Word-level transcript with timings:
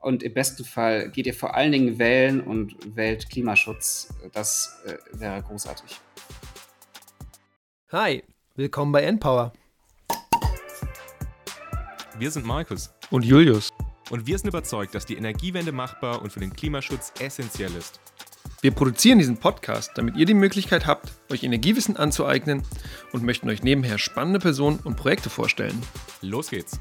Und 0.00 0.22
im 0.22 0.32
besten 0.32 0.64
Fall 0.64 1.10
geht 1.10 1.26
ihr 1.26 1.34
vor 1.34 1.54
allen 1.54 1.72
Dingen 1.72 1.98
wählen 1.98 2.40
und 2.40 2.74
wählt 2.96 3.28
Klimaschutz. 3.28 4.08
Das 4.32 4.80
äh, 4.86 4.96
wäre 5.12 5.42
großartig. 5.42 6.00
Hi, 7.92 8.22
willkommen 8.56 8.92
bei 8.92 9.02
Endpower. 9.02 9.52
Wir 12.18 12.30
sind 12.30 12.46
Markus 12.46 12.92
und 13.10 13.24
Julius. 13.24 13.70
Und 14.10 14.26
wir 14.26 14.38
sind 14.38 14.48
überzeugt, 14.48 14.94
dass 14.94 15.06
die 15.06 15.16
Energiewende 15.16 15.70
machbar 15.70 16.22
und 16.22 16.32
für 16.32 16.40
den 16.40 16.52
Klimaschutz 16.52 17.12
essentiell 17.20 17.74
ist. 17.76 18.00
Wir 18.62 18.72
produzieren 18.72 19.18
diesen 19.18 19.36
Podcast, 19.36 19.92
damit 19.94 20.16
ihr 20.16 20.26
die 20.26 20.34
Möglichkeit 20.34 20.86
habt, 20.86 21.12
euch 21.30 21.44
Energiewissen 21.44 21.96
anzueignen 21.96 22.62
und 23.12 23.22
möchten 23.22 23.48
euch 23.48 23.62
nebenher 23.62 23.98
spannende 23.98 24.38
Personen 24.38 24.80
und 24.80 24.96
Projekte 24.96 25.30
vorstellen. 25.30 25.80
Los 26.20 26.50
geht's! 26.50 26.78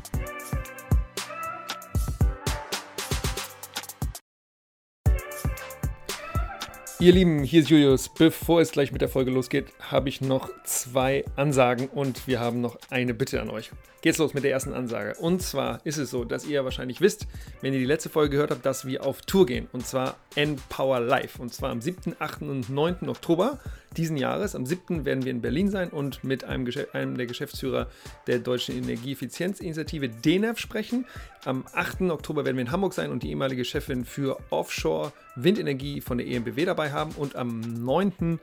Ihr 7.01 7.13
Lieben, 7.13 7.43
hier 7.43 7.61
ist 7.61 7.69
Julius. 7.69 8.09
Bevor 8.09 8.59
es 8.59 8.73
gleich 8.73 8.91
mit 8.91 8.99
der 8.99 9.07
Folge 9.07 9.31
losgeht, 9.31 9.67
habe 9.79 10.09
ich 10.09 10.19
noch 10.19 10.49
zwei 10.65 11.23
Ansagen 11.37 11.87
und 11.87 12.27
wir 12.27 12.41
haben 12.41 12.59
noch 12.59 12.77
eine 12.89 13.13
Bitte 13.13 13.41
an 13.41 13.49
euch. 13.49 13.71
Geht's 14.01 14.17
los 14.17 14.33
mit 14.33 14.43
der 14.43 14.51
ersten 14.51 14.73
Ansage. 14.73 15.15
Und 15.17 15.41
zwar 15.41 15.79
ist 15.85 15.97
es 15.97 16.11
so, 16.11 16.25
dass 16.25 16.45
ihr 16.45 16.65
wahrscheinlich 16.65 16.99
wisst, 16.99 17.25
wenn 17.61 17.71
ihr 17.71 17.79
die 17.79 17.85
letzte 17.85 18.09
Folge 18.09 18.31
gehört 18.31 18.51
habt, 18.51 18.65
dass 18.65 18.85
wir 18.85 19.05
auf 19.05 19.21
Tour 19.21 19.45
gehen. 19.45 19.69
Und 19.71 19.87
zwar 19.87 20.17
Empower 20.35 20.99
Live. 20.99 21.39
Und 21.39 21.53
zwar 21.53 21.69
am 21.69 21.79
7., 21.79 22.17
8. 22.19 22.41
und 22.41 22.69
9. 22.69 23.07
Oktober 23.07 23.59
diesen 23.97 24.17
Jahres. 24.17 24.55
Am 24.55 24.65
7. 24.65 25.05
werden 25.05 25.25
wir 25.25 25.31
in 25.31 25.41
Berlin 25.41 25.69
sein 25.69 25.89
und 25.89 26.23
mit 26.23 26.43
einem, 26.43 26.69
einem 26.93 27.17
der 27.17 27.25
Geschäftsführer 27.25 27.87
der 28.27 28.39
Deutschen 28.39 28.75
Energieeffizienzinitiative 28.77 30.09
DENEF 30.09 30.59
sprechen. 30.59 31.05
Am 31.45 31.65
8. 31.73 32.01
Oktober 32.03 32.45
werden 32.45 32.57
wir 32.57 32.61
in 32.61 32.71
Hamburg 32.71 32.93
sein 32.93 33.11
und 33.11 33.23
die 33.23 33.29
ehemalige 33.29 33.65
Chefin 33.65 34.05
für 34.05 34.39
Offshore 34.49 35.11
Windenergie 35.35 36.01
von 36.01 36.17
der 36.17 36.27
EMBW 36.27 36.65
dabei 36.65 36.91
haben. 36.91 37.11
Und 37.11 37.35
am 37.35 37.61
9. 37.61 38.39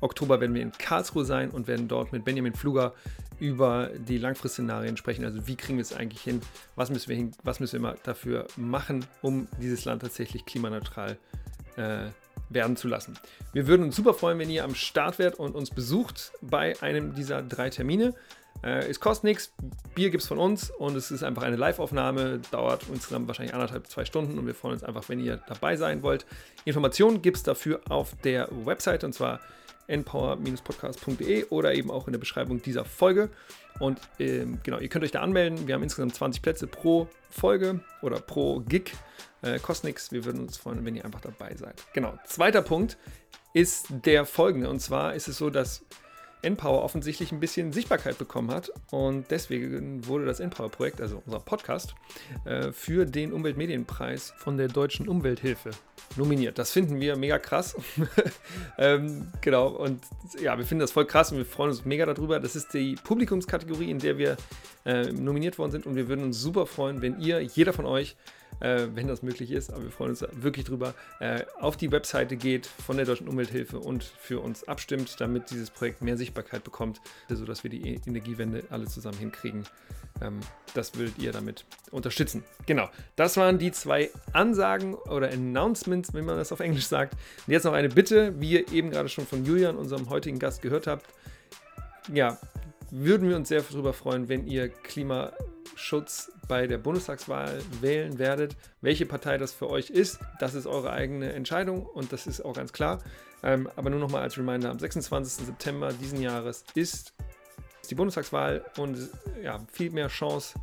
Oktober 0.00 0.40
werden 0.40 0.54
wir 0.54 0.62
in 0.62 0.72
Karlsruhe 0.72 1.24
sein 1.24 1.50
und 1.50 1.66
werden 1.66 1.88
dort 1.88 2.12
mit 2.12 2.24
Benjamin 2.24 2.54
Fluger 2.54 2.94
über 3.40 3.90
die 3.96 4.18
Langfristszenarien 4.18 4.96
sprechen. 4.96 5.24
Also 5.24 5.46
wie 5.46 5.56
kriegen 5.56 5.78
wir 5.78 5.82
es 5.82 5.92
eigentlich 5.92 6.22
hin? 6.22 6.40
Was 6.76 6.90
müssen 6.90 7.08
wir, 7.08 7.16
hin, 7.16 7.32
was 7.42 7.60
müssen 7.60 7.82
wir 7.82 7.96
dafür 8.02 8.46
machen, 8.56 9.04
um 9.22 9.48
dieses 9.60 9.84
Land 9.84 10.02
tatsächlich 10.02 10.44
klimaneutral 10.44 11.18
äh, 11.76 12.06
werden 12.50 12.76
zu 12.76 12.88
lassen. 12.88 13.18
Wir 13.52 13.66
würden 13.66 13.84
uns 13.84 13.96
super 13.96 14.14
freuen, 14.14 14.38
wenn 14.38 14.50
ihr 14.50 14.64
am 14.64 14.74
Start 14.74 15.18
wärt 15.18 15.38
und 15.38 15.54
uns 15.54 15.70
besucht 15.70 16.32
bei 16.40 16.80
einem 16.82 17.14
dieser 17.14 17.42
drei 17.42 17.70
Termine. 17.70 18.14
Äh, 18.62 18.88
es 18.88 19.00
kostet 19.00 19.24
nichts, 19.24 19.52
Bier 19.94 20.10
gibt 20.10 20.22
es 20.22 20.28
von 20.28 20.38
uns 20.38 20.70
und 20.70 20.96
es 20.96 21.10
ist 21.10 21.22
einfach 21.22 21.42
eine 21.42 21.56
Live-Aufnahme, 21.56 22.40
dauert 22.50 22.84
insgesamt 22.92 23.28
wahrscheinlich 23.28 23.54
anderthalb, 23.54 23.86
zwei 23.86 24.04
Stunden 24.04 24.38
und 24.38 24.46
wir 24.46 24.54
freuen 24.54 24.74
uns 24.74 24.84
einfach, 24.84 25.08
wenn 25.08 25.20
ihr 25.20 25.40
dabei 25.46 25.76
sein 25.76 26.02
wollt. 26.02 26.26
Informationen 26.64 27.22
gibt 27.22 27.36
es 27.36 27.42
dafür 27.42 27.80
auf 27.88 28.14
der 28.24 28.48
Website 28.64 29.04
und 29.04 29.12
zwar 29.12 29.40
npower-podcast.de 29.88 31.46
oder 31.46 31.74
eben 31.74 31.90
auch 31.90 32.06
in 32.06 32.12
der 32.12 32.20
Beschreibung 32.20 32.62
dieser 32.62 32.84
Folge. 32.84 33.30
Und 33.78 33.98
ähm, 34.18 34.58
genau, 34.62 34.78
ihr 34.78 34.88
könnt 34.88 35.04
euch 35.04 35.12
da 35.12 35.20
anmelden. 35.20 35.66
Wir 35.66 35.74
haben 35.74 35.82
insgesamt 35.82 36.14
20 36.14 36.42
Plätze 36.42 36.66
pro 36.66 37.08
Folge 37.30 37.80
oder 38.02 38.20
pro 38.20 38.60
Gig. 38.60 38.92
Äh, 39.42 39.58
kostet 39.58 39.84
nichts. 39.84 40.12
Wir 40.12 40.24
würden 40.24 40.40
uns 40.42 40.56
freuen, 40.56 40.84
wenn 40.84 40.96
ihr 40.96 41.04
einfach 41.04 41.20
dabei 41.20 41.54
seid. 41.54 41.82
Genau. 41.92 42.18
Zweiter 42.26 42.62
Punkt 42.62 42.96
ist 43.52 43.86
der 43.90 44.26
folgende. 44.26 44.68
Und 44.68 44.80
zwar 44.80 45.14
ist 45.14 45.28
es 45.28 45.38
so, 45.38 45.50
dass 45.50 45.84
Npower 46.42 46.82
offensichtlich 46.82 47.32
ein 47.32 47.40
bisschen 47.40 47.72
Sichtbarkeit 47.72 48.16
bekommen 48.16 48.50
hat 48.50 48.70
und 48.90 49.30
deswegen 49.30 50.06
wurde 50.06 50.24
das 50.24 50.38
Npower-Projekt, 50.38 51.00
also 51.00 51.22
unser 51.26 51.40
Podcast, 51.40 51.94
äh, 52.44 52.70
für 52.72 53.06
den 53.06 53.32
Umweltmedienpreis 53.32 54.32
von 54.36 54.56
der 54.56 54.68
Deutschen 54.68 55.08
Umwelthilfe 55.08 55.70
nominiert. 56.16 56.58
Das 56.58 56.70
finden 56.70 57.00
wir 57.00 57.16
mega 57.16 57.38
krass. 57.38 57.76
ähm, 58.78 59.32
genau, 59.40 59.68
und 59.68 60.00
ja, 60.40 60.56
wir 60.56 60.64
finden 60.64 60.80
das 60.80 60.92
voll 60.92 61.06
krass 61.06 61.32
und 61.32 61.38
wir 61.38 61.46
freuen 61.46 61.70
uns 61.70 61.84
mega 61.84 62.06
darüber. 62.06 62.38
Das 62.38 62.54
ist 62.54 62.72
die 62.72 62.94
Publikumskategorie, 62.94 63.90
in 63.90 63.98
der 63.98 64.16
wir 64.16 64.36
äh, 64.84 65.10
nominiert 65.12 65.58
worden 65.58 65.72
sind 65.72 65.86
und 65.86 65.96
wir 65.96 66.08
würden 66.08 66.24
uns 66.24 66.40
super 66.40 66.66
freuen, 66.66 67.02
wenn 67.02 67.20
ihr, 67.20 67.40
jeder 67.40 67.72
von 67.72 67.84
euch, 67.84 68.16
äh, 68.60 68.88
wenn 68.94 69.06
das 69.06 69.22
möglich 69.22 69.50
ist, 69.50 69.72
aber 69.72 69.84
wir 69.84 69.90
freuen 69.90 70.10
uns 70.10 70.24
wirklich 70.32 70.64
drüber, 70.66 70.94
äh, 71.20 71.44
auf 71.60 71.76
die 71.76 71.92
Webseite 71.92 72.36
geht 72.36 72.66
von 72.66 72.96
der 72.96 73.06
Deutschen 73.06 73.28
Umwelthilfe 73.28 73.78
und 73.78 74.04
für 74.04 74.40
uns 74.40 74.66
abstimmt, 74.66 75.20
damit 75.20 75.50
dieses 75.50 75.70
Projekt 75.70 76.02
mehr 76.02 76.16
Sichtbarkeit 76.16 76.64
bekommt, 76.64 77.00
sodass 77.28 77.62
wir 77.62 77.70
die 77.70 77.94
e- 77.94 78.00
Energiewende 78.06 78.64
alle 78.70 78.86
zusammen 78.86 79.18
hinkriegen. 79.18 79.64
Ähm, 80.20 80.40
das 80.74 80.94
würdet 80.96 81.18
ihr 81.18 81.32
damit 81.32 81.64
unterstützen. 81.90 82.44
Genau, 82.66 82.88
das 83.16 83.36
waren 83.36 83.58
die 83.58 83.70
zwei 83.70 84.10
Ansagen 84.32 84.94
oder 84.94 85.30
Announcements, 85.30 86.12
wenn 86.14 86.24
man 86.24 86.36
das 86.36 86.52
auf 86.52 86.60
Englisch 86.60 86.86
sagt. 86.86 87.14
Und 87.46 87.52
jetzt 87.52 87.64
noch 87.64 87.72
eine 87.72 87.88
Bitte, 87.88 88.40
wie 88.40 88.52
ihr 88.52 88.72
eben 88.72 88.90
gerade 88.90 89.08
schon 89.08 89.26
von 89.26 89.44
Julian, 89.44 89.76
unserem 89.76 90.10
heutigen 90.10 90.38
Gast, 90.38 90.62
gehört 90.62 90.86
habt. 90.86 91.06
Ja, 92.12 92.38
würden 92.90 93.28
wir 93.28 93.36
uns 93.36 93.48
sehr 93.48 93.62
darüber 93.62 93.92
freuen, 93.92 94.28
wenn 94.28 94.46
ihr 94.46 94.68
Klimaschutz 94.68 96.32
bei 96.48 96.66
der 96.66 96.78
Bundestagswahl 96.78 97.60
wählen 97.80 98.18
werdet. 98.18 98.56
Welche 98.80 99.06
Partei 99.06 99.38
das 99.38 99.52
für 99.52 99.68
euch 99.68 99.90
ist, 99.90 100.18
das 100.40 100.54
ist 100.54 100.66
eure 100.66 100.92
eigene 100.92 101.32
Entscheidung 101.32 101.84
und 101.84 102.12
das 102.12 102.26
ist 102.26 102.40
auch 102.40 102.54
ganz 102.54 102.72
klar. 102.72 103.02
Ähm, 103.42 103.68
aber 103.76 103.90
nur 103.90 104.00
nochmal 104.00 104.22
als 104.22 104.36
Reminder, 104.36 104.70
am 104.70 104.78
26. 104.78 105.46
September 105.46 105.92
diesen 105.92 106.20
Jahres 106.20 106.64
ist 106.74 107.12
die 107.90 107.94
Bundestagswahl 107.94 108.64
und 108.76 108.98
ja, 109.42 109.60
viel 109.72 109.90
mehr 109.90 110.08
Chance, 110.08 110.58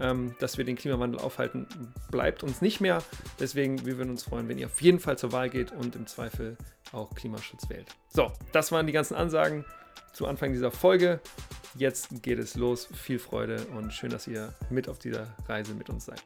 ähm, 0.00 0.34
dass 0.40 0.58
wir 0.58 0.64
den 0.64 0.76
Klimawandel 0.76 1.20
aufhalten, 1.20 1.66
bleibt 2.10 2.42
uns 2.42 2.60
nicht 2.60 2.80
mehr. 2.80 3.02
Deswegen, 3.38 3.84
wir 3.86 3.96
würden 3.96 4.10
uns 4.10 4.24
freuen, 4.24 4.48
wenn 4.48 4.58
ihr 4.58 4.66
auf 4.66 4.80
jeden 4.82 5.00
Fall 5.00 5.18
zur 5.18 5.32
Wahl 5.32 5.50
geht 5.50 5.72
und 5.72 5.96
im 5.96 6.06
Zweifel 6.06 6.56
auch 6.92 7.14
Klimaschutz 7.14 7.68
wählt. 7.70 7.86
So, 8.08 8.32
das 8.52 8.72
waren 8.72 8.86
die 8.86 8.92
ganzen 8.92 9.14
Ansagen 9.14 9.64
zu 10.12 10.26
Anfang 10.26 10.52
dieser 10.52 10.70
Folge. 10.70 11.20
Jetzt 11.74 12.22
geht 12.22 12.38
es 12.38 12.56
los. 12.56 12.88
Viel 12.92 13.18
Freude 13.18 13.64
und 13.76 13.92
schön, 13.92 14.10
dass 14.10 14.26
ihr 14.26 14.54
mit 14.70 14.88
auf 14.88 14.98
dieser 14.98 15.34
Reise 15.48 15.74
mit 15.74 15.88
uns 15.88 16.06
seid. 16.06 16.22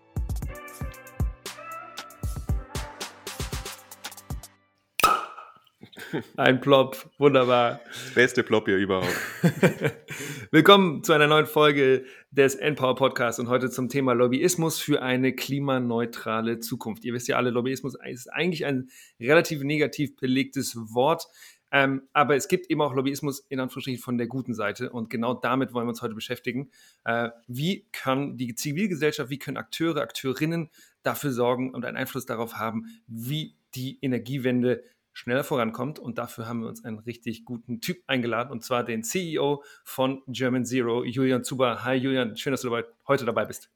Ein 6.36 6.60
Plop, 6.60 7.10
wunderbar. 7.18 7.80
Beste 8.14 8.42
Plop 8.42 8.66
hier 8.66 8.76
überhaupt. 8.76 9.14
Willkommen 10.50 11.02
zu 11.02 11.12
einer 11.12 11.26
neuen 11.26 11.46
Folge 11.46 12.04
des 12.30 12.54
Endpower 12.54 12.94
Podcasts 12.94 13.40
und 13.40 13.48
heute 13.48 13.70
zum 13.70 13.88
Thema 13.88 14.12
Lobbyismus 14.12 14.78
für 14.78 15.02
eine 15.02 15.34
klimaneutrale 15.34 16.60
Zukunft. 16.60 17.04
Ihr 17.04 17.14
wisst 17.14 17.28
ja 17.28 17.36
alle, 17.36 17.50
Lobbyismus 17.50 17.96
ist 18.08 18.32
eigentlich 18.32 18.64
ein 18.64 18.88
relativ 19.20 19.62
negativ 19.62 20.16
belegtes 20.16 20.76
Wort. 20.76 21.26
Ähm, 21.74 22.02
aber 22.12 22.36
es 22.36 22.46
gibt 22.46 22.70
eben 22.70 22.80
auch 22.82 22.94
Lobbyismus 22.94 23.40
in 23.48 23.58
Anführungsstrichen 23.58 24.00
von 24.00 24.16
der 24.16 24.28
guten 24.28 24.54
Seite 24.54 24.90
und 24.90 25.10
genau 25.10 25.34
damit 25.34 25.72
wollen 25.74 25.86
wir 25.86 25.90
uns 25.90 26.02
heute 26.02 26.14
beschäftigen. 26.14 26.70
Äh, 27.04 27.30
wie 27.48 27.84
kann 27.90 28.36
die 28.36 28.54
Zivilgesellschaft, 28.54 29.28
wie 29.28 29.40
können 29.40 29.56
Akteure, 29.56 30.00
Akteurinnen 30.00 30.70
dafür 31.02 31.32
sorgen 31.32 31.74
und 31.74 31.84
einen 31.84 31.96
Einfluss 31.96 32.26
darauf 32.26 32.58
haben, 32.58 32.86
wie 33.08 33.56
die 33.74 33.98
Energiewende 34.02 34.84
schneller 35.12 35.42
vorankommt. 35.42 35.98
Und 35.98 36.18
dafür 36.18 36.46
haben 36.46 36.60
wir 36.60 36.68
uns 36.68 36.84
einen 36.84 37.00
richtig 37.00 37.44
guten 37.44 37.80
Typ 37.80 38.04
eingeladen, 38.06 38.52
und 38.52 38.62
zwar 38.62 38.84
den 38.84 39.02
CEO 39.02 39.64
von 39.82 40.22
German 40.28 40.64
Zero, 40.64 41.02
Julian 41.02 41.42
Zuber. 41.42 41.82
Hi 41.82 41.96
Julian, 41.96 42.36
schön, 42.36 42.52
dass 42.52 42.60
du 42.60 42.70
dabei, 42.70 42.84
heute 43.08 43.24
dabei 43.24 43.46
bist. 43.46 43.68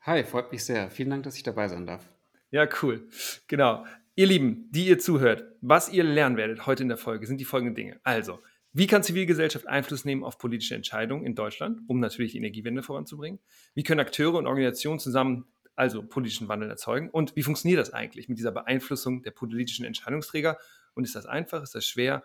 Hi, 0.00 0.24
freut 0.24 0.50
mich 0.50 0.64
sehr. 0.64 0.90
Vielen 0.90 1.10
Dank, 1.10 1.22
dass 1.22 1.36
ich 1.36 1.44
dabei 1.44 1.68
sein 1.68 1.86
darf. 1.86 2.04
Ja, 2.50 2.66
cool. 2.82 3.06
Genau. 3.46 3.84
Ihr 4.18 4.26
Lieben, 4.26 4.66
die 4.72 4.88
ihr 4.88 4.98
zuhört, 4.98 5.44
was 5.60 5.92
ihr 5.92 6.02
lernen 6.02 6.36
werdet 6.36 6.66
heute 6.66 6.82
in 6.82 6.88
der 6.88 6.98
Folge, 6.98 7.24
sind 7.24 7.40
die 7.40 7.44
folgenden 7.44 7.76
Dinge. 7.76 8.00
Also, 8.02 8.40
wie 8.72 8.88
kann 8.88 9.04
Zivilgesellschaft 9.04 9.68
Einfluss 9.68 10.04
nehmen 10.04 10.24
auf 10.24 10.38
politische 10.38 10.74
Entscheidungen 10.74 11.24
in 11.24 11.36
Deutschland, 11.36 11.82
um 11.86 12.00
natürlich 12.00 12.32
die 12.32 12.38
Energiewende 12.38 12.82
voranzubringen? 12.82 13.38
Wie 13.74 13.84
können 13.84 14.00
Akteure 14.00 14.34
und 14.34 14.48
Organisationen 14.48 14.98
zusammen 14.98 15.44
also 15.76 16.02
politischen 16.02 16.48
Wandel 16.48 16.68
erzeugen? 16.68 17.10
Und 17.10 17.36
wie 17.36 17.44
funktioniert 17.44 17.78
das 17.78 17.92
eigentlich 17.92 18.28
mit 18.28 18.38
dieser 18.38 18.50
Beeinflussung 18.50 19.22
der 19.22 19.30
politischen 19.30 19.84
Entscheidungsträger? 19.84 20.58
Und 20.94 21.04
ist 21.04 21.14
das 21.14 21.26
einfach, 21.26 21.62
ist 21.62 21.76
das 21.76 21.86
schwer 21.86 22.24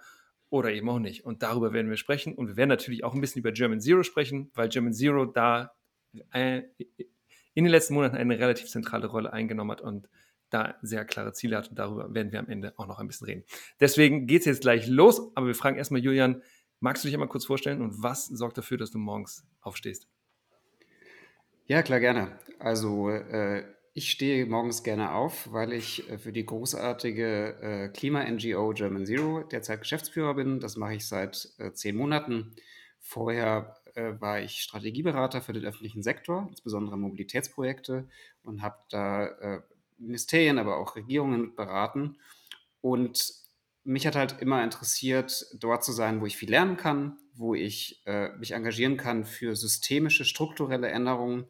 oder 0.49 0.71
eben 0.71 0.89
auch 0.89 0.97
nicht? 0.97 1.25
Und 1.25 1.43
darüber 1.43 1.73
werden 1.73 1.91
wir 1.91 1.97
sprechen. 1.97 2.33
Und 2.33 2.47
wir 2.47 2.57
werden 2.57 2.69
natürlich 2.69 3.03
auch 3.03 3.13
ein 3.13 3.21
bisschen 3.21 3.41
über 3.41 3.51
German 3.51 3.81
Zero 3.81 4.01
sprechen, 4.01 4.49
weil 4.55 4.69
German 4.69 4.93
Zero 4.93 5.25
da 5.25 5.75
äh, 6.31 6.63
in 7.53 7.65
den 7.65 7.71
letzten 7.71 7.93
Monaten 7.93 8.15
eine 8.15 8.39
relativ 8.39 8.67
zentrale 8.67 9.05
Rolle 9.05 9.31
eingenommen 9.31 9.69
hat 9.69 9.81
und 9.81 10.09
da 10.53 10.75
sehr 10.81 11.05
klare 11.05 11.33
Ziele 11.33 11.57
hat 11.57 11.69
und 11.69 11.79
darüber 11.79 12.13
werden 12.13 12.31
wir 12.31 12.39
am 12.39 12.49
Ende 12.49 12.73
auch 12.77 12.87
noch 12.87 12.99
ein 12.99 13.07
bisschen 13.07 13.25
reden. 13.25 13.43
Deswegen 13.79 14.27
geht 14.27 14.41
es 14.41 14.45
jetzt 14.45 14.61
gleich 14.61 14.87
los, 14.87 15.31
aber 15.35 15.47
wir 15.47 15.55
fragen 15.55 15.77
erstmal 15.77 16.01
Julian, 16.01 16.41
magst 16.79 17.03
du 17.03 17.07
dich 17.07 17.15
einmal 17.15 17.29
kurz 17.29 17.45
vorstellen 17.45 17.81
und 17.81 18.03
was 18.03 18.27
sorgt 18.27 18.57
dafür, 18.57 18.77
dass 18.77 18.91
du 18.91 18.97
morgens 18.97 19.45
aufstehst? 19.61 20.07
Ja, 21.65 21.81
klar, 21.81 21.99
gerne. 21.99 22.37
Also 22.59 23.09
äh, 23.09 23.63
ich 23.93 24.09
stehe 24.09 24.45
morgens 24.45 24.83
gerne 24.83 25.13
auf, 25.13 25.51
weil 25.51 25.71
ich 25.71 26.09
äh, 26.09 26.17
für 26.17 26.33
die 26.33 26.45
großartige 26.45 27.57
äh, 27.61 27.89
Klima-NGO 27.89 28.73
German 28.73 29.05
Zero 29.05 29.43
derzeit 29.43 29.79
Geschäftsführer 29.79 30.33
bin. 30.33 30.59
Das 30.59 30.77
mache 30.77 30.95
ich 30.95 31.07
seit 31.07 31.49
äh, 31.59 31.71
zehn 31.71 31.95
Monaten. 31.95 32.55
Vorher 32.99 33.75
äh, 33.95 34.13
war 34.19 34.41
ich 34.41 34.61
Strategieberater 34.61 35.41
für 35.41 35.53
den 35.53 35.63
öffentlichen 35.65 36.03
Sektor, 36.03 36.47
insbesondere 36.49 36.97
Mobilitätsprojekte 36.97 38.09
und 38.41 38.61
habe 38.61 38.77
da 38.89 39.63
Ministerien, 40.05 40.59
aber 40.59 40.77
auch 40.77 40.95
Regierungen 40.95 41.55
beraten. 41.55 42.17
Und 42.81 43.33
mich 43.83 44.07
hat 44.07 44.15
halt 44.15 44.41
immer 44.41 44.63
interessiert, 44.63 45.45
dort 45.53 45.83
zu 45.83 45.91
sein, 45.91 46.21
wo 46.21 46.25
ich 46.25 46.37
viel 46.37 46.49
lernen 46.49 46.77
kann, 46.77 47.17
wo 47.33 47.53
ich 47.53 48.01
äh, 48.05 48.29
mich 48.37 48.51
engagieren 48.51 48.97
kann 48.97 49.25
für 49.25 49.55
systemische, 49.55 50.25
strukturelle 50.25 50.89
Änderungen. 50.89 51.45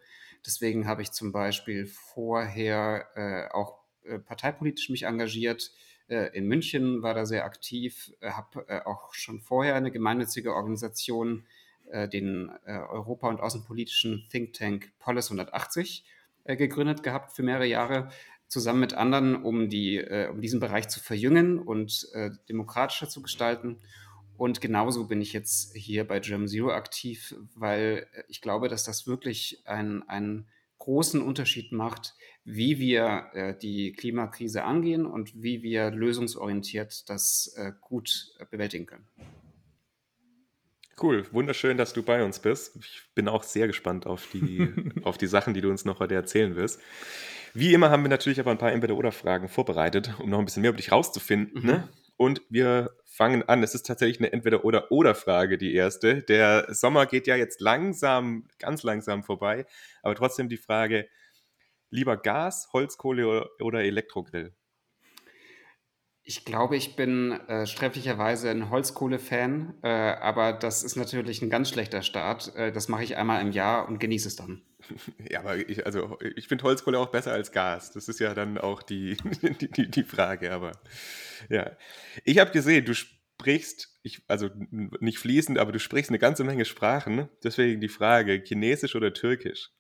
Deswegen 0.46 0.88
habe 0.88 1.02
ich 1.02 1.12
zum 1.12 1.32
Beispiel 1.32 1.86
vorher 1.86 3.08
äh, 3.16 3.54
auch 3.54 3.84
äh, 4.04 4.20
parteipolitisch 4.20 4.90
mich 4.90 5.04
engagiert. 5.04 5.72
Äh, 6.08 6.36
in 6.38 6.48
München 6.48 7.02
war 7.02 7.14
da 7.14 7.26
sehr 7.26 7.46
aktiv, 7.46 8.12
äh, 8.20 8.32
habe 8.32 8.66
äh, 8.68 8.82
auch 8.82 9.14
schon 9.14 9.40
vorher 9.40 9.76
eine 9.76 9.92
gemeinnützige 9.92 10.54
Organisation, 10.54 11.46
den 11.86 12.50
Europa- 12.66 13.28
und 13.28 13.42
außenpolitischen 13.42 14.26
Think 14.32 14.54
Tank 14.54 14.94
Polis 15.00 15.28
180 15.28 16.06
gegründet 16.46 17.04
gehabt 17.04 17.34
für 17.34 17.44
mehrere 17.44 17.68
Jahre 17.68 18.10
zusammen 18.54 18.80
mit 18.80 18.94
anderen, 18.94 19.36
um, 19.36 19.68
die, 19.68 19.98
äh, 19.98 20.30
um 20.30 20.40
diesen 20.40 20.60
Bereich 20.60 20.88
zu 20.88 21.00
verjüngen 21.00 21.60
und 21.60 22.08
äh, 22.14 22.30
demokratischer 22.48 23.10
zu 23.10 23.22
gestalten. 23.22 23.80
Und 24.38 24.62
genauso 24.62 25.08
bin 25.08 25.22
ich 25.22 25.34
jetzt 25.34 25.76
hier 25.76 26.08
bei 26.08 26.20
Germ 26.20 26.48
Zero 26.48 26.72
aktiv, 26.72 27.36
weil 27.56 28.08
ich 28.28 28.42
glaube, 28.42 28.70
dass 28.70 28.84
das 28.84 29.06
wirklich 29.06 29.62
ein, 29.66 30.08
einen 30.08 30.48
großen 30.78 31.22
Unterschied 31.22 31.72
macht, 31.72 32.14
wie 32.46 32.78
wir 32.80 33.30
äh, 33.34 33.58
die 33.58 33.94
Klimakrise 33.94 34.64
angehen 34.64 35.06
und 35.06 35.42
wie 35.42 35.64
wir 35.64 35.92
lösungsorientiert 35.92 37.10
das 37.10 37.54
äh, 37.58 37.72
gut 37.82 38.34
bewältigen 38.52 38.86
können. 38.86 39.08
Cool, 41.02 41.26
wunderschön, 41.32 41.78
dass 41.78 41.94
du 41.94 42.04
bei 42.04 42.24
uns 42.24 42.40
bist. 42.40 42.76
Ich 42.76 43.02
bin 43.16 43.28
auch 43.28 43.44
sehr 43.44 43.68
gespannt 43.68 44.06
auf 44.06 44.28
die, 44.32 44.72
auf 45.04 45.18
die 45.18 45.28
Sachen, 45.28 45.54
die 45.54 45.62
du 45.62 45.70
uns 45.70 45.86
noch 45.86 46.00
heute 46.00 46.16
erzählen 46.16 46.56
wirst. 46.56 46.80
Wie 47.54 47.74
immer 47.74 47.90
haben 47.92 48.04
wir 48.04 48.10
natürlich 48.10 48.40
aber 48.40 48.52
ein 48.52 48.58
paar 48.58 48.72
Entweder-Oder-Fragen 48.72 49.48
vorbereitet, 49.48 50.14
um 50.20 50.30
noch 50.30 50.40
ein 50.40 50.46
bisschen 50.46 50.62
mehr 50.62 50.70
über 50.70 50.78
dich 50.78 50.92
rauszufinden. 50.92 51.62
Mhm. 51.62 51.68
Ne? 51.68 51.90
Und 52.18 52.42
wir 52.50 52.92
fangen 53.06 53.48
an. 53.48 53.62
Es 53.64 53.76
ist 53.76 53.86
tatsächlich 53.86 54.20
eine 54.20 54.34
Entweder-Oder-Oder-Frage, 54.34 55.58
die 55.58 55.74
erste. 55.74 56.24
Der 56.24 56.74
Sommer 56.74 57.06
geht 57.06 57.28
ja 57.28 57.36
jetzt 57.36 57.62
langsam, 57.62 58.48
ganz 58.60 58.84
langsam 58.84 59.24
vorbei. 59.24 59.66
Aber 60.02 60.16
trotzdem 60.16 60.50
die 60.50 60.58
Frage: 60.58 61.08
lieber 61.90 62.18
Gas, 62.18 62.70
Holzkohle 62.74 63.48
oder 63.60 63.84
Elektrogrill? 63.84 64.56
Ich 66.26 66.46
glaube, 66.46 66.78
ich 66.78 66.96
bin 66.96 67.34
äh, 67.48 67.68
sträflicherweise 67.68 68.50
ein 68.50 68.70
Holzkohle-Fan, 68.70 69.80
äh, 69.84 69.90
aber 69.90 70.54
das 70.54 70.84
ist 70.84 70.96
natürlich 70.96 71.42
ein 71.42 71.50
ganz 71.50 71.70
schlechter 71.70 72.02
Start. 72.02 72.56
Äh, 72.56 72.72
das 72.72 72.88
mache 72.88 73.04
ich 73.04 73.18
einmal 73.18 73.42
im 73.42 73.52
Jahr 73.52 73.88
und 73.90 74.00
genieße 74.00 74.30
es 74.30 74.38
dann. 74.38 74.62
Ja, 75.30 75.39
aber 75.39 75.57
ich, 75.57 75.85
also, 75.85 76.18
ich 76.35 76.47
finde 76.47 76.63
Holzkohle 76.63 77.00
auch 77.00 77.12
besser 77.12 77.31
als 77.31 77.51
Gas. 77.51 77.91
Das 77.91 78.07
ist 78.07 78.19
ja 78.19 78.33
dann 78.33 78.57
auch 78.57 78.83
die, 78.83 79.18
die, 79.62 79.69
die, 79.69 79.89
die 79.89 80.03
Frage. 80.03 80.51
Aber 80.51 80.71
ja, 81.50 81.75
ich 82.24 82.39
habe 82.39 82.51
gesehen, 82.51 82.85
du 82.85 82.94
sprichst, 82.94 84.00
ich, 84.03 84.24
also 84.27 84.50
nicht 84.71 85.19
fließend, 85.19 85.57
aber 85.57 85.71
du 85.71 85.80
sprichst 85.80 86.09
eine 86.09 86.19
ganze 86.19 86.44
Menge 86.44 86.65
Sprachen. 86.65 87.30
Deswegen 87.44 87.81
die 87.81 87.89
Frage: 87.89 88.44
Chinesisch 88.44 88.95
oder 88.95 89.13
Türkisch? 89.13 89.71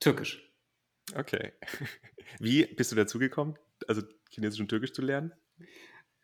Türkisch. 0.00 0.42
Okay. 1.14 1.52
Wie 2.38 2.66
bist 2.66 2.92
du 2.92 2.96
dazu 2.96 3.18
gekommen? 3.18 3.56
Also 3.88 4.02
Chinesisch 4.30 4.60
und 4.60 4.68
Türkisch 4.68 4.92
zu 4.92 5.02
lernen? 5.02 5.32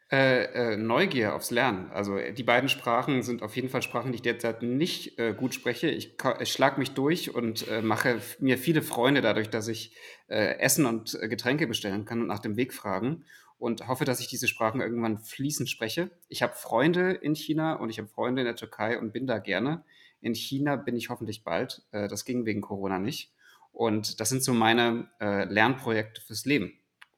Äh, 0.08 0.75
äh, 0.75 0.76
Neugier 0.76 1.35
aufs 1.35 1.50
Lernen. 1.50 1.91
Also 1.91 2.17
die 2.17 2.44
beiden 2.44 2.69
Sprachen 2.69 3.25
sind 3.25 3.43
auf 3.43 3.56
jeden 3.56 3.69
Fall 3.69 3.82
Sprachen, 3.82 4.12
die 4.12 4.17
ich 4.17 4.23
derzeit 4.23 4.62
nicht 4.62 5.19
äh, 5.19 5.35
gut 5.35 5.53
spreche. 5.53 5.88
Ich, 5.88 6.17
ich 6.38 6.53
schlage 6.53 6.79
mich 6.79 6.93
durch 6.93 7.35
und 7.35 7.67
äh, 7.67 7.82
mache 7.82 8.20
mir 8.38 8.56
viele 8.56 8.82
Freunde 8.82 9.20
dadurch, 9.20 9.50
dass 9.50 9.67
ich 9.67 9.97
äh, 10.29 10.61
Essen 10.61 10.87
und 10.87 11.19
äh, 11.20 11.26
Getränke 11.26 11.67
bestellen 11.67 12.05
kann 12.05 12.20
und 12.20 12.29
nach 12.29 12.38
dem 12.38 12.56
Weg 12.56 12.73
fragen 12.73 13.25
und 13.58 13.88
hoffe, 13.88 14.05
dass 14.05 14.20
ich 14.20 14.29
diese 14.29 14.47
Sprachen 14.47 14.81
irgendwann 14.81 15.19
fließend 15.19 15.69
spreche. 15.69 16.12
Ich 16.29 16.41
habe 16.41 16.55
Freunde 16.55 17.11
in 17.11 17.35
China 17.35 17.75
und 17.75 17.91
ich 17.91 17.99
habe 17.99 18.06
Freunde 18.06 18.43
in 18.43 18.47
der 18.47 18.55
Türkei 18.55 19.00
und 19.00 19.12
bin 19.12 19.26
da 19.26 19.38
gerne. 19.38 19.85
In 20.20 20.37
China 20.37 20.76
bin 20.76 20.97
ich 20.97 21.11
hoffentlich 21.11 21.43
bald. 21.43 21.82
das 21.91 22.25
ging 22.25 22.47
wegen 22.47 22.61
Corona 22.61 22.99
nicht. 22.99 23.32
Und 23.73 24.20
das 24.20 24.29
sind 24.29 24.44
so 24.44 24.53
meine 24.53 25.08
Lernprojekte 25.20 26.20
fürs 26.20 26.44
Leben. 26.44 26.73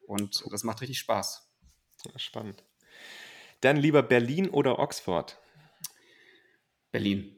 Und 0.07 0.43
das 0.51 0.63
macht 0.63 0.81
richtig 0.81 0.99
Spaß. 0.99 1.49
Spannend. 2.15 2.63
Dann 3.61 3.77
lieber 3.77 4.03
Berlin 4.03 4.49
oder 4.49 4.79
Oxford? 4.79 5.39
Berlin. 6.91 7.35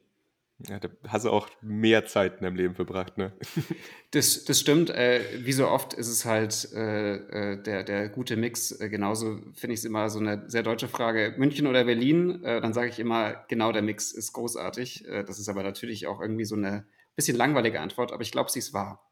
Ja, 0.68 0.79
da 0.79 0.89
hast 1.07 1.25
du 1.25 1.31
auch 1.31 1.50
mehr 1.62 2.06
Zeit 2.06 2.38
in 2.38 2.44
deinem 2.44 2.56
Leben 2.56 2.75
verbracht, 2.75 3.18
ne? 3.18 3.33
Das, 4.12 4.44
das 4.44 4.59
stimmt. 4.59 4.89
Äh, 4.89 5.21
wie 5.45 5.53
so 5.53 5.69
oft 5.69 5.94
ist 5.94 6.09
es 6.09 6.25
halt 6.25 6.68
äh, 6.73 7.53
äh 7.53 7.63
der, 7.63 7.83
der 7.83 8.09
gute 8.09 8.35
Mix. 8.35 8.71
Äh, 8.71 8.89
genauso 8.89 9.39
finde 9.53 9.73
ich 9.73 9.79
es 9.79 9.85
immer 9.85 10.09
so 10.09 10.19
eine 10.19 10.50
sehr 10.50 10.63
deutsche 10.63 10.89
Frage. 10.89 11.33
München 11.38 11.65
oder 11.65 11.85
Berlin? 11.85 12.44
Äh, 12.44 12.59
dann 12.59 12.74
sage 12.74 12.89
ich 12.89 13.00
immer, 13.00 13.45
genau 13.47 13.71
der 13.71 13.81
Mix 13.81 14.12
ist 14.12 14.33
großartig. 14.33 15.07
Äh, 15.07 15.24
das 15.24 15.39
ist 15.39 15.47
aber 15.47 15.63
natürlich 15.63 16.07
auch 16.07 16.19
irgendwie 16.19 16.44
so 16.44 16.56
eine 16.56 16.85
bisschen 17.15 17.38
langweilige 17.38 17.79
Antwort, 17.79 18.12
aber 18.12 18.21
ich 18.21 18.31
glaube, 18.31 18.51
sie 18.51 18.59
ist 18.59 18.74
wahr. 18.74 19.09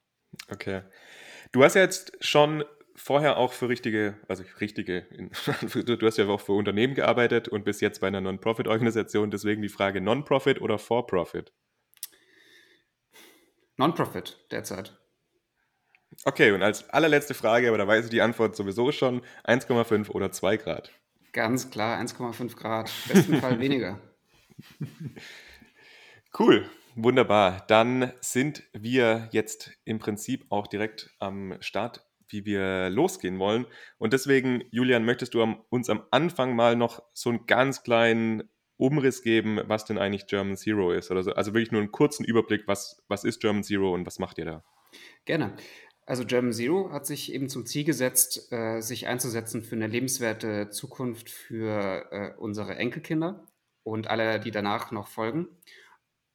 Okay. 0.52 0.82
Du 1.54 1.64
hast 1.64 1.76
ja 1.76 1.82
jetzt 1.82 2.18
schon 2.20 2.64
vorher 3.00 3.38
auch 3.38 3.54
für 3.54 3.70
richtige, 3.70 4.18
also 4.28 4.44
richtige, 4.60 5.02
du 5.74 6.06
hast 6.06 6.18
ja 6.18 6.28
auch 6.28 6.42
für 6.42 6.52
Unternehmen 6.52 6.96
gearbeitet 6.96 7.48
und 7.48 7.64
bis 7.64 7.82
jetzt 7.82 8.02
bei 8.02 8.08
einer 8.08 8.22
Non-Profit-Organisation, 8.22 9.32
deswegen 9.32 9.62
die 9.62 9.70
Frage 9.70 10.02
Non-Profit 10.02 10.62
oder 10.62 10.78
For-Profit? 10.78 11.52
Non-Profit 13.78 14.38
derzeit. 14.52 14.98
Okay, 16.26 16.52
und 16.52 16.62
als 16.62 16.90
allerletzte 16.90 17.34
Frage, 17.34 17.70
aber 17.70 17.78
da 17.78 17.88
weiß 17.88 18.06
ich 18.06 18.12
die 18.12 18.22
Antwort 18.22 18.56
sowieso 18.56 18.92
schon, 18.92 19.22
1,5 19.46 20.10
oder 20.10 20.32
2 20.32 20.58
Grad? 20.58 20.92
Ganz 21.32 21.70
klar, 21.70 22.00
1,5 22.02 22.56
Grad. 22.58 22.92
Im 23.08 23.14
besten 23.14 23.36
Fall 23.36 23.60
weniger. 23.60 24.00
Cool, 26.38 26.70
wunderbar. 26.96 27.64
Dann 27.68 28.12
sind 28.20 28.64
wir 28.74 29.30
jetzt 29.32 29.72
im 29.86 30.00
Prinzip 30.00 30.46
auch 30.50 30.68
direkt 30.68 31.12
am 31.20 31.56
Start 31.62 32.09
wie 32.30 32.46
wir 32.46 32.90
losgehen 32.90 33.40
wollen. 33.40 33.66
Und 33.98 34.14
deswegen, 34.14 34.64
Julian, 34.72 35.06
möchtest 35.06 35.34
du 35.34 35.42
uns 35.70 35.90
am 35.90 36.04
Anfang 36.12 36.56
mal 36.56 36.76
noch 36.76 37.04
so 37.14 37.30
einen 37.30 37.46
ganz 37.46 37.84
kleinen 37.84 38.44
Umriss 38.78 39.22
geben, 39.24 39.60
was 39.66 39.86
denn 39.86 39.98
eigentlich 39.98 40.28
German 40.28 40.56
Zero 40.56 40.94
ist? 40.94 41.12
Oder 41.12 41.24
so? 41.24 41.34
Also 41.34 41.54
wirklich 41.54 41.72
nur 41.72 41.82
einen 41.82 41.92
kurzen 41.92 42.24
Überblick, 42.24 42.64
was, 42.66 43.04
was 43.08 43.24
ist 43.26 43.42
German 43.42 43.64
Zero 43.64 43.94
und 43.94 44.06
was 44.06 44.20
macht 44.20 44.38
ihr 44.38 44.46
da? 44.46 44.64
Gerne. 45.26 45.56
Also 46.06 46.26
German 46.26 46.54
Zero 46.54 46.92
hat 46.92 47.06
sich 47.06 47.34
eben 47.34 47.50
zum 47.50 47.66
Ziel 47.66 47.84
gesetzt, 47.84 48.52
äh, 48.52 48.82
sich 48.82 49.06
einzusetzen 49.06 49.62
für 49.62 49.76
eine 49.76 49.86
lebenswerte 49.86 50.70
Zukunft 50.70 51.30
für 51.30 52.08
äh, 52.12 52.32
unsere 52.40 52.76
Enkelkinder 52.78 53.46
und 53.84 54.08
alle, 54.08 54.40
die 54.40 54.52
danach 54.52 54.92
noch 54.92 55.08
folgen. 55.08 55.48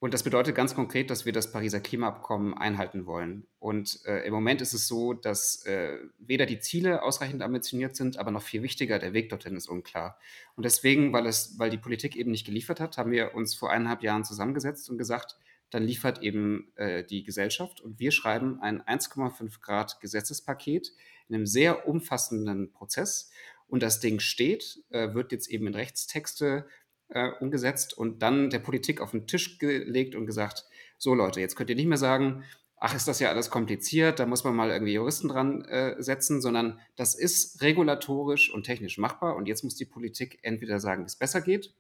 Und 0.04 0.12
das 0.12 0.22
bedeutet 0.22 0.54
ganz 0.54 0.74
konkret, 0.74 1.08
dass 1.08 1.24
wir 1.24 1.32
das 1.32 1.50
Pariser 1.50 1.80
Klimaabkommen 1.80 2.52
einhalten 2.52 3.06
wollen. 3.06 3.46
Und 3.58 4.04
äh, 4.04 4.26
im 4.26 4.34
Moment 4.34 4.60
ist 4.60 4.74
es 4.74 4.86
so, 4.86 5.14
dass 5.14 5.64
äh, 5.64 5.96
weder 6.18 6.44
die 6.44 6.58
Ziele 6.58 7.02
ausreichend 7.02 7.40
ambitioniert 7.40 7.96
sind, 7.96 8.18
aber 8.18 8.30
noch 8.30 8.42
viel 8.42 8.62
wichtiger, 8.62 8.98
der 8.98 9.14
Weg 9.14 9.30
dorthin 9.30 9.56
ist 9.56 9.66
unklar. 9.66 10.18
Und 10.56 10.66
deswegen, 10.66 11.14
weil, 11.14 11.24
es, 11.24 11.58
weil 11.58 11.70
die 11.70 11.78
Politik 11.78 12.16
eben 12.16 12.32
nicht 12.32 12.44
geliefert 12.44 12.80
hat, 12.80 12.98
haben 12.98 13.12
wir 13.12 13.34
uns 13.34 13.54
vor 13.54 13.70
eineinhalb 13.70 14.02
Jahren 14.02 14.24
zusammengesetzt 14.24 14.90
und 14.90 14.98
gesagt, 14.98 15.38
dann 15.70 15.84
liefert 15.84 16.20
eben 16.22 16.70
äh, 16.76 17.02
die 17.02 17.24
Gesellschaft 17.24 17.80
und 17.80 17.98
wir 17.98 18.12
schreiben 18.12 18.60
ein 18.60 18.82
1,5 18.82 19.62
Grad 19.62 20.00
Gesetzespaket 20.02 20.92
in 21.30 21.34
einem 21.34 21.46
sehr 21.46 21.88
umfassenden 21.88 22.72
Prozess. 22.72 23.30
Und 23.68 23.82
das 23.82 24.00
Ding 24.00 24.20
steht, 24.20 24.84
äh, 24.90 25.14
wird 25.14 25.32
jetzt 25.32 25.48
eben 25.48 25.66
in 25.66 25.74
Rechtstexte 25.74 26.66
äh, 27.14 27.30
umgesetzt 27.40 27.96
und 27.96 28.22
dann 28.22 28.50
der 28.50 28.58
Politik 28.58 29.00
auf 29.00 29.12
den 29.12 29.26
Tisch 29.26 29.58
gelegt 29.58 30.14
und 30.14 30.26
gesagt, 30.26 30.64
so 30.98 31.14
Leute, 31.14 31.40
jetzt 31.40 31.56
könnt 31.56 31.70
ihr 31.70 31.76
nicht 31.76 31.86
mehr 31.86 31.98
sagen, 31.98 32.44
ach, 32.76 32.94
ist 32.94 33.08
das 33.08 33.20
ja 33.20 33.30
alles 33.30 33.50
kompliziert, 33.50 34.18
da 34.18 34.26
muss 34.26 34.44
man 34.44 34.54
mal 34.54 34.70
irgendwie 34.70 34.92
Juristen 34.92 35.28
dran 35.28 35.64
äh, 35.64 35.94
setzen, 36.02 36.40
sondern 36.40 36.78
das 36.96 37.14
ist 37.14 37.62
regulatorisch 37.62 38.52
und 38.52 38.64
technisch 38.64 38.98
machbar 38.98 39.36
und 39.36 39.48
jetzt 39.48 39.64
muss 39.64 39.76
die 39.76 39.86
Politik 39.86 40.38
entweder 40.42 40.80
sagen, 40.80 41.02
wie 41.02 41.06
es 41.06 41.16
besser 41.16 41.40
geht 41.40 41.72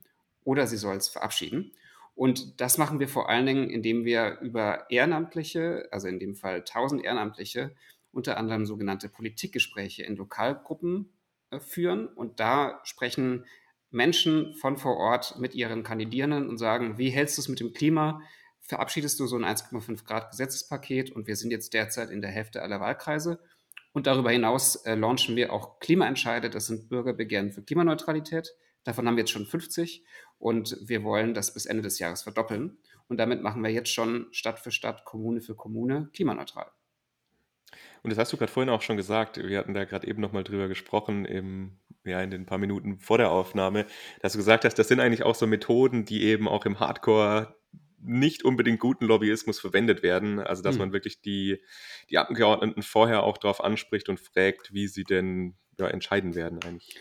oder 0.44 0.66
sie 0.66 0.76
soll 0.76 0.96
es 0.96 1.08
verabschieden. 1.08 1.72
Und 2.14 2.60
das 2.60 2.78
machen 2.78 3.00
wir 3.00 3.08
vor 3.08 3.28
allen 3.28 3.46
Dingen, 3.46 3.70
indem 3.70 4.04
wir 4.04 4.38
über 4.40 4.88
Ehrenamtliche, 4.88 5.88
also 5.90 6.06
in 6.06 6.20
dem 6.20 6.36
Fall 6.36 6.58
1000 6.58 7.04
Ehrenamtliche, 7.04 7.74
unter 8.12 8.36
anderem 8.36 8.66
sogenannte 8.66 9.08
Politikgespräche 9.08 10.04
in 10.04 10.16
Lokalgruppen 10.16 11.12
äh, 11.50 11.58
führen. 11.58 12.06
Und 12.06 12.38
da 12.38 12.80
sprechen 12.84 13.44
Menschen 13.94 14.54
von 14.54 14.76
vor 14.76 14.96
Ort 14.96 15.38
mit 15.38 15.54
ihren 15.54 15.82
Kandidierenden 15.82 16.48
und 16.48 16.58
sagen, 16.58 16.98
wie 16.98 17.10
hältst 17.10 17.38
du 17.38 17.42
es 17.42 17.48
mit 17.48 17.60
dem 17.60 17.72
Klima? 17.72 18.20
Verabschiedest 18.60 19.20
du 19.20 19.26
so 19.26 19.36
ein 19.36 19.44
1,5 19.44 20.04
Grad 20.04 20.30
Gesetzespaket? 20.30 21.10
Und 21.10 21.26
wir 21.26 21.36
sind 21.36 21.50
jetzt 21.50 21.72
derzeit 21.72 22.10
in 22.10 22.20
der 22.20 22.30
Hälfte 22.30 22.62
aller 22.62 22.80
Wahlkreise. 22.80 23.38
Und 23.92 24.06
darüber 24.06 24.30
hinaus 24.30 24.76
äh, 24.84 24.96
launchen 24.96 25.36
wir 25.36 25.52
auch 25.52 25.78
Klimaentscheide. 25.78 26.50
Das 26.50 26.66
sind 26.66 26.88
Bürgerbegehren 26.88 27.52
für 27.52 27.62
Klimaneutralität. 27.62 28.54
Davon 28.82 29.06
haben 29.06 29.16
wir 29.16 29.22
jetzt 29.22 29.30
schon 29.30 29.46
50 29.46 30.04
und 30.38 30.76
wir 30.82 31.04
wollen 31.04 31.32
das 31.32 31.54
bis 31.54 31.64
Ende 31.64 31.82
des 31.82 31.98
Jahres 31.98 32.22
verdoppeln. 32.22 32.78
Und 33.08 33.18
damit 33.18 33.42
machen 33.42 33.62
wir 33.62 33.70
jetzt 33.70 33.90
schon 33.90 34.26
Stadt 34.30 34.58
für 34.58 34.70
Stadt, 34.70 35.04
Kommune 35.04 35.40
für 35.40 35.54
Kommune 35.54 36.10
klimaneutral. 36.12 36.70
Und 38.04 38.10
das 38.10 38.18
hast 38.18 38.32
du 38.34 38.36
gerade 38.36 38.52
vorhin 38.52 38.68
auch 38.68 38.82
schon 38.82 38.98
gesagt. 38.98 39.38
Wir 39.38 39.58
hatten 39.58 39.72
da 39.72 39.84
gerade 39.84 40.06
eben 40.06 40.20
nochmal 40.20 40.44
drüber 40.44 40.68
gesprochen, 40.68 41.24
im, 41.24 41.78
ja, 42.04 42.20
in 42.20 42.30
den 42.30 42.44
paar 42.44 42.58
Minuten 42.58 42.98
vor 42.98 43.16
der 43.16 43.30
Aufnahme, 43.30 43.86
dass 44.20 44.32
du 44.32 44.38
gesagt 44.38 44.66
hast, 44.66 44.74
das 44.74 44.88
sind 44.88 45.00
eigentlich 45.00 45.22
auch 45.22 45.34
so 45.34 45.46
Methoden, 45.46 46.04
die 46.04 46.22
eben 46.24 46.46
auch 46.46 46.66
im 46.66 46.80
Hardcore 46.80 47.56
nicht 47.98 48.44
unbedingt 48.44 48.78
guten 48.78 49.06
Lobbyismus 49.06 49.58
verwendet 49.58 50.02
werden. 50.02 50.38
Also, 50.38 50.62
dass 50.62 50.74
mhm. 50.74 50.80
man 50.80 50.92
wirklich 50.92 51.22
die, 51.22 51.62
die 52.10 52.18
Abgeordneten 52.18 52.82
vorher 52.82 53.22
auch 53.22 53.38
darauf 53.38 53.64
anspricht 53.64 54.10
und 54.10 54.20
fragt, 54.20 54.74
wie 54.74 54.86
sie 54.86 55.04
denn 55.04 55.54
ja, 55.80 55.88
entscheiden 55.88 56.34
werden 56.34 56.62
eigentlich. 56.62 56.94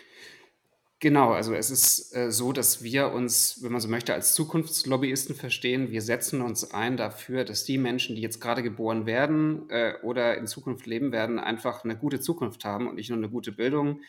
Genau, 1.03 1.33
also 1.33 1.53
es 1.53 1.69
ist 1.69 2.15
äh, 2.15 2.31
so, 2.31 2.53
dass 2.53 2.81
wir 2.81 3.11
uns, 3.11 3.61
wenn 3.61 3.73
man 3.73 3.81
so 3.81 3.89
möchte, 3.89 4.13
als 4.13 4.33
Zukunftslobbyisten 4.35 5.35
verstehen. 5.35 5.91
Wir 5.91 6.01
setzen 6.01 6.39
uns 6.41 6.71
ein 6.71 6.95
dafür, 6.95 7.43
dass 7.43 7.65
die 7.65 7.77
Menschen, 7.77 8.15
die 8.15 8.21
jetzt 8.21 8.39
gerade 8.39 8.63
geboren 8.63 9.05
werden 9.05 9.69
äh, 9.69 9.95
oder 10.01 10.37
in 10.37 10.47
Zukunft 10.47 10.85
leben 10.85 11.11
werden, 11.11 11.39
einfach 11.39 11.83
eine 11.83 11.97
gute 11.97 12.21
Zukunft 12.21 12.63
haben 12.63 12.87
und 12.87 12.95
nicht 12.95 13.09
nur 13.09 13.17
eine 13.17 13.27
gute 13.27 13.51
Bildung. 13.51 13.99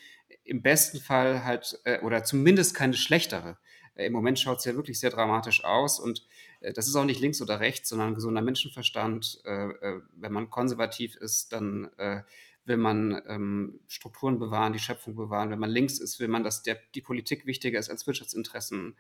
Im 0.45 0.63
besten 0.63 1.01
Fall 1.01 1.45
halt, 1.45 1.81
äh, 1.83 1.99
oder 1.99 2.23
zumindest 2.23 2.77
keine 2.77 2.95
schlechtere. 2.95 3.59
Äh, 3.97 4.07
Im 4.07 4.13
Moment 4.13 4.39
schaut 4.39 4.59
es 4.59 4.65
ja 4.65 4.77
wirklich 4.77 5.01
sehr 5.01 5.11
dramatisch 5.11 5.65
aus 5.65 5.99
und 5.99 6.25
äh, 6.61 6.73
das 6.73 6.87
ist 6.87 6.95
auch 6.95 7.05
nicht 7.05 7.21
links 7.21 7.43
oder 7.43 7.59
rechts, 7.59 7.89
sondern 7.89 8.15
gesunder 8.15 8.41
Menschenverstand. 8.41 9.41
Äh, 9.45 9.69
wenn 10.15 10.33
man 10.33 10.49
konservativ 10.49 11.17
ist, 11.17 11.53
dann 11.53 11.91
will 12.65 12.77
man 12.77 13.21
ähm, 13.29 13.81
Strukturen 13.87 14.39
bewahren, 14.39 14.73
die 14.73 14.79
Schöpfung 14.79 15.15
bewahren. 15.15 15.51
Wenn 15.51 15.59
man 15.59 15.71
links 15.71 15.99
ist, 15.99 16.21
will 16.21 16.29
man, 16.29 16.45
dass 16.45 16.63
der, 16.63 16.79
die 16.95 17.01
Politik 17.01 17.47
wichtiger 17.47 17.79
ist 17.79 17.91
als 17.91 18.07
Wirtschaftsinteressen. 18.07 18.97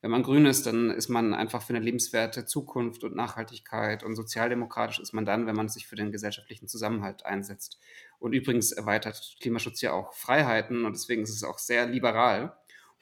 Wenn 0.00 0.10
man 0.12 0.22
grün 0.22 0.46
ist, 0.46 0.66
dann 0.66 0.90
ist 0.90 1.08
man 1.08 1.34
einfach 1.34 1.62
für 1.62 1.74
eine 1.74 1.84
lebenswerte 1.84 2.44
Zukunft 2.44 3.02
und 3.02 3.16
Nachhaltigkeit. 3.16 4.04
Und 4.04 4.14
sozialdemokratisch 4.14 5.00
ist 5.00 5.12
man 5.12 5.24
dann, 5.24 5.46
wenn 5.46 5.56
man 5.56 5.68
sich 5.68 5.88
für 5.88 5.96
den 5.96 6.12
gesellschaftlichen 6.12 6.68
Zusammenhalt 6.68 7.26
einsetzt. 7.26 7.80
Und 8.18 8.32
übrigens 8.32 8.70
erweitert 8.70 9.36
Klimaschutz 9.40 9.80
ja 9.80 9.92
auch 9.92 10.12
Freiheiten 10.12 10.84
und 10.84 10.92
deswegen 10.92 11.22
ist 11.22 11.34
es 11.34 11.42
auch 11.42 11.58
sehr 11.58 11.86
liberal. 11.86 12.56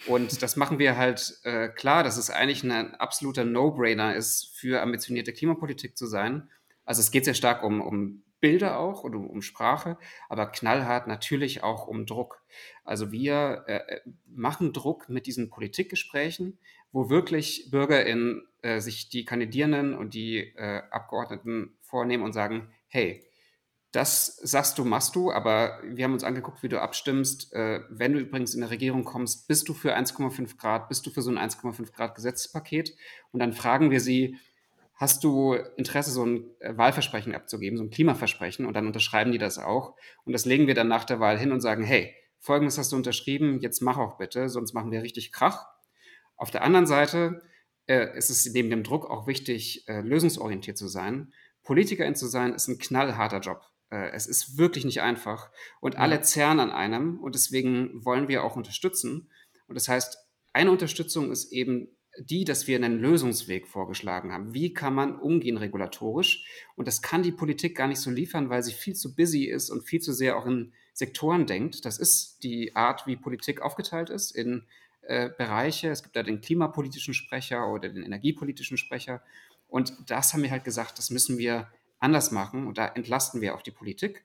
Und 0.07 0.43
das 0.43 0.57
machen 0.57 0.79
wir 0.79 0.97
halt 0.97 1.39
äh, 1.43 1.69
klar, 1.69 2.03
dass 2.03 2.17
es 2.17 2.31
eigentlich 2.31 2.63
ein 2.63 2.95
absoluter 2.95 3.45
No-Brainer 3.45 4.15
ist, 4.15 4.55
für 4.55 4.83
ambitionierte 4.83 5.33
Klimapolitik 5.33 5.97
zu 5.97 6.07
sein. 6.07 6.51
Also 6.85 7.01
es 7.01 7.11
geht 7.11 7.25
sehr 7.25 7.35
stark 7.35 7.63
um, 7.63 7.81
um 7.81 8.23
Bilder 8.41 8.79
auch 8.79 9.05
oder 9.05 9.19
um 9.19 9.43
Sprache, 9.43 9.99
aber 10.29 10.47
knallhart 10.47 11.07
natürlich 11.07 11.63
auch 11.63 11.87
um 11.87 12.07
Druck. 12.07 12.43
Also 12.85 13.13
wir 13.13 13.65
äh, 13.67 13.77
äh, 13.77 14.01
machen 14.27 14.73
Druck 14.73 15.09
mit 15.09 15.27
diesen 15.27 15.51
Politikgesprächen, 15.51 16.59
wo 16.93 17.11
wirklich 17.11 17.69
BürgerInnen 17.71 18.47
äh, 18.63 18.81
sich 18.81 19.09
die 19.09 19.25
Kandidierenden 19.25 19.95
und 19.95 20.15
die 20.15 20.39
äh, 20.57 20.83
Abgeordneten 20.91 21.77
vornehmen 21.81 22.25
und 22.25 22.33
sagen, 22.33 22.73
hey, 22.89 23.23
das 23.93 24.37
sagst 24.43 24.77
du, 24.79 24.85
machst 24.85 25.17
du, 25.17 25.33
aber 25.33 25.81
wir 25.83 26.05
haben 26.05 26.13
uns 26.13 26.25
angeguckt, 26.25 26.63
wie 26.63 26.69
du 26.69 26.81
abstimmst. 26.81 27.55
Äh, 27.55 27.81
wenn 27.89 28.13
du 28.13 28.19
übrigens 28.19 28.55
in 28.55 28.61
der 28.61 28.71
Regierung 28.71 29.05
kommst, 29.05 29.49
bist 29.49 29.69
du 29.69 29.75
für 29.75 29.97
1,5 29.97 30.59
Grad, 30.59 30.89
bist 30.89 31.07
du 31.07 31.11
für 31.11 31.23
so 31.23 31.31
ein 31.31 31.39
1,5 31.39 31.93
Grad 31.93 32.15
Gesetzespaket? 32.15 32.95
Und 33.33 33.41
dann 33.41 33.55
fragen 33.55 33.91
wir 33.91 34.01
sie, 34.01 34.37
hast 34.97 35.23
du 35.25 35.55
Interesse, 35.77 36.11
so 36.11 36.25
ein 36.25 36.51
äh, 36.61 36.77
Wahlversprechen 36.77 37.35
abzugeben, 37.35 37.77
so 37.77 37.85
ein 37.85 37.91
Klimaversprechen, 37.91 38.67
und 38.67 38.75
dann 38.75 38.87
unterschreiben 38.87 39.31
die 39.31 39.39
das 39.39 39.59
auch. 39.59 39.95
Und 40.25 40.33
das 40.33 40.47
legen 40.47 40.67
wir 40.67 40.75
dann 40.75 40.89
nach 40.89 41.05
der 41.05 41.21
Wahl 41.21 41.39
hin 41.39 41.53
und 41.53 41.61
sagen, 41.61 41.85
hey, 41.85 42.15
folgendes 42.39 42.79
hast 42.79 42.93
du 42.93 42.97
unterschrieben, 42.97 43.61
jetzt 43.61 43.83
mach 43.83 43.99
auch 43.99 44.19
bitte, 44.19 44.49
sonst 44.49 44.73
machen 44.73 44.91
wir 44.91 45.03
richtig 45.03 45.33
Krach. 45.33 45.67
Auf 46.37 46.51
der 46.51 46.63
anderen 46.63 46.87
Seite 46.87 47.43
äh, 47.87 48.17
ist 48.17 48.31
es 48.31 48.47
neben 48.53 48.71
dem 48.71 48.83
Druck 48.83 49.09
auch 49.09 49.27
wichtig, 49.27 49.87
äh, 49.89 50.01
lösungsorientiert 50.01 50.77
zu 50.79 50.89
sein. 50.89 51.33
Politikerin 51.63 52.15
zu 52.15 52.27
sein, 52.27 52.55
ist 52.55 52.69
ein 52.69 52.79
knallharter 52.79 53.41
Job. 53.41 53.63
Äh, 53.91 54.11
es 54.11 54.27
ist 54.27 54.59
wirklich 54.59 54.85
nicht 54.85 55.03
einfach. 55.03 55.51
Und 55.81 55.95
ja. 55.95 56.01
alle 56.01 56.21
zerren 56.23 56.61
an 56.61 56.71
einem 56.71 57.19
und 57.21 57.35
deswegen 57.35 58.05
wollen 58.05 58.29
wir 58.29 58.45
auch 58.45 58.57
unterstützen. 58.57 59.31
Und 59.67 59.75
das 59.75 59.89
heißt, 59.89 60.19
eine 60.53 60.71
Unterstützung 60.71 61.31
ist 61.31 61.53
eben 61.53 61.96
die, 62.19 62.45
dass 62.45 62.67
wir 62.67 62.77
einen 62.77 62.99
Lösungsweg 62.99 63.67
vorgeschlagen 63.67 64.33
haben. 64.33 64.55
Wie 64.55 64.73
kann 64.73 64.95
man 64.95 65.19
umgehen 65.19 65.57
regulatorisch? 65.57 66.45
Und 66.75 66.89
das 66.89 67.03
kann 67.03 67.23
die 67.23 67.33
Politik 67.33 67.77
gar 67.77 67.89
nicht 67.89 68.01
so 68.01 68.11
liefern, 68.11 68.49
weil 68.49 68.63
sie 68.63 68.73
viel 68.73 68.95
zu 68.95 69.15
busy 69.15 69.45
ist 69.45 69.71
und 69.71 69.83
viel 69.83 70.01
zu 70.01 70.13
sehr 70.13 70.37
auch 70.37 70.47
in 70.47 70.73
Sektoren 70.93 71.47
denkt. 71.47 71.85
Das 71.85 71.99
ist 71.99 72.43
die 72.43 72.75
Art, 72.75 73.07
wie 73.07 73.17
Politik 73.17 73.61
aufgeteilt 73.61 74.11
ist 74.11 74.31
in 74.31 74.65
äh, 75.03 75.31
Bereiche. 75.37 75.89
Es 75.89 76.03
gibt 76.03 76.17
da 76.17 76.23
den 76.23 76.41
klimapolitischen 76.41 77.15
Sprecher 77.15 77.71
oder 77.71 77.89
den 77.89 78.03
energiepolitischen 78.03 78.79
Sprecher. 78.79 79.23
Und 79.69 79.93
das 80.07 80.33
haben 80.33 80.43
wir 80.43 80.51
halt 80.51 80.65
gesagt, 80.65 80.99
das 80.99 81.11
müssen 81.11 81.39
wir 81.39 81.69
anders 81.99 82.31
machen. 82.31 82.67
Und 82.67 82.79
da 82.79 82.87
entlasten 82.87 83.41
wir 83.41 83.55
auch 83.55 83.63
die 83.63 83.71
Politik. 83.71 84.25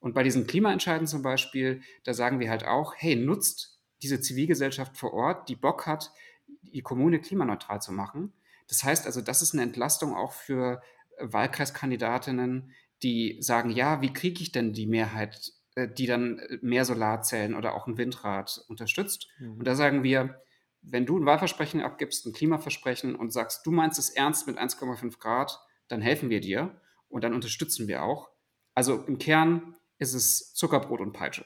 Und 0.00 0.14
bei 0.14 0.22
diesen 0.22 0.46
Klimaentscheiden 0.46 1.06
zum 1.06 1.22
Beispiel, 1.22 1.82
da 2.04 2.14
sagen 2.14 2.40
wir 2.40 2.50
halt 2.50 2.64
auch, 2.64 2.94
hey, 2.96 3.16
nutzt 3.16 3.78
diese 4.02 4.20
Zivilgesellschaft 4.20 4.96
vor 4.96 5.12
Ort, 5.12 5.48
die 5.48 5.56
Bock 5.56 5.86
hat, 5.86 6.12
die 6.62 6.82
Kommune 6.82 7.20
klimaneutral 7.20 7.80
zu 7.80 7.92
machen. 7.92 8.32
Das 8.68 8.84
heißt 8.84 9.06
also, 9.06 9.20
das 9.20 9.42
ist 9.42 9.54
eine 9.54 9.62
Entlastung 9.62 10.14
auch 10.14 10.32
für 10.32 10.82
äh, 11.16 11.32
Wahlkreiskandidatinnen, 11.32 12.72
die 13.02 13.38
sagen, 13.40 13.70
ja, 13.70 14.02
wie 14.02 14.12
kriege 14.12 14.42
ich 14.42 14.52
denn 14.52 14.72
die 14.72 14.86
Mehrheit, 14.86 15.52
äh, 15.74 15.88
die 15.88 16.06
dann 16.06 16.38
äh, 16.38 16.58
mehr 16.62 16.84
Solarzellen 16.84 17.54
oder 17.54 17.74
auch 17.74 17.86
ein 17.86 17.98
Windrad 17.98 18.64
unterstützt? 18.68 19.28
Mhm. 19.38 19.58
Und 19.58 19.64
da 19.66 19.74
sagen 19.74 20.02
wir, 20.02 20.42
wenn 20.82 21.06
du 21.06 21.18
ein 21.18 21.26
Wahlversprechen 21.26 21.80
abgibst, 21.80 22.26
ein 22.26 22.32
Klimaversprechen 22.32 23.14
und 23.14 23.32
sagst, 23.32 23.66
du 23.66 23.70
meinst 23.70 23.98
es 23.98 24.10
ernst 24.10 24.46
mit 24.46 24.58
1,5 24.58 25.18
Grad, 25.18 25.58
dann 25.88 26.00
helfen 26.00 26.30
wir 26.30 26.40
dir 26.40 26.80
und 27.08 27.24
dann 27.24 27.34
unterstützen 27.34 27.88
wir 27.88 28.02
auch. 28.02 28.30
Also 28.74 29.02
im 29.04 29.18
Kern 29.18 29.76
ist 29.98 30.14
es 30.14 30.54
Zuckerbrot 30.54 31.00
und 31.00 31.12
Peitsche. 31.12 31.44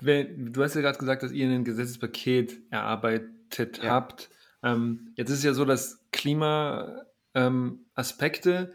wenn, 0.04 0.52
du 0.52 0.62
hast 0.62 0.74
ja 0.74 0.80
gerade 0.80 0.98
gesagt, 0.98 1.22
dass 1.22 1.32
ihr 1.32 1.48
ein 1.48 1.64
Gesetzespaket 1.64 2.58
erarbeitet 2.70 3.82
ja. 3.82 3.90
habt. 3.90 4.30
Ähm, 4.62 5.12
jetzt 5.16 5.30
ist 5.30 5.38
es 5.38 5.44
ja 5.44 5.54
so, 5.54 5.64
dass 5.64 6.04
Klimaaspekte, 6.12 7.04
ähm, 7.34 8.68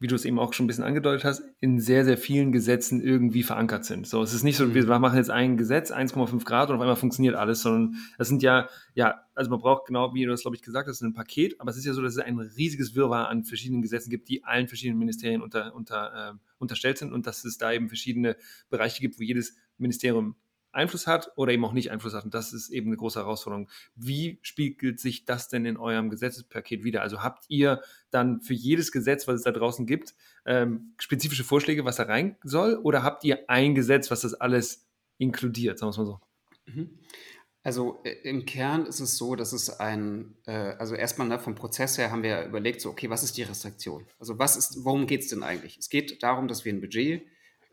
wie 0.00 0.06
du 0.06 0.14
es 0.14 0.24
eben 0.24 0.38
auch 0.38 0.52
schon 0.52 0.64
ein 0.64 0.68
bisschen 0.68 0.84
angedeutet 0.84 1.24
hast, 1.24 1.42
in 1.58 1.80
sehr, 1.80 2.04
sehr 2.04 2.16
vielen 2.16 2.52
Gesetzen 2.52 3.02
irgendwie 3.02 3.42
verankert 3.42 3.84
sind. 3.84 4.06
So, 4.06 4.22
es 4.22 4.32
ist 4.32 4.44
nicht 4.44 4.56
so, 4.56 4.66
mhm. 4.66 4.74
wir 4.74 4.98
machen 4.98 5.16
jetzt 5.16 5.30
ein 5.30 5.56
Gesetz, 5.56 5.90
1,5 5.90 6.44
Grad 6.44 6.70
und 6.70 6.76
auf 6.76 6.80
einmal 6.80 6.96
funktioniert 6.96 7.34
alles, 7.34 7.62
sondern 7.62 7.96
das 8.16 8.28
sind 8.28 8.42
ja, 8.42 8.68
ja, 8.94 9.22
also 9.34 9.50
man 9.50 9.58
braucht 9.58 9.86
genau, 9.86 10.14
wie 10.14 10.24
du 10.24 10.30
das, 10.30 10.42
glaube 10.42 10.56
ich, 10.56 10.62
gesagt 10.62 10.88
hast, 10.88 11.02
ein 11.02 11.14
Paket, 11.14 11.60
aber 11.60 11.70
es 11.70 11.76
ist 11.76 11.84
ja 11.84 11.94
so, 11.94 12.02
dass 12.02 12.12
es 12.12 12.18
ein 12.18 12.38
riesiges 12.38 12.94
Wirrwarr 12.94 13.28
an 13.28 13.44
verschiedenen 13.44 13.82
Gesetzen 13.82 14.10
gibt, 14.10 14.28
die 14.28 14.44
allen 14.44 14.68
verschiedenen 14.68 15.00
Ministerien 15.00 15.42
unter, 15.42 15.74
unter, 15.74 16.30
äh, 16.30 16.34
unterstellt 16.58 16.98
sind 16.98 17.12
und 17.12 17.26
dass 17.26 17.44
es 17.44 17.58
da 17.58 17.72
eben 17.72 17.88
verschiedene 17.88 18.36
Bereiche 18.70 19.00
gibt, 19.00 19.18
wo 19.18 19.24
jedes 19.24 19.56
Ministerium 19.78 20.36
Einfluss 20.78 21.06
hat 21.06 21.32
oder 21.36 21.52
eben 21.52 21.64
auch 21.64 21.72
nicht 21.72 21.90
Einfluss 21.90 22.14
hat. 22.14 22.24
Und 22.24 22.34
das 22.34 22.52
ist 22.52 22.70
eben 22.70 22.88
eine 22.88 22.96
große 22.96 23.18
Herausforderung. 23.18 23.68
Wie 23.94 24.38
spiegelt 24.42 25.00
sich 25.00 25.24
das 25.24 25.48
denn 25.48 25.66
in 25.66 25.76
eurem 25.76 26.08
Gesetzespaket 26.08 26.84
wieder? 26.84 27.02
Also 27.02 27.22
habt 27.22 27.44
ihr 27.48 27.82
dann 28.10 28.40
für 28.40 28.54
jedes 28.54 28.92
Gesetz, 28.92 29.28
was 29.28 29.36
es 29.36 29.42
da 29.42 29.52
draußen 29.52 29.86
gibt, 29.86 30.14
ähm, 30.46 30.94
spezifische 30.98 31.44
Vorschläge, 31.44 31.84
was 31.84 31.96
da 31.96 32.04
rein 32.04 32.36
soll? 32.42 32.76
Oder 32.76 33.02
habt 33.02 33.24
ihr 33.24 33.50
ein 33.50 33.74
Gesetz, 33.74 34.10
was 34.10 34.22
das 34.22 34.34
alles 34.34 34.86
inkludiert, 35.18 35.78
sagen 35.78 35.88
wir 35.88 35.90
es 35.90 35.98
mal 35.98 36.06
so? 36.06 36.20
Mhm. 36.66 36.98
Also 37.62 38.00
äh, 38.04 38.12
im 38.22 38.46
Kern 38.46 38.86
ist 38.86 39.00
es 39.00 39.18
so, 39.18 39.34
dass 39.34 39.52
es 39.52 39.68
ein, 39.80 40.36
äh, 40.46 40.52
also 40.52 40.94
erstmal 40.94 41.28
ne, 41.28 41.38
vom 41.38 41.54
Prozess 41.54 41.98
her 41.98 42.10
haben 42.10 42.22
wir 42.22 42.44
überlegt, 42.44 42.80
so, 42.80 42.88
okay, 42.88 43.10
was 43.10 43.22
ist 43.22 43.36
die 43.36 43.42
Restriktion? 43.42 44.06
Also 44.18 44.38
was 44.38 44.56
ist, 44.56 44.84
worum 44.84 45.06
geht 45.06 45.22
es 45.22 45.28
denn 45.28 45.42
eigentlich? 45.42 45.76
Es 45.76 45.90
geht 45.90 46.22
darum, 46.22 46.48
dass 46.48 46.64
wir 46.64 46.72
ein 46.72 46.80
Budget 46.80 47.26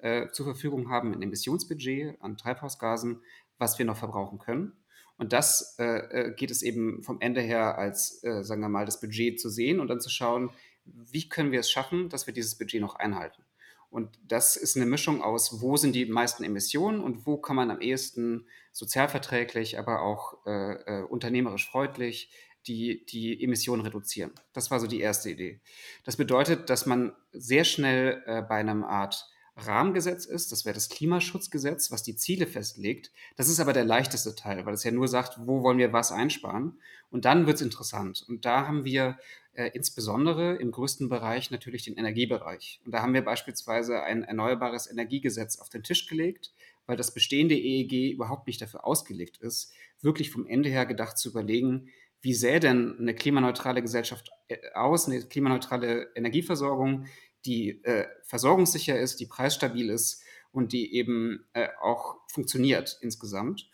äh, 0.05 0.31
zur 0.31 0.45
Verfügung 0.45 0.91
haben, 0.91 1.13
ein 1.13 1.21
Emissionsbudget 1.23 2.21
an 2.21 2.37
Treibhausgasen, 2.37 3.21
was 3.57 3.79
wir 3.79 3.85
noch 3.85 3.97
verbrauchen 3.97 4.37
können. 4.37 4.73
Und 5.17 5.33
das 5.33 5.77
äh, 5.79 6.27
äh, 6.27 6.35
geht 6.35 6.51
es 6.51 6.61
eben 6.61 7.01
vom 7.01 7.19
Ende 7.21 7.41
her 7.41 7.77
als, 7.79 8.23
äh, 8.23 8.43
sagen 8.43 8.61
wir 8.61 8.69
mal, 8.69 8.85
das 8.85 9.01
Budget 9.01 9.39
zu 9.39 9.49
sehen 9.49 9.79
und 9.79 9.87
dann 9.87 10.01
zu 10.01 10.09
schauen, 10.09 10.51
wie 10.83 11.27
können 11.27 11.51
wir 11.51 11.61
es 11.61 11.71
schaffen, 11.71 12.09
dass 12.09 12.27
wir 12.27 12.33
dieses 12.35 12.55
Budget 12.55 12.81
noch 12.81 12.95
einhalten. 12.95 13.41
Und 13.89 14.19
das 14.27 14.57
ist 14.57 14.75
eine 14.75 14.85
Mischung 14.85 15.23
aus, 15.23 15.61
wo 15.61 15.75
sind 15.77 15.95
die 15.95 16.05
meisten 16.05 16.43
Emissionen 16.43 17.01
und 17.01 17.25
wo 17.25 17.37
kann 17.37 17.55
man 17.55 17.71
am 17.71 17.81
ehesten 17.81 18.45
sozialverträglich, 18.73 19.79
aber 19.79 20.03
auch 20.03 20.45
äh, 20.45 20.73
äh, 20.73 21.03
unternehmerisch 21.03 21.67
freundlich 21.67 22.29
die, 22.67 23.05
die 23.05 23.41
Emissionen 23.43 23.81
reduzieren. 23.81 24.33
Das 24.53 24.69
war 24.69 24.79
so 24.79 24.85
die 24.85 24.99
erste 24.99 25.31
Idee. 25.31 25.61
Das 26.03 26.17
bedeutet, 26.17 26.69
dass 26.69 26.85
man 26.85 27.13
sehr 27.31 27.63
schnell 27.63 28.23
bei 28.49 28.55
einem 28.55 28.83
Art 28.83 29.29
Rahmengesetz 29.57 30.25
ist, 30.25 30.51
das 30.51 30.65
wäre 30.65 30.73
das 30.73 30.89
Klimaschutzgesetz, 30.89 31.91
was 31.91 32.03
die 32.03 32.15
Ziele 32.15 32.45
festlegt. 32.45 33.11
Das 33.37 33.47
ist 33.47 33.59
aber 33.59 33.71
der 33.71 33.85
leichteste 33.85 34.35
Teil, 34.35 34.65
weil 34.65 34.73
es 34.73 34.83
ja 34.83 34.91
nur 34.91 35.07
sagt, 35.07 35.37
wo 35.45 35.63
wollen 35.63 35.77
wir 35.77 35.93
was 35.93 36.11
einsparen. 36.11 36.79
Und 37.09 37.25
dann 37.25 37.47
wird 37.47 37.55
es 37.55 37.61
interessant. 37.61 38.25
Und 38.27 38.45
da 38.45 38.67
haben 38.67 38.83
wir 38.83 39.17
äh, 39.53 39.69
insbesondere 39.73 40.55
im 40.55 40.71
größten 40.71 41.07
Bereich 41.07 41.51
natürlich 41.51 41.83
den 41.83 41.95
Energiebereich. 41.95 42.81
Und 42.85 42.91
da 42.91 43.01
haben 43.01 43.13
wir 43.13 43.23
beispielsweise 43.23 44.03
ein 44.03 44.23
erneuerbares 44.23 44.91
Energiegesetz 44.91 45.59
auf 45.59 45.69
den 45.69 45.83
Tisch 45.83 46.07
gelegt, 46.07 46.53
weil 46.85 46.97
das 46.97 47.13
bestehende 47.13 47.55
EEG 47.55 48.13
überhaupt 48.13 48.47
nicht 48.47 48.61
dafür 48.61 48.85
ausgelegt 48.85 49.37
ist, 49.37 49.71
wirklich 50.01 50.31
vom 50.31 50.45
Ende 50.45 50.69
her 50.69 50.85
gedacht 50.85 51.17
zu 51.17 51.29
überlegen, 51.29 51.89
wie 52.21 52.33
sähe 52.33 52.59
denn 52.59 52.97
eine 52.99 53.13
klimaneutrale 53.13 53.81
Gesellschaft 53.81 54.31
äh, 54.47 54.57
aus, 54.73 55.07
eine 55.07 55.21
klimaneutrale 55.21 56.11
Energieversorgung, 56.15 57.05
die 57.45 57.83
äh, 57.83 58.07
versorgungssicher 58.23 58.99
ist, 58.99 59.19
die 59.19 59.25
preisstabil 59.25 59.89
ist 59.89 60.23
und 60.51 60.73
die 60.73 60.95
eben 60.95 61.45
äh, 61.53 61.69
auch 61.81 62.17
funktioniert 62.27 62.97
insgesamt. 63.01 63.69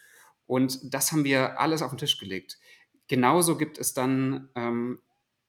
Und 0.45 0.93
das 0.93 1.11
haben 1.11 1.23
wir 1.23 1.59
alles 1.59 1.81
auf 1.81 1.91
den 1.91 1.97
Tisch 1.97 2.17
gelegt. 2.17 2.59
Genauso 3.07 3.57
gibt 3.57 3.77
es 3.77 3.93
dann 3.93 4.49
ähm, 4.55 4.99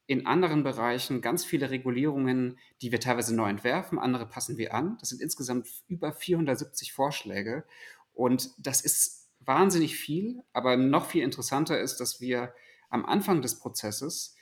in 0.06 0.26
anderen 0.26 0.62
Bereichen 0.62 1.20
ganz 1.20 1.44
viele 1.44 1.70
Regulierungen, 1.70 2.58
die 2.82 2.92
wir 2.92 3.00
teilweise 3.00 3.34
neu 3.34 3.48
entwerfen, 3.48 3.98
andere 3.98 4.26
passen 4.26 4.58
wir 4.58 4.74
an. 4.74 4.96
Das 5.00 5.08
sind 5.08 5.22
insgesamt 5.22 5.68
über 5.88 6.12
470 6.12 6.92
Vorschläge. 6.92 7.64
Und 8.12 8.50
das 8.58 8.80
ist 8.82 9.30
wahnsinnig 9.40 9.96
viel, 9.96 10.42
aber 10.52 10.76
noch 10.76 11.06
viel 11.06 11.22
interessanter 11.22 11.80
ist, 11.80 11.98
dass 11.98 12.20
wir 12.20 12.54
am 12.90 13.06
Anfang 13.06 13.42
des 13.42 13.58
Prozesses 13.58 14.36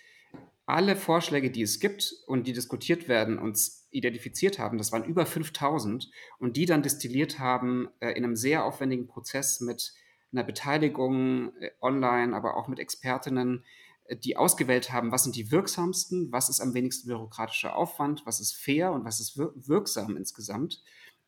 alle 0.71 0.97
Vorschläge, 0.97 1.51
die 1.51 1.63
es 1.63 1.81
gibt 1.81 2.15
und 2.27 2.47
die 2.47 2.53
diskutiert 2.53 3.09
werden, 3.09 3.39
uns 3.39 3.89
identifiziert 3.91 4.59
haben. 4.59 4.79
Das 4.79 4.93
waren 4.93 5.05
über 5.05 5.27
5000 5.27 6.11
und 6.39 6.57
die 6.57 6.67
dann 6.67 6.83
destilliert 6.83 7.39
haben 7.39 7.89
äh, 8.01 8.11
in 8.13 8.25
einem 8.25 8.37
sehr 8.37 8.65
aufwendigen 8.65 9.07
Prozess 9.07 9.61
mit 9.61 9.93
einer 10.33 10.45
Beteiligung 10.45 11.53
äh, 11.57 11.71
online, 11.81 12.37
aber 12.37 12.57
auch 12.57 12.69
mit 12.69 12.79
Expertinnen, 12.79 13.65
äh, 14.05 14.17
die 14.17 14.37
ausgewählt 14.37 14.93
haben, 14.93 15.13
was 15.13 15.25
sind 15.25 15.37
die 15.37 15.51
wirksamsten, 15.51 16.31
was 16.31 16.49
ist 16.49 16.61
am 16.61 16.75
wenigsten 16.75 17.09
bürokratischer 17.09 17.75
Aufwand, 17.77 18.25
was 18.25 18.41
ist 18.41 18.55
fair 18.55 18.93
und 18.93 19.05
was 19.05 19.21
ist 19.21 19.37
wir 19.37 19.53
wirksam 19.57 20.17
insgesamt 20.17 20.83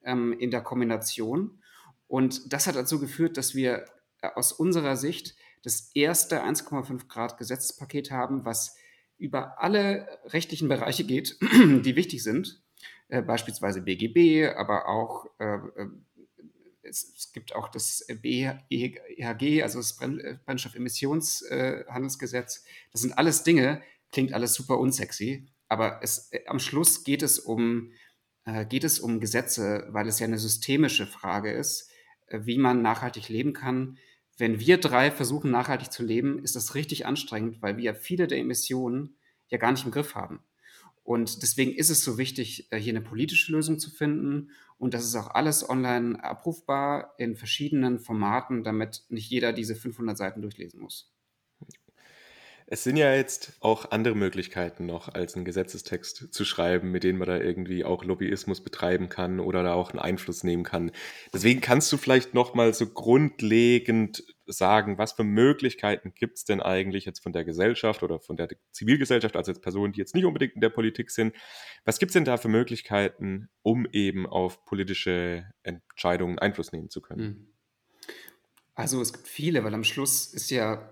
ähm, 0.05 0.33
in 0.39 0.51
der 0.51 0.63
Kombination. 0.63 1.63
Und 2.07 2.53
das 2.53 2.67
hat 2.67 2.77
dazu 2.77 3.01
geführt, 3.01 3.37
dass 3.37 3.55
wir 3.55 3.87
äh, 4.21 4.29
aus 4.35 4.53
unserer 4.53 4.97
Sicht 4.97 5.35
das 5.65 5.91
erste 5.95 6.45
1,5 6.45 7.09
Grad 7.09 7.39
Gesetzespaket 7.39 8.11
haben, 8.11 8.45
was 8.45 8.77
über 9.23 9.63
alle 9.63 10.19
rechtlichen 10.27 10.69
Bereiche 10.69 11.05
geht, 11.05 11.39
die 11.41 11.97
wichtig 11.97 12.25
sind, 12.25 12.61
äh, 13.09 13.23
beispielsweise 13.23 13.81
BGB, 13.81 14.55
aber 14.57 14.89
auch 14.89 15.25
äh, 15.39 15.55
äh, 15.55 15.89
es, 16.83 17.15
es, 17.17 17.33
gibt 17.33 17.55
auch 17.55 17.69
das 17.69 18.05
BEHG, 18.21 19.63
also 19.63 19.79
das 19.79 19.97
äh, 20.01 20.39
Brennstoffemissionshandelsgesetz. 20.45 22.65
das 22.91 23.01
sind 23.01 23.17
alles 23.17 23.45
Dinge, 23.45 23.81
klingt 24.11 24.33
alles 24.33 24.55
super 24.55 24.79
unsexy, 24.79 25.47
aber 25.69 26.01
es, 26.03 26.33
äh, 26.33 26.41
am 26.47 26.59
Schluss 26.59 27.05
geht 27.05 27.23
es 27.23 27.39
um 27.39 27.93
geht 28.69 28.83
es 28.83 28.99
um 28.99 29.21
Gesetze, 29.21 29.87
weil 29.91 30.09
es 30.09 30.19
ja 30.19 30.27
eine 30.27 30.37
systemische 30.37 31.07
Frage 31.07 31.53
ist, 31.53 31.93
wie 32.29 32.59
man 32.59 32.83
nachhaltig 32.83 33.29
leben 33.29 33.53
kann, 33.53 33.99
wenn 34.39 34.59
wir 34.61 34.79
drei 34.79 35.11
versuchen, 35.11 35.51
nachhaltig 35.51 35.93
zu 35.93 36.03
leben, 36.03 36.39
ist 36.43 36.57
das 36.57 36.75
richtig 36.75 37.07
anstrengend, 37.07 37.61
weil 37.63 37.77
wir 37.77 37.95
viele 37.95 38.27
der 38.27 38.39
Emissionen 38.39 39.17
ja 39.49 39.59
gar 39.59 39.73
nicht 39.73 39.85
im 39.85 39.91
Griff 39.91 40.15
haben. 40.15 40.41
Und 41.05 41.43
deswegen 41.43 41.73
ist 41.73 41.91
es 41.91 42.05
so 42.05 42.17
wichtig, 42.17 42.71
äh, 42.71 42.79
hier 42.79 42.93
eine 42.93 43.01
politische 43.01 43.53
Lösung 43.53 43.79
zu 43.79 43.91
finden. 43.91 44.51
Und 44.79 44.95
das 44.95 45.05
ist 45.05 45.17
auch 45.17 45.29
alles 45.29 45.69
online 45.69 46.23
abrufbar 46.23 47.15
in 47.19 47.37
verschiedenen 47.37 47.99
Formaten, 47.99 48.63
damit 48.63 49.05
nicht 49.09 49.31
jeder 49.31 49.53
diese 49.53 49.75
500 49.75 50.17
Seiten 50.17 50.43
durchlesen 50.43 50.81
muss. 50.81 51.12
Es 52.73 52.85
sind 52.85 52.97
ja 52.97 53.15
jetzt 53.15 53.53
auch 53.61 53.91
andere 53.91 54.15
Möglichkeiten 54.15 54.87
noch, 54.87 55.13
als 55.13 55.35
einen 55.35 55.45
Gesetzestext 55.45 56.33
zu 56.33 56.45
schreiben, 56.47 56.91
mit 56.91 57.05
denen 57.05 57.19
man 57.19 57.29
da 57.29 57.37
irgendwie 57.37 57.85
auch 57.85 58.03
Lobbyismus 58.03 58.65
betreiben 58.65 59.11
kann 59.11 59.41
oder 59.41 59.63
da 59.63 59.75
auch 59.75 59.91
einen 59.91 59.99
Einfluss 59.99 60.43
nehmen 60.43 60.65
kann. 60.65 60.91
Deswegen 61.35 61.61
kannst 61.61 61.93
du 61.93 61.99
vielleicht 61.99 62.33
noch 62.33 62.55
mal 62.55 62.73
so 62.73 62.87
grundlegend 62.87 64.25
sagen, 64.47 64.97
was 64.97 65.13
für 65.13 65.23
Möglichkeiten 65.23 66.15
gibt 66.15 66.39
es 66.39 66.45
denn 66.47 66.63
eigentlich 66.63 67.05
jetzt 67.05 67.23
von 67.23 67.35
der 67.35 67.45
Gesellschaft 67.45 68.03
oder 68.03 68.21
von 68.21 68.39
der 68.39 68.49
Zivilgesellschaft, 68.71 69.37
also 69.37 69.53
jetzt 69.53 69.61
Personen, 69.61 69.93
die 69.93 70.01
jetzt 70.01 70.15
nicht 70.15 70.25
unbedingt 70.25 70.55
in 70.55 70.63
der 70.63 70.71
Politik 70.71 71.11
sind, 71.11 71.37
was 71.85 71.99
gibt 71.99 72.09
es 72.09 72.15
denn 72.15 72.25
da 72.25 72.39
für 72.39 72.49
Möglichkeiten, 72.49 73.51
um 73.61 73.87
eben 73.93 74.27
auf 74.27 74.65
politische 74.65 75.45
Entscheidungen 75.63 76.39
Einfluss 76.39 76.73
nehmen 76.73 76.89
zu 76.89 77.03
können? 77.03 77.21
Hm. 77.21 77.47
Also 78.75 79.03
es 79.03 79.13
gibt 79.13 79.29
viele, 79.29 79.63
weil 79.63 79.75
am 79.75 79.85
Schluss 79.85 80.33
ist 80.33 80.51
ja 80.51 80.92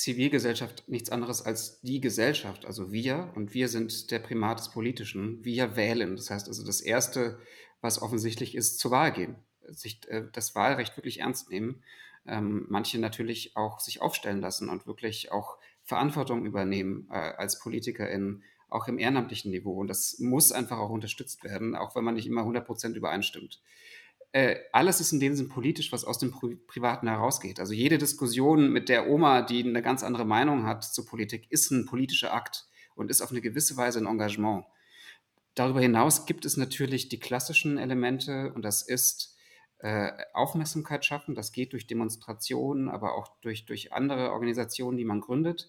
Zivilgesellschaft 0.00 0.88
nichts 0.88 1.10
anderes 1.10 1.42
als 1.42 1.80
die 1.82 2.00
Gesellschaft, 2.00 2.64
also 2.64 2.90
wir, 2.90 3.32
und 3.34 3.52
wir 3.52 3.68
sind 3.68 4.10
der 4.10 4.18
Primat 4.18 4.58
des 4.58 4.70
Politischen. 4.70 5.44
Wir 5.44 5.76
wählen. 5.76 6.16
Das 6.16 6.30
heißt 6.30 6.48
also, 6.48 6.64
das 6.64 6.80
Erste, 6.80 7.38
was 7.80 8.00
offensichtlich 8.00 8.54
ist, 8.54 8.78
zur 8.78 8.90
Wahl 8.90 9.12
gehen. 9.12 9.36
Sich 9.68 10.00
äh, 10.08 10.24
das 10.32 10.54
Wahlrecht 10.54 10.96
wirklich 10.96 11.20
ernst 11.20 11.50
nehmen. 11.50 11.82
Ähm, 12.26 12.66
manche 12.68 12.98
natürlich 12.98 13.56
auch 13.56 13.80
sich 13.80 14.00
aufstellen 14.00 14.40
lassen 14.40 14.68
und 14.68 14.86
wirklich 14.86 15.32
auch 15.32 15.58
Verantwortung 15.82 16.46
übernehmen 16.46 17.08
äh, 17.10 17.14
als 17.14 17.58
PolitikerInnen, 17.60 18.42
auch 18.68 18.88
im 18.88 18.98
ehrenamtlichen 18.98 19.50
Niveau. 19.50 19.80
Und 19.80 19.88
das 19.88 20.18
muss 20.18 20.52
einfach 20.52 20.78
auch 20.78 20.90
unterstützt 20.90 21.44
werden, 21.44 21.76
auch 21.76 21.94
wenn 21.94 22.04
man 22.04 22.14
nicht 22.14 22.26
immer 22.26 22.42
100 22.42 22.66
Prozent 22.66 22.96
übereinstimmt 22.96 23.60
äh, 24.32 24.56
alles 24.72 25.00
ist 25.00 25.12
in 25.12 25.20
dem 25.20 25.34
Sinn 25.34 25.48
politisch, 25.48 25.90
was 25.92 26.04
aus 26.04 26.18
dem 26.18 26.30
Pri 26.30 26.54
Privaten 26.54 27.08
herausgeht. 27.08 27.58
Also 27.58 27.72
jede 27.72 27.98
Diskussion 27.98 28.70
mit 28.70 28.88
der 28.88 29.08
Oma, 29.08 29.42
die 29.42 29.64
eine 29.64 29.82
ganz 29.82 30.02
andere 30.02 30.24
Meinung 30.24 30.66
hat 30.66 30.84
zur 30.84 31.06
Politik, 31.06 31.50
ist 31.50 31.70
ein 31.70 31.86
politischer 31.86 32.32
Akt 32.32 32.66
und 32.94 33.10
ist 33.10 33.22
auf 33.22 33.30
eine 33.30 33.40
gewisse 33.40 33.76
Weise 33.76 33.98
ein 33.98 34.06
Engagement. 34.06 34.64
Darüber 35.54 35.80
hinaus 35.80 36.26
gibt 36.26 36.44
es 36.44 36.56
natürlich 36.56 37.08
die 37.08 37.18
klassischen 37.18 37.76
Elemente 37.76 38.52
und 38.54 38.62
das 38.62 38.82
ist 38.82 39.36
äh, 39.78 40.12
Aufmerksamkeit 40.32 41.04
schaffen. 41.04 41.34
Das 41.34 41.52
geht 41.52 41.72
durch 41.72 41.86
Demonstrationen, 41.88 42.88
aber 42.88 43.16
auch 43.16 43.28
durch, 43.40 43.66
durch 43.66 43.92
andere 43.92 44.30
Organisationen, 44.30 44.96
die 44.96 45.04
man 45.04 45.20
gründet. 45.20 45.68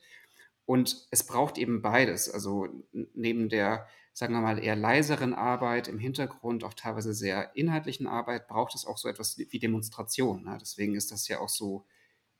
Und 0.65 1.07
es 1.09 1.25
braucht 1.25 1.57
eben 1.57 1.81
beides. 1.81 2.29
Also 2.29 2.67
neben 2.91 3.49
der 3.49 3.87
sagen 4.13 4.33
wir 4.33 4.41
mal, 4.41 4.63
eher 4.63 4.75
leiseren 4.75 5.33
Arbeit 5.33 5.87
im 5.87 5.97
Hintergrund, 5.97 6.63
auch 6.63 6.73
teilweise 6.73 7.13
sehr 7.13 7.55
inhaltlichen 7.55 8.07
Arbeit, 8.07 8.47
braucht 8.47 8.75
es 8.75 8.85
auch 8.85 8.97
so 8.97 9.07
etwas 9.07 9.37
wie 9.37 9.59
Demonstration. 9.59 10.43
Ne? 10.43 10.57
Deswegen 10.59 10.95
ist 10.95 11.11
das 11.11 11.27
ja 11.27 11.39
auch 11.39 11.49
so 11.49 11.85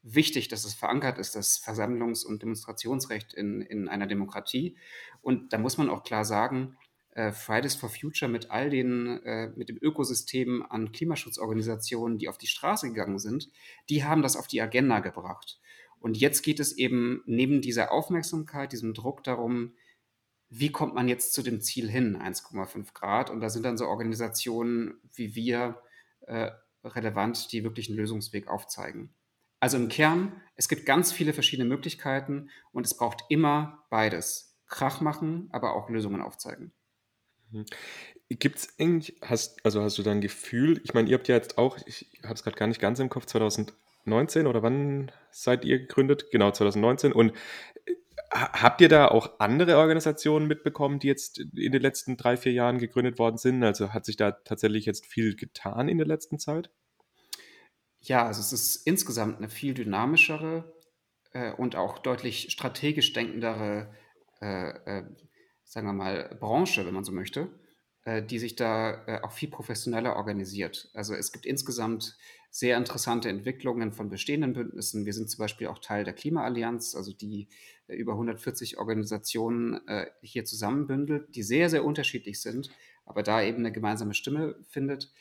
wichtig, 0.03 0.47
dass 0.47 0.65
es 0.65 0.73
verankert 0.73 1.17
ist, 1.17 1.36
das 1.36 1.57
Versammlungs- 1.63 2.25
und 2.25 2.41
Demonstrationsrecht 2.41 3.34
in, 3.34 3.62
in 3.62 3.88
einer 3.88 4.07
Demokratie. 4.07 4.75
Und 5.21 5.53
da 5.53 5.57
muss 5.57 5.77
man 5.77 5.89
auch 5.89 6.03
klar 6.03 6.25
sagen, 6.25 6.77
äh, 7.12 7.31
Fridays 7.31 7.75
for 7.75 7.89
Future 7.89 8.29
mit 8.29 8.51
all 8.51 8.69
den, 8.69 9.21
äh, 9.23 9.49
mit 9.55 9.69
dem 9.69 9.77
Ökosystem 9.81 10.65
an 10.67 10.91
Klimaschutzorganisationen, 10.91 12.17
die 12.17 12.29
auf 12.29 12.38
die 12.38 12.47
Straße 12.47 12.88
gegangen 12.89 13.19
sind, 13.19 13.49
die 13.89 14.03
haben 14.03 14.21
das 14.21 14.36
auf 14.36 14.47
die 14.47 14.62
Agenda 14.62 14.99
gebracht. 14.99 15.60
Und 15.99 16.17
jetzt 16.17 16.41
geht 16.41 16.60
es 16.60 16.75
eben 16.77 17.21
neben 17.25 17.62
dieser 17.62 17.91
Aufmerksamkeit, 17.91 18.71
diesem 18.71 18.93
Druck 18.93 19.23
darum, 19.23 19.73
wie 20.53 20.71
kommt 20.71 20.93
man 20.93 21.07
jetzt 21.07 21.33
zu 21.33 21.41
dem 21.41 21.61
Ziel 21.61 21.89
hin, 21.89 22.17
1,5 22.17 22.93
Grad? 22.93 23.29
Und 23.29 23.39
da 23.39 23.49
sind 23.49 23.63
dann 23.63 23.77
so 23.77 23.87
Organisationen 23.87 24.99
wie 25.13 25.33
wir 25.33 25.81
äh, 26.27 26.51
relevant, 26.83 27.53
die 27.53 27.63
wirklich 27.63 27.87
einen 27.87 27.97
Lösungsweg 27.97 28.49
aufzeigen. 28.49 29.13
Also 29.61 29.77
im 29.77 29.87
Kern, 29.87 30.41
es 30.57 30.67
gibt 30.67 30.85
ganz 30.85 31.13
viele 31.13 31.31
verschiedene 31.33 31.69
Möglichkeiten 31.69 32.49
und 32.73 32.85
es 32.85 32.97
braucht 32.97 33.23
immer 33.29 33.85
beides. 33.89 34.57
Krach 34.67 34.99
machen, 34.99 35.47
aber 35.51 35.73
auch 35.75 35.89
Lösungen 35.89 36.21
aufzeigen. 36.21 36.73
Mhm. 37.51 37.65
Gibt 38.29 38.57
es 38.57 38.79
eigentlich, 38.79 39.17
hast, 39.21 39.63
also 39.65 39.81
hast 39.81 39.97
du 39.97 40.03
da 40.03 40.11
ein 40.11 40.21
Gefühl, 40.21 40.81
ich 40.83 40.93
meine, 40.93 41.09
ihr 41.09 41.17
habt 41.17 41.27
ja 41.27 41.35
jetzt 41.35 41.57
auch, 41.57 41.77
ich 41.85 42.19
habe 42.23 42.33
es 42.33 42.43
gerade 42.43 42.57
gar 42.57 42.67
nicht 42.67 42.81
ganz 42.81 42.99
im 42.99 43.09
Kopf, 43.09 43.25
2019 43.25 44.47
oder 44.47 44.63
wann 44.63 45.11
seid 45.31 45.63
ihr 45.63 45.79
gegründet? 45.79 46.31
Genau, 46.31 46.51
2019. 46.51 47.11
Und 47.13 47.33
Habt 48.34 48.80
ihr 48.80 48.88
da 48.88 49.10
auch 49.10 49.39
andere 49.39 49.78
Organisationen 49.78 50.48
mitbekommen, 50.48 51.00
die 51.00 51.08
jetzt 51.08 51.39
in 51.39 51.74
den 51.74 51.82
letzten 51.82 52.15
drei, 52.15 52.38
vier 52.38 52.54
Jahren 52.54 52.78
gegründet 52.78 53.20
worden 53.20 53.38
sind? 53.38 53.62
Also 53.62 53.89
hat 53.89 54.06
sich 54.06 54.15
da 54.15 54.32
tatsächlich 54.32 54.86
jetzt 54.86 55.06
viel 55.06 55.36
getan 55.36 55.89
in 55.89 55.98
der 55.98 56.08
letzten 56.08 56.39
Zeit? 56.39 56.72
Ja, 58.00 58.26
also 58.26 58.39
es 58.39 58.54
ist 58.54 58.88
insgesamt 58.88 59.38
eine 59.38 59.50
viel 59.50 59.74
dynamischere 59.74 60.74
äh, 61.34 61.52
und 61.52 61.76
auch 61.76 62.00
deutlich 62.00 62.52
strategisch 62.52 63.12
denkendere, 63.12 63.94
äh, 64.41 64.70
äh, 64.70 65.04
sagen 65.65 65.88
wir 65.88 65.94
mal, 65.94 66.36
Branche, 66.39 66.86
wenn 66.86 66.94
man 66.94 67.04
so 67.04 67.12
möchte, 67.12 67.50
äh, 68.06 68.24
die 68.24 68.39
sich 68.39 68.56
da 68.56 69.06
äh, 69.08 69.22
auch 69.24 69.32
viel 69.32 69.50
professioneller 69.50 70.15
organisiert. 70.15 70.89
Also 70.94 71.13
es 71.13 71.34
gibt 71.34 71.46
insgesamt 71.46 72.17
sehr 72.51 72.77
interessante 72.77 73.29
Entwicklungen 73.29 73.93
von 73.93 74.09
bestehenden 74.09 74.51
Bündnissen. 74.51 75.05
Wir 75.05 75.13
sind 75.13 75.29
zum 75.29 75.39
Beispiel 75.39 75.67
auch 75.67 75.79
Teil 75.79 76.03
der 76.03 76.13
Klimaallianz, 76.13 76.95
also 76.95 77.13
die 77.13 77.47
äh, 77.87 77.95
über 77.95 78.11
140 78.11 78.77
Organisationen 78.77 79.87
äh, 79.87 80.07
hier 80.21 80.43
zusammenbündelt, 80.43 81.33
die 81.33 81.43
sehr, 81.43 81.69
sehr 81.69 81.85
unterschiedlich 81.85 82.41
sind, 82.41 82.69
aber 83.05 83.23
da 83.23 83.41
eben 83.41 83.59
eine 83.59 83.71
gemeinsame 83.71 84.13
Stimme 84.13 84.57
findet. 84.67 85.11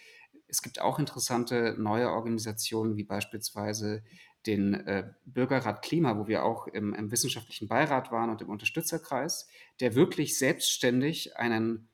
Es 0.48 0.60
gibt 0.60 0.80
auch 0.80 0.98
interessante 0.98 1.76
neue 1.78 2.10
Organisationen, 2.10 2.96
wie 2.96 3.04
beispielsweise 3.04 4.02
den 4.46 4.74
äh, 4.74 5.12
Bürgerrat 5.24 5.82
Klima, 5.82 6.18
wo 6.18 6.26
wir 6.26 6.44
auch 6.44 6.66
im, 6.66 6.94
im, 6.94 7.12
wissenschaftlichen 7.12 7.68
Beirat 7.68 8.10
waren 8.10 8.30
und 8.30 8.42
im 8.42 8.48
Unterstützerkreis, 8.48 9.48
der 9.78 9.94
wirklich 9.94 10.36
selbstständig 10.36 11.36
einen 11.36 11.89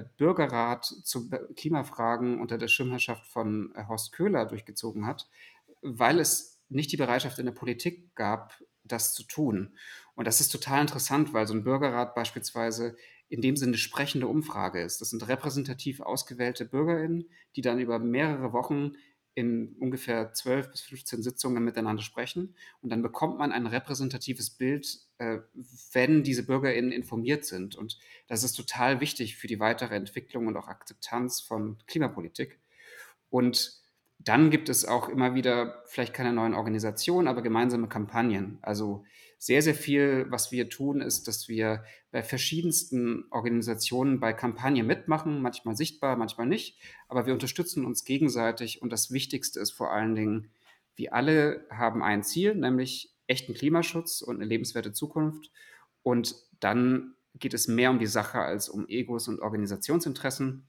Bürgerrat 0.00 0.84
zu 0.84 1.28
Klimafragen 1.56 2.40
unter 2.40 2.58
der 2.58 2.68
Schirmherrschaft 2.68 3.26
von 3.26 3.72
äh, 3.74 3.84
Horst 3.86 4.12
Köhler 4.12 4.46
durchgezogen 4.46 5.06
hat, 5.06 5.28
weil 5.82 6.18
es 6.18 6.60
nicht 6.68 6.90
die 6.90 6.96
Bereitschaft 6.96 7.38
in 7.38 7.46
der 7.46 7.52
Politik 7.52 8.14
gab, 8.14 8.58
das 8.84 9.14
zu 9.14 9.22
tun. 9.24 9.76
Und 10.14 10.26
das 10.26 10.40
ist 10.40 10.48
total 10.48 10.80
interessant, 10.80 11.32
weil 11.32 11.46
so 11.46 11.54
ein 11.54 11.64
Bürgerrat 11.64 12.14
beispielsweise 12.14 12.96
in 13.28 13.40
dem 13.40 13.56
Sinne 13.56 13.78
sprechende 13.78 14.26
Umfrage 14.26 14.82
ist. 14.82 15.00
Das 15.00 15.10
sind 15.10 15.26
repräsentativ 15.26 16.00
ausgewählte 16.00 16.66
BürgerInnen, 16.66 17.30
die 17.56 17.62
dann 17.62 17.78
über 17.78 17.98
mehrere 17.98 18.52
Wochen 18.52 18.92
in 19.34 19.74
ungefähr 19.78 20.32
12 20.32 20.70
bis 20.70 20.80
15 20.82 21.22
Sitzungen 21.22 21.64
miteinander 21.64 22.02
sprechen. 22.02 22.54
Und 22.80 22.90
dann 22.90 23.02
bekommt 23.02 23.38
man 23.38 23.52
ein 23.52 23.66
repräsentatives 23.66 24.50
Bild, 24.50 25.00
äh, 25.18 25.38
wenn 25.92 26.22
diese 26.22 26.44
BürgerInnen 26.44 26.92
informiert 26.92 27.44
sind. 27.44 27.74
Und 27.74 27.98
das 28.28 28.44
ist 28.44 28.54
total 28.54 29.00
wichtig 29.00 29.36
für 29.36 29.46
die 29.46 29.60
weitere 29.60 29.94
Entwicklung 29.94 30.46
und 30.46 30.56
auch 30.56 30.68
Akzeptanz 30.68 31.40
von 31.40 31.78
Klimapolitik. 31.86 32.60
Und 33.30 33.81
dann 34.24 34.50
gibt 34.50 34.68
es 34.68 34.84
auch 34.84 35.08
immer 35.08 35.34
wieder 35.34 35.82
vielleicht 35.86 36.14
keine 36.14 36.32
neuen 36.32 36.54
Organisationen, 36.54 37.28
aber 37.28 37.42
gemeinsame 37.42 37.88
Kampagnen. 37.88 38.58
Also 38.62 39.04
sehr, 39.38 39.62
sehr 39.62 39.74
viel, 39.74 40.26
was 40.28 40.52
wir 40.52 40.68
tun, 40.68 41.00
ist, 41.00 41.26
dass 41.26 41.48
wir 41.48 41.84
bei 42.12 42.22
verschiedensten 42.22 43.24
Organisationen 43.30 44.20
bei 44.20 44.32
Kampagnen 44.32 44.86
mitmachen, 44.86 45.42
manchmal 45.42 45.76
sichtbar, 45.76 46.16
manchmal 46.16 46.46
nicht, 46.46 46.78
aber 47.08 47.26
wir 47.26 47.32
unterstützen 47.32 47.84
uns 47.84 48.04
gegenseitig 48.04 48.82
und 48.82 48.90
das 48.90 49.10
Wichtigste 49.10 49.58
ist 49.58 49.72
vor 49.72 49.92
allen 49.92 50.14
Dingen, 50.14 50.50
wir 50.94 51.14
alle 51.14 51.66
haben 51.70 52.02
ein 52.02 52.22
Ziel, 52.22 52.54
nämlich 52.54 53.12
echten 53.26 53.54
Klimaschutz 53.54 54.22
und 54.22 54.36
eine 54.36 54.44
lebenswerte 54.44 54.92
Zukunft. 54.92 55.50
Und 56.02 56.36
dann 56.60 57.14
geht 57.34 57.54
es 57.54 57.66
mehr 57.66 57.90
um 57.90 57.98
die 57.98 58.06
Sache 58.06 58.40
als 58.40 58.68
um 58.68 58.86
Egos 58.88 59.26
und 59.28 59.40
Organisationsinteressen, 59.40 60.68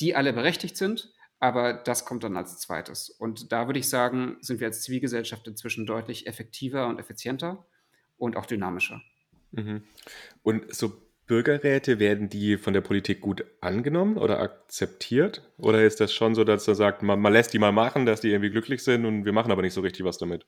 die 0.00 0.16
alle 0.16 0.32
berechtigt 0.32 0.76
sind, 0.76 1.12
aber 1.40 1.72
das 1.72 2.04
kommt 2.04 2.22
dann 2.22 2.36
als 2.36 2.58
zweites. 2.58 3.10
Und 3.10 3.50
da 3.50 3.66
würde 3.66 3.80
ich 3.80 3.88
sagen, 3.88 4.36
sind 4.40 4.60
wir 4.60 4.68
als 4.68 4.82
Zivilgesellschaft 4.82 5.46
inzwischen 5.48 5.86
deutlich 5.86 6.26
effektiver 6.26 6.86
und 6.86 7.00
effizienter 7.00 7.66
und 8.16 8.36
auch 8.36 8.46
dynamischer. 8.46 9.00
Mhm. 9.52 9.82
Und 10.42 10.72
so 10.72 10.92
Bürgerräte, 11.30 12.00
werden 12.00 12.28
die 12.28 12.58
von 12.58 12.72
der 12.74 12.80
Politik 12.80 13.20
gut 13.20 13.44
angenommen 13.60 14.16
oder 14.18 14.40
akzeptiert? 14.40 15.48
Oder 15.58 15.84
ist 15.84 16.00
das 16.00 16.12
schon 16.12 16.34
so, 16.34 16.42
dass 16.42 16.66
er 16.66 16.74
sagt, 16.74 17.04
man, 17.04 17.20
man 17.20 17.32
lässt 17.32 17.54
die 17.54 17.60
mal 17.60 17.70
machen, 17.70 18.04
dass 18.04 18.20
die 18.20 18.30
irgendwie 18.30 18.50
glücklich 18.50 18.82
sind 18.82 19.06
und 19.06 19.24
wir 19.24 19.32
machen 19.32 19.52
aber 19.52 19.62
nicht 19.62 19.72
so 19.72 19.80
richtig 19.80 20.04
was 20.04 20.18
damit? 20.18 20.44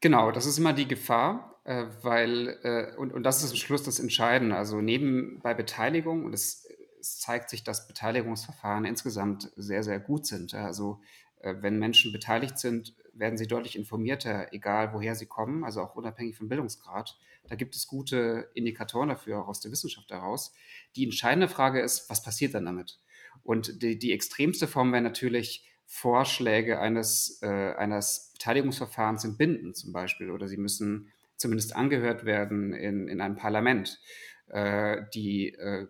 Genau, 0.00 0.32
das 0.32 0.44
ist 0.44 0.58
immer 0.58 0.72
die 0.72 0.88
Gefahr, 0.88 1.60
äh, 1.62 1.84
weil, 2.02 2.58
äh, 2.64 2.96
und, 2.96 3.14
und 3.14 3.22
das 3.22 3.44
ist 3.44 3.52
am 3.52 3.56
Schluss 3.56 3.84
das 3.84 4.00
Entscheidende. 4.00 4.56
Also 4.56 4.80
neben 4.80 5.38
bei 5.40 5.54
Beteiligung, 5.54 6.24
und 6.24 6.34
es 6.34 6.65
es 7.00 7.18
zeigt 7.18 7.50
sich, 7.50 7.64
dass 7.64 7.86
Beteiligungsverfahren 7.86 8.84
insgesamt 8.84 9.50
sehr, 9.56 9.82
sehr 9.82 10.00
gut 10.00 10.26
sind. 10.26 10.54
Also 10.54 11.00
äh, 11.40 11.54
wenn 11.60 11.78
Menschen 11.78 12.12
beteiligt 12.12 12.58
sind, 12.58 12.94
werden 13.12 13.38
sie 13.38 13.46
deutlich 13.46 13.76
informierter, 13.76 14.52
egal 14.52 14.92
woher 14.92 15.14
sie 15.14 15.26
kommen, 15.26 15.64
also 15.64 15.80
auch 15.80 15.94
unabhängig 15.94 16.36
vom 16.36 16.48
Bildungsgrad. 16.48 17.18
Da 17.48 17.54
gibt 17.54 17.74
es 17.76 17.86
gute 17.86 18.50
Indikatoren 18.54 19.08
dafür, 19.08 19.40
auch 19.40 19.48
aus 19.48 19.60
der 19.60 19.72
Wissenschaft 19.72 20.10
heraus. 20.10 20.52
Die 20.96 21.04
entscheidende 21.04 21.48
Frage 21.48 21.80
ist, 21.80 22.10
was 22.10 22.22
passiert 22.22 22.54
dann 22.54 22.66
damit? 22.66 22.98
Und 23.42 23.82
die, 23.82 23.98
die 23.98 24.12
extremste 24.12 24.66
Form 24.66 24.92
wäre 24.92 25.02
natürlich, 25.02 25.64
Vorschläge 25.88 26.80
eines, 26.80 27.38
äh, 27.42 27.74
eines 27.76 28.32
Beteiligungsverfahrens 28.32 29.22
sind 29.22 29.38
bindend 29.38 29.76
zum 29.76 29.92
Beispiel 29.92 30.30
oder 30.30 30.48
sie 30.48 30.56
müssen 30.56 31.12
zumindest 31.36 31.76
angehört 31.76 32.24
werden 32.24 32.72
in, 32.72 33.06
in 33.06 33.20
einem 33.20 33.36
Parlament. 33.36 34.00
Äh, 34.48 35.02
die 35.14 35.54
äh, 35.54 35.86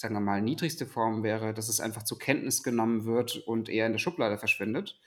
sagen 0.00 0.14
wir 0.14 0.20
mal, 0.20 0.40
niedrigste 0.40 0.86
Form 0.86 1.22
wäre, 1.22 1.52
dass 1.52 1.68
es 1.68 1.80
einfach 1.80 2.02
zur 2.02 2.18
Kenntnis 2.18 2.62
genommen 2.62 3.04
wird 3.04 3.36
und 3.36 3.68
eher 3.68 3.86
in 3.86 3.92
der 3.92 3.98
Schublade 3.98 4.38
verschwindet. 4.38 4.98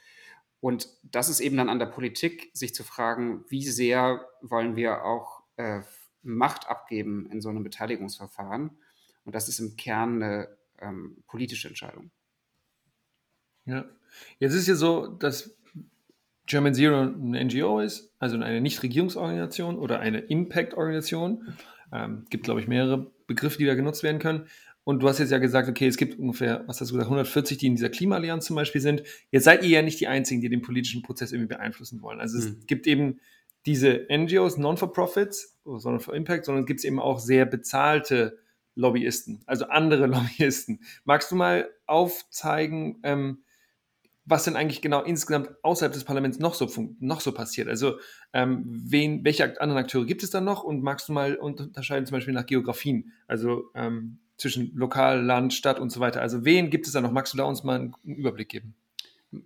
Und 0.59 0.87
das 1.03 1.29
ist 1.29 1.39
eben 1.39 1.57
dann 1.57 1.67
an 1.67 1.79
der 1.79 1.87
Politik, 1.87 2.51
sich 2.53 2.73
zu 2.75 2.83
fragen, 2.83 3.43
wie 3.49 3.65
sehr 3.65 4.25
wollen 4.41 4.75
wir 4.75 5.03
auch 5.03 5.43
äh, 5.57 5.81
Macht 6.21 6.69
abgeben 6.69 7.27
in 7.31 7.41
so 7.41 7.49
einem 7.49 7.63
Beteiligungsverfahren. 7.63 8.69
Und 9.25 9.35
das 9.35 9.49
ist 9.49 9.59
im 9.59 9.75
Kern 9.75 10.21
eine 10.21 10.47
ähm, 10.79 11.23
politische 11.27 11.67
Entscheidung. 11.67 12.11
Ja, 13.65 13.85
jetzt 14.39 14.53
ist 14.53 14.67
ja 14.67 14.75
so, 14.75 15.07
dass 15.07 15.57
German 16.45 16.75
Zero 16.75 17.01
eine 17.01 17.43
NGO 17.43 17.79
ist, 17.79 18.13
also 18.19 18.35
eine 18.35 18.61
Nichtregierungsorganisation 18.61 19.77
oder 19.77 19.99
eine 19.99 20.19
Impact-Organisation. 20.19 21.57
Ähm, 21.91 22.25
gibt, 22.29 22.43
glaube 22.43 22.61
ich, 22.61 22.67
mehrere 22.67 23.11
Begriffe, 23.27 23.57
die 23.57 23.65
da 23.65 23.75
genutzt 23.75 24.03
werden 24.03 24.19
können. 24.19 24.47
Und 24.85 25.01
du 25.01 25.07
hast 25.07 25.19
jetzt 25.19 25.31
ja 25.31 25.37
gesagt, 25.37 25.69
okay, 25.69 25.87
es 25.87 25.97
gibt 25.97 26.19
ungefähr, 26.19 26.63
was 26.67 26.81
hast 26.81 26.89
du 26.89 26.95
gesagt, 26.95 27.07
140, 27.07 27.57
die 27.57 27.67
in 27.67 27.75
dieser 27.75 27.89
Klimaallianz 27.89 28.45
zum 28.45 28.55
Beispiel 28.55 28.81
sind. 28.81 29.03
Jetzt 29.31 29.45
seid 29.45 29.63
ihr 29.63 29.69
ja 29.69 29.81
nicht 29.81 29.99
die 29.99 30.07
Einzigen, 30.07 30.41
die 30.41 30.49
den 30.49 30.61
politischen 30.61 31.01
Prozess 31.01 31.31
irgendwie 31.31 31.55
beeinflussen 31.55 32.01
wollen. 32.01 32.19
Also 32.19 32.37
es 32.37 32.49
mhm. 32.49 32.65
gibt 32.67 32.87
eben 32.87 33.19
diese 33.65 34.05
NGOs, 34.11 34.57
Non-for-Profits, 34.57 35.57
sondern 35.63 36.01
for 36.01 36.13
Impact, 36.13 36.45
sondern 36.45 36.63
es 36.63 36.67
gibt 36.67 36.83
eben 36.83 36.99
auch 36.99 37.19
sehr 37.19 37.45
bezahlte 37.45 38.39
Lobbyisten, 38.75 39.41
also 39.45 39.65
andere 39.65 40.07
Lobbyisten. 40.07 40.81
Magst 41.05 41.31
du 41.31 41.35
mal 41.35 41.69
aufzeigen, 41.85 42.99
ähm, 43.03 43.43
was 44.25 44.45
denn 44.45 44.55
eigentlich 44.55 44.81
genau 44.81 45.01
insgesamt 45.03 45.49
außerhalb 45.63 45.91
des 45.91 46.05
Parlaments 46.05 46.39
noch 46.39 46.53
so, 46.53 46.69
noch 46.99 47.19
so 47.19 47.33
passiert? 47.33 47.67
Also 47.67 47.97
ähm, 48.31 48.63
wen, 48.65 49.23
welche 49.25 49.59
anderen 49.61 49.83
Akteure 49.83 50.05
gibt 50.05 50.23
es 50.23 50.29
da 50.29 50.39
noch? 50.39 50.63
Und 50.63 50.81
magst 50.81 51.09
du 51.09 51.13
mal 51.13 51.35
unterscheiden 51.35 52.05
zum 52.05 52.15
Beispiel 52.15 52.33
nach 52.33 52.45
Geografien? 52.45 53.11
Also 53.27 53.69
ähm, 53.75 54.19
zwischen 54.37 54.75
Lokal, 54.75 55.23
Land, 55.23 55.53
Stadt 55.53 55.79
und 55.79 55.91
so 55.91 55.99
weiter. 55.99 56.21
Also 56.21 56.45
wen 56.45 56.69
gibt 56.69 56.87
es 56.87 56.93
da 56.93 57.01
noch? 57.01 57.11
Magst 57.11 57.33
du 57.33 57.37
da 57.37 57.43
uns 57.43 57.63
mal 57.63 57.79
einen 57.79 57.95
Überblick 58.03 58.49
geben? 58.49 58.75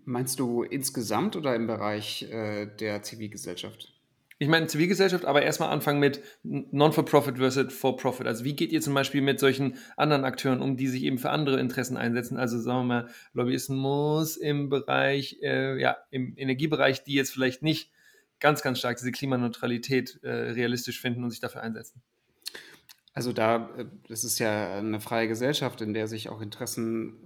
Meinst 0.06 0.39
du 0.39 0.63
insgesamt 0.63 1.36
oder 1.36 1.56
im 1.56 1.67
Bereich 1.67 2.23
äh, 2.23 2.65
der 2.65 3.04
Zivilgesellschaft? 3.04 3.93
Ich 4.39 4.47
meine 4.50 4.67
Zivilgesellschaft, 4.67 5.26
aber 5.26 5.41
erstmal 5.41 5.69
anfangen 5.69 6.00
mit 6.00 6.21
Non-for-Profit 6.43 7.38
versus 7.38 7.73
For-Profit. 7.73 8.28
Also 8.28 8.43
wie 8.43 8.56
geht 8.56 8.71
ihr 8.71 8.82
zum 8.82 8.93
Beispiel 8.93 9.21
mit 9.21 9.39
solchen 9.39 9.78
anderen 9.95 10.26
Akteuren 10.26 10.62
um, 10.62 10.78
die 10.78 10.88
sich 10.88 11.04
eben 11.04 11.17
für 11.17 11.32
andere 11.32 11.60
Interessen 11.60 11.97
einsetzen? 11.97 12.38
Also 12.38 12.60
sagen 12.60 12.80
wir 12.82 12.84
mal 12.84 13.10
Lobbyismus 13.34 14.38
im 14.38 14.69
Bereich, 14.69 15.39
äh, 15.41 15.82
ja, 15.82 15.97
im 16.12 16.38
Energiebereich, 16.38 17.04
die 17.04 17.13
jetzt 17.13 17.32
vielleicht 17.32 17.63
nicht 17.63 17.89
ganz, 18.39 18.62
ganz 18.62 18.78
stark 18.78 18.97
diese 18.97 19.12
Klimaneutralität 19.12 20.19
äh, 20.21 20.30
realistisch 20.30 21.02
finden 21.02 21.23
und 21.23 21.32
sich 21.32 21.39
dafür 21.39 21.62
einsetzen. 21.62 22.04
Also 23.17 23.34
da, 23.34 23.71
äh, 23.75 23.86
das 24.08 24.23
ist 24.23 24.38
ja 24.38 24.77
eine 24.77 24.99
freie 24.99 25.27
Gesellschaft, 25.27 25.82
in 25.82 25.95
der 25.95 26.08
sich 26.08 26.30
auch 26.30 26.39
Interessen 26.39 27.25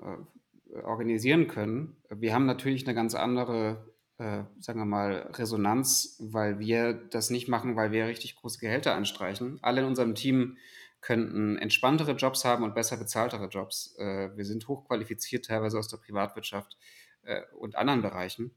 äh, 0.72 0.80
organisieren 0.84 1.50
können. 1.50 1.98
Wir 2.10 2.34
haben 2.34 2.46
natürlich 2.46 2.88
eine 2.88 2.96
ganz 2.96 3.14
andere, 3.14 3.94
äh, 4.18 4.44
sagen 4.62 4.80
wir 4.80 4.86
mal, 4.86 5.30
Resonanz, 5.34 6.16
weil 6.22 6.60
wir 6.60 6.94
das 6.94 7.30
nicht 7.30 7.50
machen, 7.50 7.76
weil 7.76 7.92
wir 7.92 8.08
richtig 8.08 8.38
große 8.38 8.60
Gehälter 8.60 8.96
anstreichen. 8.96 9.60
Alle 9.62 9.82
in 9.82 9.88
unserem 9.88 10.16
Team 10.16 10.56
könnten 11.02 11.58
entspanntere 11.58 12.14
Jobs 12.14 12.46
haben 12.46 12.64
und 12.64 12.74
besser 12.74 12.96
bezahltere 12.96 13.50
Jobs. 13.50 13.94
Äh, 13.98 14.30
wir 14.38 14.46
sind 14.46 14.70
hochqualifiziert, 14.70 15.44
teilweise 15.44 15.78
aus 15.78 15.90
der 15.90 15.98
Privatwirtschaft 15.98 16.78
äh, 17.24 17.42
und 17.60 17.76
anderen 17.76 18.02
Bereichen. 18.02 18.52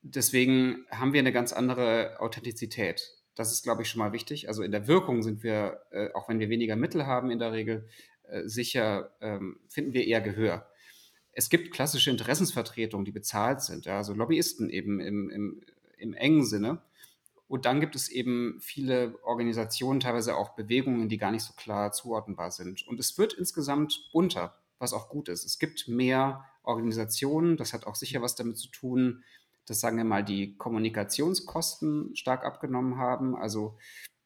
Deswegen 0.00 0.84
haben 0.90 1.12
wir 1.12 1.20
eine 1.20 1.32
ganz 1.32 1.52
andere 1.52 2.16
Authentizität. 2.18 3.21
Das 3.34 3.52
ist, 3.52 3.62
glaube 3.62 3.82
ich, 3.82 3.88
schon 3.88 3.98
mal 3.98 4.12
wichtig. 4.12 4.48
Also 4.48 4.62
in 4.62 4.72
der 4.72 4.86
Wirkung 4.86 5.22
sind 5.22 5.42
wir, 5.42 5.80
äh, 5.90 6.12
auch 6.12 6.28
wenn 6.28 6.38
wir 6.38 6.50
weniger 6.50 6.76
Mittel 6.76 7.06
haben 7.06 7.30
in 7.30 7.38
der 7.38 7.52
Regel, 7.52 7.88
äh, 8.24 8.46
sicher 8.46 9.10
ähm, 9.20 9.58
finden 9.68 9.94
wir 9.94 10.06
eher 10.06 10.20
Gehör. 10.20 10.66
Es 11.32 11.48
gibt 11.48 11.72
klassische 11.72 12.10
Interessensvertretungen, 12.10 13.04
die 13.04 13.12
bezahlt 13.12 13.62
sind, 13.62 13.86
ja, 13.86 13.96
also 13.96 14.12
Lobbyisten 14.12 14.68
eben 14.68 15.00
im, 15.00 15.30
im, 15.30 15.62
im 15.96 16.14
engen 16.14 16.44
Sinne. 16.44 16.82
Und 17.48 17.64
dann 17.66 17.80
gibt 17.80 17.96
es 17.96 18.08
eben 18.08 18.58
viele 18.60 19.18
Organisationen, 19.24 20.00
teilweise 20.00 20.36
auch 20.36 20.54
Bewegungen, 20.54 21.08
die 21.08 21.18
gar 21.18 21.30
nicht 21.30 21.44
so 21.44 21.52
klar 21.54 21.92
zuordnenbar 21.92 22.50
sind. 22.50 22.86
Und 22.86 22.98
es 22.98 23.18
wird 23.18 23.34
insgesamt 23.34 24.08
bunter, 24.12 24.58
was 24.78 24.92
auch 24.92 25.08
gut 25.08 25.28
ist. 25.28 25.44
Es 25.44 25.58
gibt 25.58 25.88
mehr 25.88 26.44
Organisationen, 26.62 27.56
das 27.56 27.72
hat 27.72 27.86
auch 27.86 27.94
sicher 27.94 28.22
was 28.22 28.36
damit 28.36 28.56
zu 28.56 28.68
tun, 28.68 29.22
dass, 29.66 29.80
sagen 29.80 29.96
wir 29.96 30.04
mal, 30.04 30.24
die 30.24 30.56
Kommunikationskosten 30.56 32.14
stark 32.16 32.44
abgenommen 32.44 32.98
haben. 32.98 33.36
Also 33.36 33.78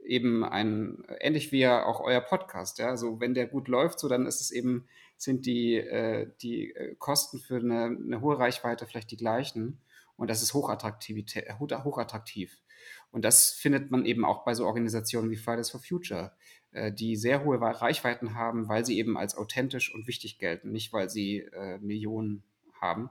eben 0.05 0.45
ein, 0.45 1.05
ähnlich 1.21 1.53
wie 1.53 1.61
ja 1.61 1.85
auch 1.85 2.01
euer 2.01 2.21
Podcast, 2.21 2.79
ja. 2.79 2.89
Also 2.89 3.21
wenn 3.21 3.35
der 3.35 3.47
gut 3.47 3.69
läuft, 3.69 3.99
so 3.99 4.09
dann 4.09 4.27
ist 4.27 4.41
es 4.41 4.51
eben, 4.51 4.87
sind 5.17 5.47
die, 5.47 5.77
äh, 5.77 6.31
die 6.43 6.73
äh, 6.73 6.95
Kosten 6.97 7.39
für 7.39 7.57
eine, 7.57 7.85
eine, 7.85 8.21
hohe 8.21 8.39
Reichweite 8.39 8.87
vielleicht 8.87 9.11
die 9.11 9.17
gleichen. 9.17 9.81
Und 10.17 10.31
das 10.31 10.43
ist 10.43 10.55
Hochattraktivität, 10.55 11.47
hochattraktiv. 11.59 12.63
Und 13.11 13.25
das 13.25 13.51
findet 13.51 13.91
man 13.91 14.05
eben 14.07 14.25
auch 14.25 14.45
bei 14.45 14.55
so 14.55 14.67
Organisationen 14.67 15.31
wie 15.31 15.37
Fridays 15.37 15.71
for 15.71 15.81
Future, 15.81 16.33
äh, 16.73 16.93
die 16.93 17.17
sehr 17.17 17.45
hohe 17.45 17.61
Reichweiten 17.61 18.35
haben, 18.35 18.69
weil 18.69 18.85
sie 18.85 18.99
eben 18.99 19.17
als 19.19 19.37
authentisch 19.37 19.95
und 19.95 20.07
wichtig 20.07 20.39
gelten, 20.39 20.73
nicht 20.73 20.93
weil 20.93 21.11
sie 21.11 21.39
äh, 21.39 21.79
Millionen 21.79 22.45
haben. 22.81 23.11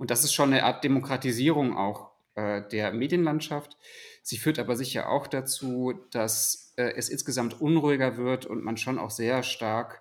Und 0.00 0.10
das 0.10 0.24
ist 0.24 0.32
schon 0.32 0.50
eine 0.50 0.64
Art 0.64 0.82
Demokratisierung 0.82 1.76
auch 1.76 2.12
äh, 2.34 2.62
der 2.72 2.90
Medienlandschaft. 2.90 3.76
Sie 4.22 4.38
führt 4.38 4.58
aber 4.58 4.74
sicher 4.74 5.10
auch 5.10 5.26
dazu, 5.26 5.92
dass 6.10 6.72
äh, 6.76 6.94
es 6.96 7.10
insgesamt 7.10 7.60
unruhiger 7.60 8.16
wird 8.16 8.46
und 8.46 8.64
man 8.64 8.78
schon 8.78 8.98
auch 8.98 9.10
sehr 9.10 9.42
stark 9.42 10.00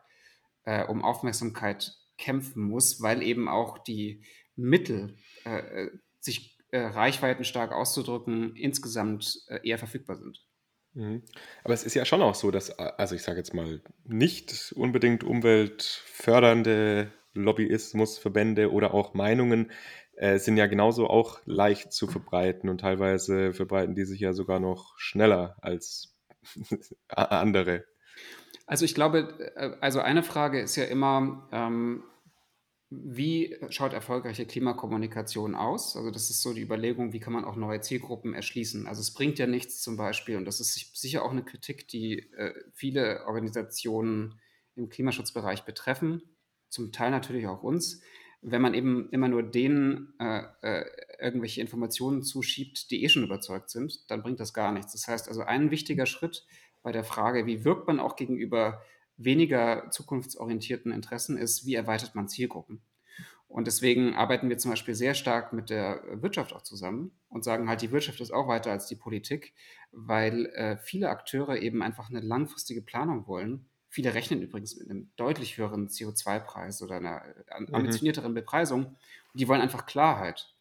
äh, 0.63 0.85
um 0.85 1.03
Aufmerksamkeit 1.03 1.97
kämpfen 2.17 2.63
muss, 2.63 3.01
weil 3.01 3.21
eben 3.21 3.49
auch 3.49 3.77
die 3.77 4.23
Mittel, 4.55 5.17
äh, 5.45 5.57
äh, 5.57 5.91
sich 6.21 6.57
äh, 6.71 6.79
reichweitenstark 6.79 7.73
auszudrücken, 7.73 8.55
insgesamt 8.55 9.45
eher 9.63 9.79
verfügbar 9.79 10.15
sind. 10.15 10.45
Mhm. 10.93 11.23
Aber 11.65 11.73
es 11.73 11.83
ist 11.83 11.95
ja 11.95 12.05
schon 12.05 12.21
auch 12.21 12.35
so, 12.35 12.51
dass, 12.51 12.71
also 12.79 13.15
ich 13.15 13.23
sage 13.23 13.39
jetzt 13.39 13.53
mal, 13.53 13.81
nicht 14.05 14.71
unbedingt 14.77 15.25
umweltfördernde 15.25 17.11
Lobbyismusverbände 17.43 18.71
oder 18.71 18.93
auch 18.93 19.13
Meinungen 19.13 19.71
äh, 20.13 20.37
sind 20.39 20.57
ja 20.57 20.67
genauso 20.67 21.07
auch 21.07 21.39
leicht 21.45 21.93
zu 21.93 22.07
verbreiten 22.07 22.69
und 22.69 22.81
teilweise 22.81 23.53
verbreiten 23.53 23.95
die 23.95 24.05
sich 24.05 24.19
ja 24.19 24.33
sogar 24.33 24.59
noch 24.59 24.97
schneller 24.97 25.57
als 25.61 26.17
andere. 27.07 27.85
Also 28.65 28.85
ich 28.85 28.93
glaube, 28.93 29.53
äh, 29.55 29.71
also 29.81 29.99
eine 29.99 30.23
Frage 30.23 30.59
ist 30.59 30.75
ja 30.75 30.83
immer, 30.85 31.47
ähm, 31.51 32.03
wie 32.91 33.55
schaut 33.69 33.93
erfolgreiche 33.93 34.45
Klimakommunikation 34.45 35.53
aus? 35.53 35.95
Also 35.95 36.09
das 36.09 36.29
ist 36.29 36.41
so 36.41 36.53
die 36.53 36.61
Überlegung, 36.61 37.13
wie 37.13 37.19
kann 37.19 37.33
man 37.33 37.45
auch 37.45 37.55
neue 37.55 37.81
Zielgruppen 37.81 38.33
erschließen? 38.33 38.87
Also 38.87 39.01
es 39.01 39.13
bringt 39.13 39.37
ja 39.37 39.45
nichts 39.45 39.81
zum 39.81 39.95
Beispiel, 39.95 40.37
und 40.37 40.45
das 40.45 40.59
ist 40.59 40.99
sicher 40.99 41.23
auch 41.23 41.31
eine 41.31 41.43
Kritik, 41.43 41.87
die 41.87 42.31
äh, 42.33 42.53
viele 42.73 43.25
Organisationen 43.25 44.39
im 44.75 44.89
Klimaschutzbereich 44.89 45.65
betreffen, 45.65 46.23
zum 46.69 46.91
Teil 46.91 47.11
natürlich 47.11 47.47
auch 47.47 47.63
uns, 47.63 48.01
wenn 48.41 48.61
man 48.61 48.73
eben 48.73 49.09
immer 49.09 49.27
nur 49.27 49.43
denen 49.43 50.13
äh, 50.19 50.43
äh, 50.61 50.85
irgendwelche 51.19 51.59
Informationen 51.59 52.23
zuschiebt, 52.23 52.89
die 52.89 53.03
eh 53.03 53.09
schon 53.09 53.23
überzeugt 53.23 53.69
sind, 53.69 54.09
dann 54.09 54.23
bringt 54.23 54.39
das 54.39 54.53
gar 54.53 54.71
nichts. 54.71 54.93
Das 54.93 55.07
heißt 55.07 55.27
also, 55.27 55.41
ein 55.41 55.71
wichtiger 55.71 56.05
Schritt 56.05 56.45
bei 56.81 56.91
der 56.91 57.03
Frage, 57.03 57.45
wie 57.45 57.65
wirkt 57.65 57.87
man 57.87 57.99
auch 57.99 58.15
gegenüber 58.15 58.81
weniger 59.17 59.91
zukunftsorientierten 59.91 60.93
Interessen 60.93 61.37
ist, 61.37 61.65
wie 61.65 61.75
erweitert 61.75 62.15
man 62.15 62.29
Zielgruppen. 62.29 62.81
Und 63.49 63.65
deswegen 63.65 64.13
arbeiten 64.13 64.47
wir 64.47 64.59
zum 64.59 64.71
Beispiel 64.71 64.93
sehr 64.93 65.15
stark 65.15 65.53
mit 65.53 65.71
der 65.71 66.03
Wirtschaft 66.21 66.53
auch 66.53 66.61
zusammen 66.61 67.11
und 67.29 67.43
sagen 67.43 67.67
halt, 67.67 67.81
die 67.81 67.91
Wirtschaft 67.91 68.21
ist 68.21 68.31
auch 68.31 68.47
weiter 68.47 68.71
als 68.71 68.85
die 68.85 68.95
Politik, 68.95 69.53
weil 69.91 70.45
äh, 70.47 70.77
viele 70.77 71.09
Akteure 71.09 71.57
eben 71.57 71.81
einfach 71.81 72.09
eine 72.09 72.21
langfristige 72.21 72.83
Planung 72.83 73.27
wollen. 73.27 73.67
Viele 73.89 74.13
rechnen 74.13 74.41
übrigens 74.41 74.77
mit 74.77 74.89
einem 74.89 75.11
deutlich 75.15 75.57
höheren 75.57 75.87
CO2-Preis 75.87 76.81
oder 76.81 76.95
einer 76.95 77.23
äh, 77.25 77.59
mhm. 77.59 77.73
ambitionierteren 77.75 78.33
Bepreisung. 78.33 78.85
Und 78.85 78.97
die 79.33 79.47
wollen 79.47 79.61
einfach 79.61 79.85
Klarheit. 79.85 80.53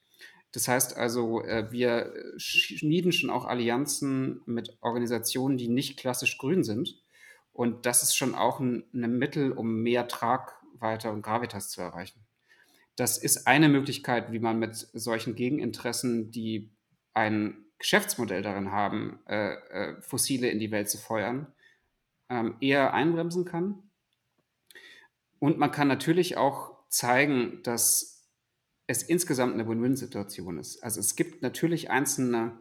Das 0.52 0.66
heißt 0.66 0.96
also, 0.96 1.42
äh, 1.44 1.70
wir 1.70 2.12
schmieden 2.38 3.12
schon 3.12 3.30
auch 3.30 3.44
Allianzen 3.44 4.40
mit 4.46 4.78
Organisationen, 4.80 5.58
die 5.58 5.68
nicht 5.68 5.98
klassisch 5.98 6.38
grün 6.38 6.64
sind, 6.64 7.02
und 7.58 7.86
das 7.86 8.04
ist 8.04 8.14
schon 8.14 8.36
auch 8.36 8.60
ein, 8.60 8.84
ein 8.94 9.18
Mittel, 9.18 9.50
um 9.50 9.82
mehr 9.82 10.06
Tragweite 10.06 11.10
und 11.10 11.22
Gravitas 11.22 11.70
zu 11.70 11.80
erreichen. 11.80 12.24
Das 12.94 13.18
ist 13.18 13.48
eine 13.48 13.68
Möglichkeit, 13.68 14.30
wie 14.30 14.38
man 14.38 14.60
mit 14.60 14.76
solchen 14.76 15.34
Gegeninteressen, 15.34 16.30
die 16.30 16.70
ein 17.14 17.64
Geschäftsmodell 17.80 18.42
darin 18.42 18.70
haben, 18.70 19.18
äh, 19.26 19.54
äh, 19.54 20.00
Fossile 20.02 20.48
in 20.50 20.60
die 20.60 20.70
Welt 20.70 20.88
zu 20.88 20.98
feuern, 20.98 21.52
ähm, 22.28 22.56
eher 22.60 22.94
einbremsen 22.94 23.44
kann. 23.44 23.82
Und 25.38 25.58
man 25.58 25.70
kann 25.70 25.88
natürlich 25.88 26.36
auch 26.36 26.76
zeigen, 26.88 27.60
dass 27.62 28.26
es 28.86 29.02
insgesamt 29.02 29.54
eine 29.54 29.68
Win-Win-Situation 29.68 30.58
ist. 30.58 30.82
Also 30.82 31.00
es 31.00 31.14
gibt 31.14 31.42
natürlich 31.42 31.90
einzelne 31.90 32.60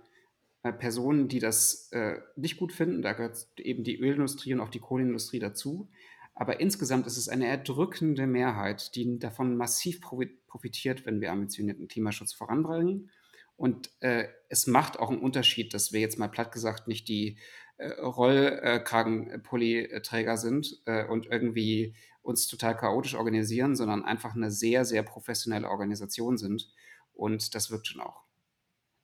äh, 0.64 0.74
Personen, 0.74 1.28
die 1.28 1.40
das 1.40 1.90
äh, 1.92 2.20
nicht 2.36 2.58
gut 2.58 2.74
finden. 2.74 3.02
Da 3.02 3.14
gehört 3.14 3.48
eben 3.58 3.84
die 3.84 3.98
Ölindustrie 3.98 4.54
und 4.54 4.60
auch 4.60 4.70
die 4.70 4.80
Kohleindustrie 4.80 5.40
dazu. 5.40 5.90
Aber 6.36 6.60
insgesamt 6.60 7.08
ist 7.08 7.18
es 7.18 7.30
eine 7.30 7.48
erdrückende 7.48 8.28
Mehrheit, 8.28 8.96
die 8.96 9.18
davon 9.18 9.58
massiv 9.58 10.02
profitiert, 10.02 11.06
wenn 11.06 11.20
wir 11.20 11.32
ambitionierten 11.32 11.88
Klimaschutz 11.88 12.34
voranbringen. 12.34 13.10
Und 13.56 13.90
äh, 14.02 14.28
es 14.50 14.68
macht 14.68 15.00
auch 15.00 15.10
einen 15.10 15.22
Unterschied, 15.22 15.74
dass 15.74 15.94
wir 15.94 16.00
jetzt 16.00 16.20
mal 16.20 16.28
platt 16.28 16.52
gesagt 16.52 16.88
nicht 16.88 17.08
die 17.08 17.38
Rollkragenpulli-Träger 17.80 20.38
sind 20.38 20.82
äh, 20.86 21.06
und 21.06 21.28
irgendwie 21.28 21.94
uns 22.22 22.48
total 22.48 22.76
chaotisch 22.76 23.16
organisieren, 23.16 23.76
sondern 23.76 24.04
einfach 24.04 24.36
eine 24.36 24.52
sehr, 24.52 24.86
sehr 24.86 25.04
professionelle 25.04 25.70
Organisation 25.70 26.38
sind. 26.38 26.70
Und 27.14 27.56
das 27.56 27.72
wirkt 27.72 27.88
schon 27.88 28.02
auch. 28.02 28.24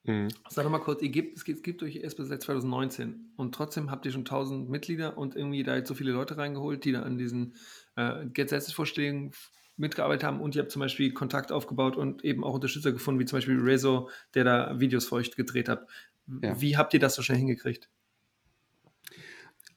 Mhm. 0.04 0.28
Sag 0.50 0.66
doch 0.66 0.72
mal 0.72 0.80
kurz, 0.80 1.02
ihr 1.02 1.10
gebt, 1.10 1.38
es, 1.38 1.46
gibt, 1.46 1.60
es 1.60 1.64
gibt 1.64 1.82
euch 1.82 1.96
erst 1.96 2.18
seit 2.18 2.42
2019 2.42 3.32
und 3.38 3.56
trotzdem 3.56 3.90
habt 3.90 4.06
ihr 4.06 4.12
schon 4.12 4.22
1000 4.22 4.70
Mitglieder 4.70 5.18
und 5.18 5.36
irgendwie 5.36 5.64
da 5.64 5.76
jetzt 5.76 5.88
so 5.88 5.94
viele 5.94 6.12
Leute 6.12 6.38
reingeholt, 6.38 6.84
die 6.84 6.92
da 6.92 7.04
an 7.04 7.18
diesen 7.18 7.56
äh, 7.96 8.26
Gesetzesvorschlägen 8.26 9.32
mitgearbeitet 9.78 10.26
haben 10.26 10.42
und 10.42 10.56
ihr 10.56 10.62
habt 10.62 10.72
zum 10.72 10.82
Beispiel 10.82 11.14
Kontakt 11.14 11.52
aufgebaut 11.52 11.96
und 11.96 12.24
eben 12.26 12.44
auch 12.44 12.54
Unterstützer 12.54 12.92
gefunden, 12.92 13.20
wie 13.22 13.26
zum 13.26 13.38
Beispiel 13.38 13.60
Rezo, 13.60 14.10
der 14.34 14.44
da 14.44 14.80
Videos 14.80 15.08
für 15.08 15.16
euch 15.16 15.36
gedreht 15.36 15.70
hat. 15.70 15.88
Ja. 16.42 16.60
Wie 16.60 16.78
habt 16.78 16.94
ihr 16.94 17.00
das 17.00 17.16
so 17.16 17.22
schnell 17.22 17.38
hingekriegt? 17.38 17.90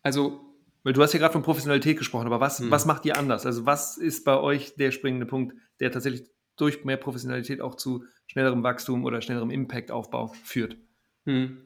Also, 0.06 0.40
weil 0.84 0.92
du 0.92 1.02
hast 1.02 1.14
ja 1.14 1.18
gerade 1.18 1.32
von 1.32 1.42
Professionalität 1.42 1.98
gesprochen, 1.98 2.26
aber 2.26 2.38
was, 2.38 2.60
mhm. 2.60 2.70
was 2.70 2.86
macht 2.86 3.04
ihr 3.06 3.16
anders? 3.16 3.44
Also 3.44 3.66
was 3.66 3.96
ist 3.96 4.24
bei 4.24 4.38
euch 4.38 4.76
der 4.76 4.92
springende 4.92 5.26
Punkt, 5.26 5.56
der 5.80 5.90
tatsächlich 5.90 6.30
durch 6.54 6.84
mehr 6.84 6.96
Professionalität 6.96 7.60
auch 7.60 7.74
zu 7.74 8.04
schnellerem 8.28 8.62
Wachstum 8.62 9.04
oder 9.04 9.20
schnellerem 9.20 9.50
Impact-Aufbau 9.50 10.28
führt? 10.44 10.76
Hm. 11.24 11.64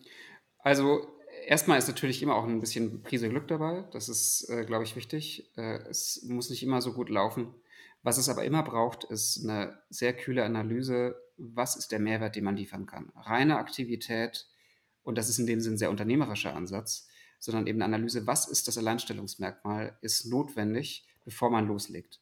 Also 0.61 1.07
erstmal 1.47 1.77
ist 1.77 1.89
natürlich 1.89 2.23
immer 2.23 2.35
auch 2.35 2.45
ein 2.45 2.61
bisschen 2.61 3.03
Prise 3.03 3.29
Glück 3.29 3.47
dabei. 3.47 3.85
Das 3.93 4.09
ist, 4.09 4.49
äh, 4.49 4.65
glaube 4.65 4.85
ich, 4.85 4.97
wichtig. 4.97 5.53
Äh, 5.59 5.81
es 5.91 6.25
muss 6.27 6.49
nicht 6.49 6.63
immer 6.63 6.81
so 6.81 6.95
gut 6.95 7.11
laufen. 7.11 7.55
Was 8.03 8.17
es 8.17 8.31
aber 8.31 8.47
immer 8.47 8.63
braucht, 8.63 9.05
ist 9.05 9.45
eine 9.45 9.77
sehr 9.91 10.15
kühle 10.15 10.45
Analyse, 10.45 11.15
was 11.37 11.77
ist 11.77 11.93
der 11.93 11.99
Mehrwert, 11.99 12.37
den 12.37 12.45
man 12.45 12.57
liefern 12.57 12.87
kann. 12.87 13.13
Reine 13.15 13.59
Aktivität, 13.59 14.49
und 15.03 15.19
das 15.19 15.29
ist 15.29 15.39
in 15.39 15.47
dem 15.47 15.61
Sinn 15.61 15.75
ein 15.75 15.79
sehr 15.79 15.91
unternehmerischer 15.91 16.57
Ansatz, 16.57 17.10
sondern 17.41 17.67
eben 17.67 17.83
eine 17.83 17.97
Analyse, 17.97 18.27
was 18.27 18.47
ist 18.49 18.69
das 18.69 18.79
Alleinstellungsmerkmal, 18.79 19.99
ist 20.03 20.27
notwendig, 20.27 21.05
bevor 21.25 21.51
man 21.51 21.67
loslegt. 21.67 22.21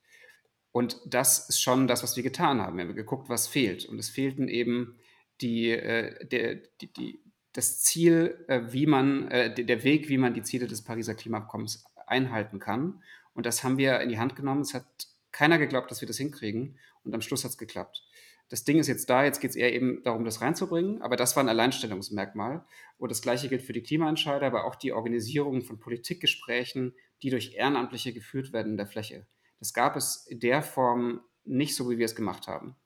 Und 0.72 1.00
das 1.06 1.48
ist 1.48 1.60
schon 1.60 1.88
das, 1.88 2.02
was 2.02 2.16
wir 2.16 2.22
getan 2.22 2.60
haben. 2.60 2.76
Wir 2.76 2.84
haben 2.84 2.94
geguckt, 2.94 3.28
was 3.28 3.48
fehlt. 3.48 3.84
Und 3.86 3.98
es 3.98 4.08
fehlten 4.08 4.48
eben 4.48 4.96
die, 5.40 5.70
äh, 5.70 6.24
der, 6.26 6.56
die, 6.80 6.92
die, 6.92 7.20
das 7.52 7.80
Ziel, 7.80 8.44
äh, 8.48 8.60
wie 8.68 8.86
man, 8.86 9.28
äh, 9.28 9.52
der 9.52 9.82
Weg, 9.82 10.08
wie 10.08 10.18
man 10.18 10.34
die 10.34 10.42
Ziele 10.42 10.66
des 10.66 10.82
Pariser 10.82 11.14
Klimaabkommens 11.14 11.84
einhalten 12.06 12.58
kann. 12.58 13.02
Und 13.34 13.46
das 13.46 13.64
haben 13.64 13.78
wir 13.78 14.00
in 14.00 14.08
die 14.08 14.18
Hand 14.18 14.36
genommen. 14.36 14.60
Es 14.60 14.74
hat 14.74 14.86
keiner 15.32 15.58
geglaubt, 15.58 15.90
dass 15.90 16.00
wir 16.00 16.08
das 16.08 16.18
hinkriegen. 16.18 16.78
Und 17.04 17.14
am 17.14 17.22
Schluss 17.22 17.44
hat 17.44 17.52
es 17.52 17.58
geklappt. 17.58 18.04
Das 18.48 18.64
Ding 18.64 18.78
ist 18.78 18.86
jetzt 18.86 19.10
da, 19.10 19.24
jetzt 19.24 19.40
geht 19.40 19.50
es 19.50 19.56
eher 19.56 19.72
eben 19.74 20.02
darum, 20.02 20.24
das 20.24 20.40
reinzubringen, 20.40 21.02
aber 21.02 21.16
das 21.16 21.36
war 21.36 21.42
ein 21.42 21.48
Alleinstellungsmerkmal. 21.48 22.64
Und 22.96 23.10
das 23.10 23.20
Gleiche 23.20 23.48
gilt 23.48 23.62
für 23.62 23.74
die 23.74 23.82
Klimaentscheider, 23.82 24.46
aber 24.46 24.64
auch 24.64 24.74
die 24.74 24.92
Organisierung 24.92 25.62
von 25.62 25.78
Politikgesprächen, 25.78 26.94
die 27.22 27.30
durch 27.30 27.54
Ehrenamtliche 27.54 28.12
geführt 28.12 28.52
werden 28.52 28.72
in 28.72 28.76
der 28.78 28.86
Fläche. 28.86 29.26
Das 29.58 29.74
gab 29.74 29.96
es 29.96 30.26
in 30.26 30.40
der 30.40 30.62
Form 30.62 31.20
nicht 31.44 31.74
so, 31.74 31.90
wie 31.90 31.98
wir 31.98 32.06
es 32.06 32.14
gemacht 32.14 32.46
haben. 32.48 32.76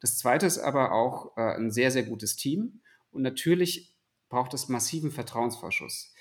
Das 0.00 0.16
Zweite 0.16 0.46
ist 0.46 0.58
aber 0.58 0.92
auch 0.92 1.36
äh, 1.36 1.56
ein 1.56 1.70
sehr, 1.70 1.90
sehr 1.90 2.04
gutes 2.04 2.36
Team. 2.36 2.80
Und 3.10 3.22
natürlich 3.22 3.94
braucht 4.28 4.54
es 4.54 4.68
massiven 4.68 5.10
Vertrauensvorschuss. 5.10 6.14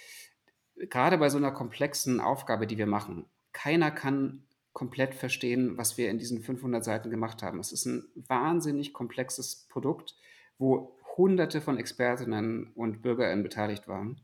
Gerade 0.75 1.17
bei 1.17 1.29
so 1.29 1.37
einer 1.37 1.51
komplexen 1.51 2.19
Aufgabe, 2.19 2.67
die 2.67 2.77
wir 2.77 2.87
machen. 2.87 3.25
Keiner 3.53 3.91
kann 3.91 4.43
komplett 4.73 5.15
verstehen, 5.15 5.77
was 5.77 5.97
wir 5.97 6.09
in 6.09 6.19
diesen 6.19 6.41
500 6.41 6.83
Seiten 6.83 7.09
gemacht 7.09 7.43
haben. 7.43 7.59
Es 7.59 7.71
ist 7.71 7.85
ein 7.85 8.05
wahnsinnig 8.15 8.93
komplexes 8.93 9.67
Produkt, 9.69 10.15
wo 10.57 10.95
Hunderte 11.17 11.59
von 11.61 11.77
Expertinnen 11.77 12.71
und 12.75 13.01
Bürgerinnen 13.01 13.43
beteiligt 13.43 13.87
waren. 13.87 14.21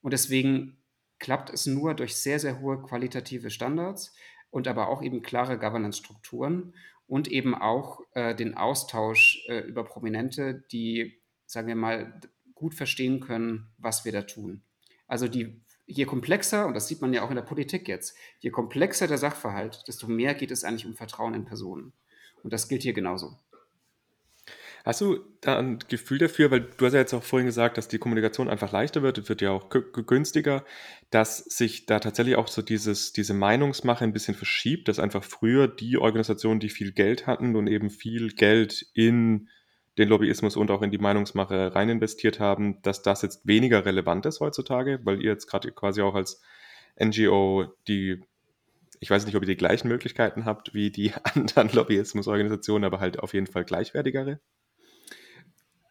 Und 0.00 0.12
deswegen 0.12 0.78
klappt 1.18 1.50
es 1.50 1.66
nur 1.66 1.94
durch 1.94 2.16
sehr, 2.16 2.38
sehr 2.38 2.60
hohe 2.60 2.80
qualitative 2.82 3.50
Standards, 3.50 4.14
und 4.52 4.68
aber 4.68 4.88
auch 4.88 5.02
eben 5.02 5.22
klare 5.22 5.58
Governance-Strukturen 5.58 6.74
und 7.08 7.26
eben 7.26 7.54
auch 7.54 8.00
äh, 8.12 8.34
den 8.36 8.54
Austausch 8.54 9.44
äh, 9.48 9.60
über 9.60 9.82
Prominente, 9.82 10.62
die, 10.70 11.20
sagen 11.46 11.66
wir 11.66 11.74
mal, 11.74 12.20
gut 12.54 12.74
verstehen 12.74 13.20
können, 13.20 13.72
was 13.78 14.04
wir 14.04 14.12
da 14.12 14.22
tun. 14.22 14.62
Also 15.08 15.26
die, 15.26 15.62
je 15.92 16.04
komplexer, 16.04 16.66
und 16.66 16.74
das 16.74 16.88
sieht 16.88 17.00
man 17.00 17.12
ja 17.12 17.22
auch 17.22 17.30
in 17.30 17.36
der 17.36 17.42
Politik 17.42 17.88
jetzt, 17.88 18.16
je 18.40 18.50
komplexer 18.50 19.06
der 19.06 19.18
Sachverhalt, 19.18 19.84
desto 19.86 20.08
mehr 20.08 20.34
geht 20.34 20.50
es 20.50 20.64
eigentlich 20.64 20.86
um 20.86 20.94
Vertrauen 20.94 21.34
in 21.34 21.44
Personen. 21.44 21.92
Und 22.42 22.52
das 22.52 22.68
gilt 22.68 22.82
hier 22.82 22.92
genauso. 22.92 23.38
Hast 24.84 25.00
du 25.00 25.20
da 25.40 25.58
ein 25.58 25.78
Gefühl 25.88 26.18
dafür, 26.18 26.50
weil 26.50 26.62
du 26.62 26.84
hast 26.84 26.92
ja 26.92 26.98
jetzt 26.98 27.14
auch 27.14 27.22
vorhin 27.22 27.46
gesagt, 27.46 27.78
dass 27.78 27.86
die 27.86 27.98
Kommunikation 27.98 28.48
einfach 28.48 28.72
leichter 28.72 29.02
wird, 29.02 29.16
es 29.16 29.28
wird 29.28 29.40
ja 29.40 29.52
auch 29.52 29.68
günstiger, 29.70 30.64
dass 31.10 31.38
sich 31.38 31.86
da 31.86 32.00
tatsächlich 32.00 32.34
auch 32.34 32.48
so 32.48 32.62
dieses, 32.62 33.12
diese 33.12 33.32
Meinungsmache 33.32 34.02
ein 34.02 34.12
bisschen 34.12 34.34
verschiebt, 34.34 34.88
dass 34.88 34.98
einfach 34.98 35.22
früher 35.22 35.68
die 35.68 35.98
Organisationen, 35.98 36.58
die 36.58 36.68
viel 36.68 36.90
Geld 36.90 37.28
hatten 37.28 37.54
und 37.54 37.68
eben 37.68 37.90
viel 37.90 38.32
Geld 38.32 38.84
in 38.92 39.48
den 39.98 40.08
Lobbyismus 40.08 40.56
und 40.56 40.70
auch 40.70 40.82
in 40.82 40.90
die 40.90 40.98
Meinungsmache 40.98 41.74
rein 41.74 41.88
investiert 41.88 42.40
haben, 42.40 42.80
dass 42.82 43.02
das 43.02 43.22
jetzt 43.22 43.46
weniger 43.46 43.84
relevant 43.84 44.26
ist 44.26 44.40
heutzutage, 44.40 45.00
weil 45.04 45.22
ihr 45.22 45.30
jetzt 45.30 45.46
gerade 45.46 45.70
quasi 45.72 46.02
auch 46.02 46.14
als 46.14 46.42
NGO 47.00 47.66
die 47.88 48.22
ich 49.00 49.10
weiß 49.10 49.26
nicht, 49.26 49.34
ob 49.34 49.42
ihr 49.42 49.48
die 49.48 49.56
gleichen 49.56 49.88
Möglichkeiten 49.88 50.44
habt 50.44 50.74
wie 50.74 50.90
die 50.92 51.12
anderen 51.34 51.70
Lobbyismusorganisationen, 51.70 52.84
aber 52.84 53.00
halt 53.00 53.18
auf 53.18 53.34
jeden 53.34 53.48
Fall 53.48 53.64
gleichwertigere? 53.64 54.38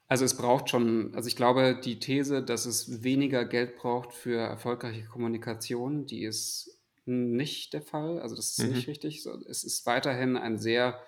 Also 0.08 0.26
es 0.26 0.36
braucht 0.36 0.70
schon, 0.70 1.14
also 1.16 1.28
ich 1.28 1.36
glaube, 1.36 1.80
die 1.84 2.00
These, 2.00 2.44
dass 2.44 2.66
es 2.66 3.04
weniger 3.04 3.46
Geld 3.46 3.78
braucht 3.78 4.14
für 4.14 4.38
erfolgreiche 4.38 5.06
Kommunikation, 5.06 6.06
die 6.06 6.24
ist 6.24 6.80
nicht 7.06 7.74
der 7.74 7.82
Fall. 7.82 8.20
Also 8.20 8.36
das 8.36 8.58
ist 8.58 8.60
Mhm. 8.60 8.70
nicht 8.70 8.88
richtig. 8.88 9.26
Es 9.48 9.64
ist 9.64 9.86
weiterhin 9.86 10.38
ein 10.38 10.58
sehr 10.58 11.02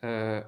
äh, 0.00 0.42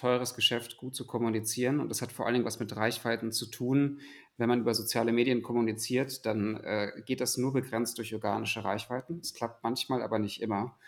teures 0.00 0.34
Geschäft, 0.34 0.76
gut 0.76 0.94
zu 0.94 1.06
kommunizieren. 1.06 1.80
Und 1.80 1.88
das 1.88 2.00
hat 2.02 2.12
vor 2.12 2.26
allen 2.26 2.34
Dingen 2.34 2.46
was 2.46 2.60
mit 2.60 2.74
Reichweiten 2.74 3.32
zu 3.32 3.46
tun. 3.46 4.00
Wenn 4.36 4.48
man 4.48 4.60
über 4.60 4.74
soziale 4.74 5.12
Medien 5.12 5.42
kommuniziert, 5.42 6.24
dann 6.24 6.56
äh, 6.56 7.02
geht 7.04 7.20
das 7.20 7.36
nur 7.36 7.52
begrenzt 7.52 7.98
durch 7.98 8.14
organische 8.14 8.64
Reichweiten. 8.64 9.20
Es 9.20 9.34
klappt 9.34 9.62
manchmal, 9.62 10.02
aber 10.02 10.18
nicht 10.18 10.40
immer. 10.40 10.78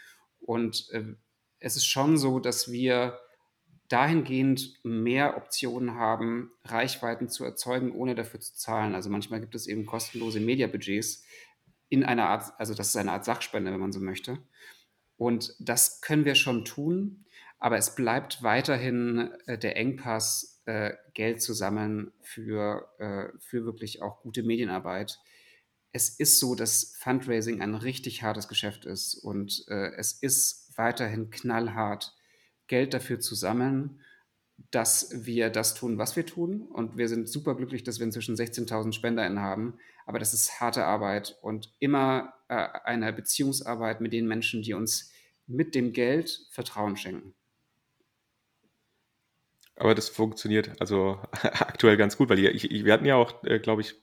Und 0.41 0.89
äh, 0.93 1.15
es 1.59 1.77
ist 1.77 1.87
schon 1.87 2.17
so, 2.17 2.41
dass 2.41 2.73
wir 2.73 3.19
dahingehend 3.89 4.81
mehr 4.85 5.37
Optionen 5.37 5.97
haben, 5.97 6.51
Reichweiten 6.65 7.29
zu 7.29 7.45
erzeugen, 7.45 7.93
ohne 7.93 8.15
dafür 8.15 8.41
zu 8.41 8.55
zahlen. 8.55 8.95
Also 8.95 9.11
manchmal 9.11 9.41
gibt 9.41 9.55
es 9.55 9.67
eben 9.67 9.85
kostenlose 9.85 10.41
Mediabudgets 10.41 11.25
in 11.91 12.03
einer 12.03 12.31
Art, 12.31 12.59
also 12.59 12.73
das 12.73 12.89
ist 12.89 12.97
eine 12.97 13.13
Art 13.13 13.27
Sachspende, 13.27 13.71
wenn 13.71 13.81
man 13.81 13.93
so 13.93 14.01
möchte. 14.01 14.39
Und 15.19 15.55
das 15.61 16.01
können 16.01 16.25
wir 16.25 16.35
schon 16.35 16.65
tun, 16.65 17.27
aber 17.63 17.79
es 17.79 17.95
bleibt 17.95 18.43
weiterhin 18.43 19.31
äh, 19.47 19.57
der 19.57 19.77
Engpass, 19.77 20.61
äh, 20.67 20.95
Geld 21.15 21.41
zu 21.41 21.55
sammeln 21.55 22.11
für, 22.21 22.89
äh, 22.99 23.29
für 23.39 23.65
wirklich 23.65 24.03
auch 24.03 24.21
gute 24.23 24.43
Medienarbeit. 24.43 25.21
Es 25.93 26.09
ist 26.09 26.41
so, 26.41 26.57
dass 26.57 26.97
Fundraising 26.99 27.61
ein 27.61 27.77
richtig 27.77 28.25
hartes 28.25 28.49
Geschäft 28.49 28.85
ist 28.85 29.15
und 29.15 29.65
äh, 29.69 29.93
es 29.97 30.13
ist 30.13 30.77
weiterhin 30.77 31.31
knallhart 31.31 32.17
Geld 32.67 32.95
dafür 32.95 33.21
zu 33.21 33.37
sammeln, 33.37 34.01
dass 34.73 35.25
wir 35.25 35.49
das 35.49 35.75
tun, 35.75 35.99
was 35.99 36.17
wir 36.17 36.27
tun. 36.27 36.63
Und 36.63 36.97
wir 36.97 37.09
sind 37.09 37.29
super 37.29 37.55
glücklich, 37.55 37.85
dass 37.85 38.01
wir 38.01 38.07
inzwischen 38.07 38.35
16.000 38.35 38.93
SpenderInnen 38.93 39.39
haben. 39.39 39.79
Aber 40.05 40.19
das 40.19 40.35
ist 40.35 40.61
harte 40.61 40.85
Arbeit 40.85 41.39
und 41.43 41.73
immer 41.79 42.35
äh, 42.49 42.67
eine 42.85 43.13
Beziehungsarbeit 43.13 44.01
mit 44.01 44.13
den 44.13 44.27
Menschen, 44.27 44.63
die 44.63 44.75
uns 44.75 45.13
mit 45.47 45.77
dem 45.77 45.93
Geld 45.93 46.49
Vertrauen 46.51 46.97
schenken. 46.97 47.35
Aber 49.77 49.95
das 49.95 50.09
funktioniert 50.09 50.81
also 50.81 51.19
aktuell 51.43 51.97
ganz 51.97 52.17
gut, 52.17 52.29
weil 52.29 52.39
ich, 52.39 52.71
ich, 52.71 52.85
wir 52.85 52.93
hatten 52.93 53.07
ja 53.07 53.17
auch, 53.17 53.43
äh, 53.45 53.59
glaube 53.59 53.83
ich, 53.83 53.95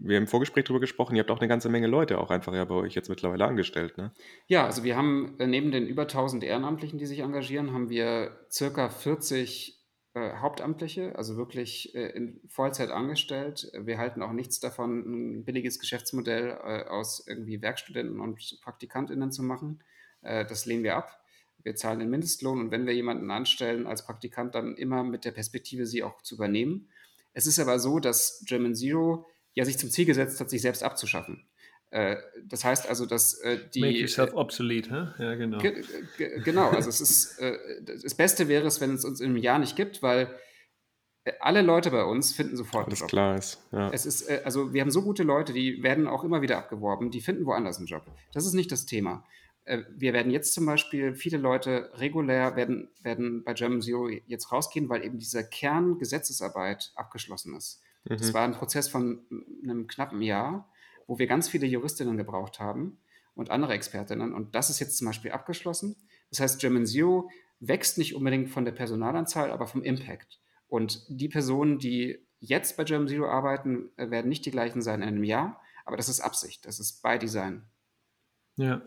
wir 0.00 0.16
haben 0.16 0.24
im 0.24 0.28
Vorgespräch 0.28 0.64
darüber 0.64 0.80
gesprochen, 0.80 1.16
ihr 1.16 1.20
habt 1.20 1.30
auch 1.30 1.40
eine 1.40 1.48
ganze 1.48 1.68
Menge 1.68 1.86
Leute 1.86 2.18
auch 2.18 2.30
einfach 2.30 2.54
ja 2.54 2.64
bei 2.64 2.74
euch 2.74 2.94
jetzt 2.94 3.08
mittlerweile 3.08 3.46
angestellt, 3.46 3.98
ne? 3.98 4.12
Ja, 4.46 4.64
also 4.64 4.84
wir 4.84 4.96
haben 4.96 5.34
äh, 5.38 5.46
neben 5.46 5.72
den 5.72 5.86
über 5.86 6.02
1000 6.02 6.44
Ehrenamtlichen, 6.44 6.98
die 6.98 7.06
sich 7.06 7.20
engagieren, 7.20 7.72
haben 7.72 7.90
wir 7.90 8.38
circa 8.50 8.90
40 8.90 9.78
äh, 10.14 10.36
Hauptamtliche, 10.36 11.16
also 11.16 11.36
wirklich 11.36 11.94
äh, 11.94 12.08
in 12.10 12.40
Vollzeit 12.48 12.90
angestellt. 12.90 13.70
Wir 13.78 13.98
halten 13.98 14.22
auch 14.22 14.32
nichts 14.32 14.60
davon, 14.60 15.38
ein 15.38 15.44
billiges 15.44 15.78
Geschäftsmodell 15.78 16.58
äh, 16.64 16.84
aus 16.88 17.24
irgendwie 17.26 17.60
Werkstudenten 17.60 18.20
und 18.20 18.60
PraktikantInnen 18.62 19.32
zu 19.32 19.42
machen. 19.42 19.82
Äh, 20.22 20.46
das 20.46 20.66
lehnen 20.66 20.84
wir 20.84 20.96
ab. 20.96 21.17
Wir 21.68 21.76
zahlen 21.76 21.98
den 21.98 22.08
Mindestlohn 22.08 22.60
und 22.60 22.70
wenn 22.70 22.86
wir 22.86 22.94
jemanden 22.94 23.30
anstellen 23.30 23.86
als 23.86 24.06
Praktikant, 24.06 24.54
dann 24.54 24.74
immer 24.74 25.04
mit 25.04 25.26
der 25.26 25.32
Perspektive, 25.32 25.84
sie 25.84 26.02
auch 26.02 26.22
zu 26.22 26.36
übernehmen. 26.36 26.88
Es 27.34 27.46
ist 27.46 27.58
aber 27.58 27.78
so, 27.78 27.98
dass 27.98 28.42
German 28.46 28.74
Zero 28.74 29.26
ja 29.52 29.66
sich 29.66 29.76
zum 29.76 29.90
Ziel 29.90 30.06
gesetzt 30.06 30.40
hat, 30.40 30.48
sich 30.48 30.62
selbst 30.62 30.82
abzuschaffen. 30.82 31.46
Äh, 31.90 32.16
das 32.42 32.64
heißt 32.64 32.88
also, 32.88 33.04
dass 33.04 33.34
äh, 33.40 33.58
die. 33.74 33.82
Make 33.82 33.98
yourself 33.98 34.32
obsolete, 34.32 35.14
hä? 35.18 35.22
Ja, 35.22 35.34
genau. 35.34 35.58
Ge 35.58 35.84
ge 36.16 36.40
genau, 36.42 36.70
also 36.70 36.88
es 36.88 37.02
ist, 37.02 37.38
äh, 37.38 37.58
das 37.84 38.14
Beste 38.14 38.48
wäre 38.48 38.66
es, 38.66 38.80
wenn 38.80 38.94
es 38.94 39.04
uns 39.04 39.20
in 39.20 39.26
einem 39.26 39.36
Jahr 39.36 39.58
nicht 39.58 39.76
gibt, 39.76 40.02
weil 40.02 40.34
äh, 41.24 41.32
alle 41.40 41.60
Leute 41.60 41.90
bei 41.90 42.04
uns 42.04 42.32
finden 42.32 42.56
sofort 42.56 42.86
einen 42.86 42.96
Job. 42.96 43.10
klar 43.10 43.36
ist. 43.36 43.62
Ja. 43.72 43.90
Es 43.90 44.06
ist, 44.06 44.22
äh, 44.22 44.40
also 44.42 44.72
wir 44.72 44.80
haben 44.80 44.90
so 44.90 45.02
gute 45.02 45.22
Leute, 45.22 45.52
die 45.52 45.82
werden 45.82 46.06
auch 46.08 46.24
immer 46.24 46.40
wieder 46.40 46.56
abgeworben, 46.56 47.10
die 47.10 47.20
finden 47.20 47.44
woanders 47.44 47.76
einen 47.76 47.88
Job. 47.88 48.06
Das 48.32 48.46
ist 48.46 48.54
nicht 48.54 48.72
das 48.72 48.86
Thema. 48.86 49.22
Äh, 49.68 49.84
Wir 49.96 50.12
werden 50.12 50.32
jetzt 50.32 50.54
zum 50.54 50.66
Beispiel, 50.66 51.14
viele 51.14 51.38
Leute 51.38 51.90
regulär 51.94 52.56
werden, 52.56 52.88
werden 53.02 53.44
bei 53.44 53.54
German 53.54 53.82
Zero 53.82 54.08
jetzt 54.08 54.50
rausgehen, 54.50 54.88
weil 54.88 55.04
eben 55.04 55.18
diese 55.18 55.48
Kerngesetzesarbeit 55.48 56.92
abgeschlossen 56.96 57.54
ist. 57.56 57.80
Das 58.04 58.28
Mhm. 58.28 58.34
war 58.34 58.44
ein 58.44 58.52
Prozess 58.54 58.88
von 58.88 59.20
einem 59.62 59.86
knappen 59.86 60.22
Jahr, 60.22 60.70
wo 61.06 61.18
wir 61.18 61.26
ganz 61.26 61.48
viele 61.48 61.66
Juristinnen 61.66 62.16
gebraucht 62.16 62.58
haben 62.60 62.98
und 63.34 63.50
andere 63.50 63.74
Expertinnen. 63.74 64.32
Und 64.32 64.54
das 64.54 64.70
ist 64.70 64.78
jetzt 64.80 64.96
zum 64.96 65.06
Beispiel 65.06 65.32
abgeschlossen. 65.32 65.96
Das 66.30 66.40
heißt, 66.40 66.60
German 66.60 66.86
Zero 66.86 67.30
wächst 67.60 67.98
nicht 67.98 68.14
unbedingt 68.14 68.50
von 68.50 68.64
der 68.64 68.72
Personalanzahl, 68.72 69.50
aber 69.50 69.66
vom 69.66 69.82
Impact. 69.82 70.40
Und 70.68 71.04
die 71.08 71.28
Personen, 71.28 71.78
die 71.78 72.18
jetzt 72.40 72.76
bei 72.76 72.84
German 72.84 73.08
Zero 73.08 73.26
arbeiten, 73.28 73.90
äh, 73.96 74.10
werden 74.10 74.28
nicht 74.28 74.46
die 74.46 74.50
gleichen 74.50 74.80
sein 74.80 75.02
in 75.02 75.08
einem 75.08 75.24
Jahr, 75.24 75.60
aber 75.84 75.96
das 75.96 76.08
ist 76.08 76.20
Absicht, 76.20 76.64
das 76.66 76.78
ist 76.78 77.02
by 77.02 77.18
Design. 77.18 77.64
Ja. 78.58 78.82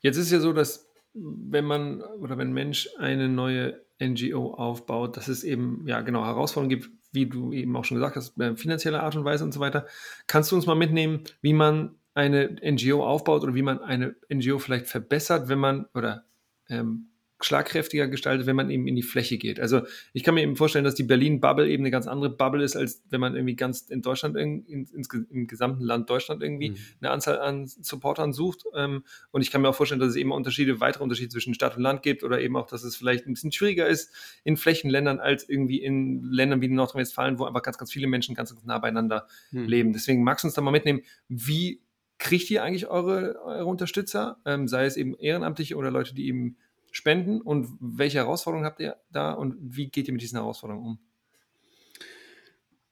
Jetzt 0.00 0.18
ist 0.18 0.30
ja 0.30 0.40
so, 0.40 0.52
dass 0.52 0.92
wenn 1.14 1.64
man 1.64 2.02
oder 2.02 2.38
wenn 2.38 2.48
ein 2.48 2.54
Mensch 2.54 2.88
eine 2.98 3.28
neue 3.28 3.80
NGO 4.00 4.54
aufbaut, 4.54 5.16
dass 5.16 5.28
es 5.28 5.44
eben 5.44 5.86
ja 5.86 6.00
genau 6.00 6.24
Herausforderungen 6.24 6.80
gibt, 6.80 6.90
wie 7.12 7.26
du 7.26 7.52
eben 7.52 7.76
auch 7.76 7.84
schon 7.84 7.96
gesagt 7.96 8.16
hast, 8.16 8.38
äh, 8.40 8.56
finanzielle 8.56 9.02
Art 9.02 9.14
und 9.16 9.24
Weise 9.24 9.44
und 9.44 9.52
so 9.52 9.60
weiter. 9.60 9.86
Kannst 10.26 10.50
du 10.50 10.56
uns 10.56 10.66
mal 10.66 10.74
mitnehmen, 10.74 11.24
wie 11.40 11.52
man 11.52 11.94
eine 12.14 12.56
NGO 12.62 13.06
aufbaut 13.06 13.42
oder 13.42 13.54
wie 13.54 13.62
man 13.62 13.80
eine 13.80 14.16
NGO 14.32 14.58
vielleicht 14.58 14.86
verbessert, 14.86 15.48
wenn 15.48 15.58
man 15.58 15.86
oder 15.94 16.24
ähm, 16.68 17.11
schlagkräftiger 17.44 18.08
gestaltet, 18.08 18.46
wenn 18.46 18.56
man 18.56 18.70
eben 18.70 18.86
in 18.86 18.96
die 18.96 19.02
Fläche 19.02 19.38
geht. 19.38 19.60
Also 19.60 19.82
ich 20.12 20.22
kann 20.22 20.34
mir 20.34 20.42
eben 20.42 20.56
vorstellen, 20.56 20.84
dass 20.84 20.94
die 20.94 21.02
Berlin-Bubble 21.02 21.68
eben 21.68 21.82
eine 21.82 21.90
ganz 21.90 22.06
andere 22.06 22.30
Bubble 22.30 22.62
ist, 22.64 22.76
als 22.76 23.02
wenn 23.10 23.20
man 23.20 23.34
irgendwie 23.34 23.56
ganz 23.56 23.82
in 23.82 24.02
Deutschland, 24.02 24.36
in, 24.36 24.64
in, 24.66 24.88
im 25.30 25.46
gesamten 25.46 25.82
Land 25.84 26.08
Deutschland 26.10 26.42
irgendwie 26.42 26.70
Mhm. 26.70 26.76
eine 27.00 27.10
Anzahl 27.10 27.38
an 27.40 27.66
Supportern 27.66 28.32
sucht. 28.32 28.64
Ähm, 28.74 29.04
und 29.30 29.42
ich 29.42 29.50
kann 29.50 29.62
mir 29.62 29.68
auch 29.68 29.74
vorstellen, 29.74 30.00
dass 30.00 30.10
es 30.10 30.16
eben 30.16 30.32
Unterschiede, 30.32 30.80
weitere 30.80 31.02
Unterschiede 31.02 31.28
zwischen 31.30 31.54
Stadt 31.54 31.76
und 31.76 31.82
Land 31.82 32.02
gibt 32.02 32.22
oder 32.24 32.40
eben 32.40 32.56
auch, 32.56 32.66
dass 32.66 32.82
es 32.84 32.96
vielleicht 32.96 33.26
ein 33.26 33.34
bisschen 33.34 33.52
schwieriger 33.52 33.86
ist 33.86 34.12
in 34.44 34.56
Flächenländern 34.56 35.20
als 35.20 35.48
irgendwie 35.48 35.82
in 35.82 36.22
Ländern 36.30 36.60
wie 36.60 36.68
Nordrhein-Westfalen, 36.68 37.38
wo 37.38 37.44
einfach 37.44 37.62
ganz, 37.62 37.78
ganz 37.78 37.92
viele 37.92 38.06
Menschen 38.06 38.34
ganz, 38.34 38.50
ganz 38.54 38.64
nah 38.64 38.78
beieinander 38.78 39.26
Hm. 39.50 39.64
leben. 39.66 39.92
Deswegen 39.92 40.22
magst 40.24 40.44
du 40.44 40.48
uns 40.48 40.54
da 40.54 40.60
mal 40.62 40.70
mitnehmen, 40.70 41.02
wie 41.28 41.80
kriegt 42.18 42.50
ihr 42.50 42.62
eigentlich 42.62 42.86
eure, 42.86 43.36
eure 43.44 43.66
Unterstützer, 43.66 44.36
ähm, 44.44 44.68
sei 44.68 44.84
es 44.84 44.96
eben 44.96 45.14
Ehrenamtliche 45.16 45.74
oder 45.76 45.90
Leute, 45.90 46.14
die 46.14 46.28
eben 46.28 46.56
spenden 46.92 47.40
und 47.40 47.68
welche 47.80 48.18
Herausforderungen 48.18 48.66
habt 48.66 48.78
ihr 48.78 48.96
da 49.10 49.32
und 49.32 49.56
wie 49.58 49.88
geht 49.88 50.06
ihr 50.06 50.12
mit 50.12 50.22
diesen 50.22 50.38
Herausforderungen 50.38 50.86
um? 50.86 50.98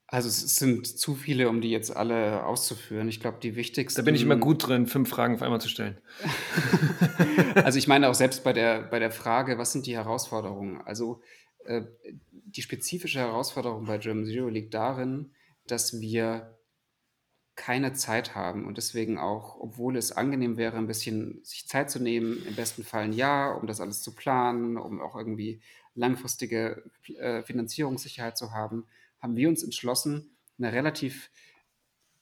Also 0.08 0.28
es 0.28 0.56
sind 0.56 0.88
zu 0.88 1.14
viele, 1.14 1.48
um 1.48 1.60
die 1.60 1.70
jetzt 1.70 1.96
alle 1.96 2.44
auszuführen. 2.44 3.08
Ich 3.08 3.20
glaube, 3.20 3.38
die 3.40 3.54
wichtigsten. 3.54 4.00
Da 4.00 4.04
bin 4.04 4.16
ich 4.16 4.22
immer 4.22 4.34
gut 4.34 4.66
drin, 4.66 4.88
fünf 4.88 5.08
Fragen 5.08 5.36
auf 5.36 5.42
einmal 5.42 5.60
zu 5.60 5.68
stellen. 5.68 6.00
Also 7.54 7.78
ich 7.78 7.88
meine 7.88 8.08
auch 8.08 8.14
selbst 8.14 8.44
bei 8.44 8.52
der, 8.52 8.82
bei 8.82 8.98
der 8.98 9.10
Frage, 9.10 9.58
was 9.58 9.72
sind 9.72 9.86
die 9.86 9.96
Herausforderungen? 9.96 10.80
Also 10.82 11.20
äh, 11.64 11.82
die 12.30 12.62
spezifische 12.62 13.18
Herausforderung 13.18 13.86
bei 13.86 13.98
German 13.98 14.24
Zero 14.24 14.48
liegt 14.48 14.72
darin, 14.72 15.32
dass 15.66 16.00
wir 16.00 16.58
keine 17.60 17.92
Zeit 17.92 18.34
haben 18.34 18.64
und 18.66 18.78
deswegen 18.78 19.18
auch, 19.18 19.60
obwohl 19.60 19.98
es 19.98 20.12
angenehm 20.12 20.56
wäre, 20.56 20.78
ein 20.78 20.86
bisschen 20.86 21.44
sich 21.44 21.68
Zeit 21.68 21.90
zu 21.90 22.00
nehmen, 22.00 22.42
im 22.46 22.56
besten 22.56 22.84
Fall 22.84 23.04
ein 23.04 23.12
Jahr, 23.12 23.60
um 23.60 23.66
das 23.66 23.82
alles 23.82 24.00
zu 24.00 24.14
planen, 24.14 24.78
um 24.78 24.98
auch 25.02 25.14
irgendwie 25.14 25.60
langfristige 25.94 26.82
äh, 27.18 27.42
Finanzierungssicherheit 27.42 28.38
zu 28.38 28.52
haben, 28.52 28.86
haben 29.20 29.36
wir 29.36 29.50
uns 29.50 29.62
entschlossen, 29.62 30.38
eine 30.58 30.72
relativ 30.72 31.30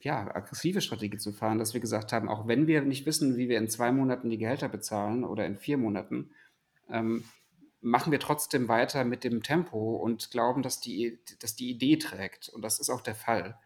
ja, 0.01 0.27
aggressive 0.35 0.81
Strategie 0.81 1.19
zu 1.19 1.33
fahren, 1.33 1.61
dass 1.61 1.73
wir 1.73 1.81
gesagt 1.81 2.13
haben, 2.13 2.29
auch 2.29 2.49
wenn 2.49 2.67
wir 2.67 2.83
nicht 2.83 3.07
wissen, 3.07 3.37
wie 3.37 3.49
wir 3.49 3.59
in 3.59 3.69
zwei 3.69 3.93
Monaten 3.93 4.31
die 4.31 4.39
Gehälter 4.39 4.69
bezahlen 4.69 5.23
oder 5.23 5.47
in 5.47 5.57
vier 5.57 5.79
Monaten, 5.79 6.33
ähm, 6.91 7.23
machen 7.81 8.11
wir 8.11 8.19
trotzdem 8.19 8.67
weiter 8.67 9.05
mit 9.05 9.23
dem 9.23 9.45
Tempo 9.45 9.95
und 9.97 10.33
glauben, 10.33 10.65
dass 10.65 10.81
die, 10.81 11.21
dass 11.39 11.55
die 11.55 11.71
Idee 11.71 11.97
trägt. 11.97 12.49
Und 12.49 12.63
das 12.63 12.81
ist 12.81 12.91
auch 12.91 13.03
der 13.03 13.15
Fall. 13.15 13.57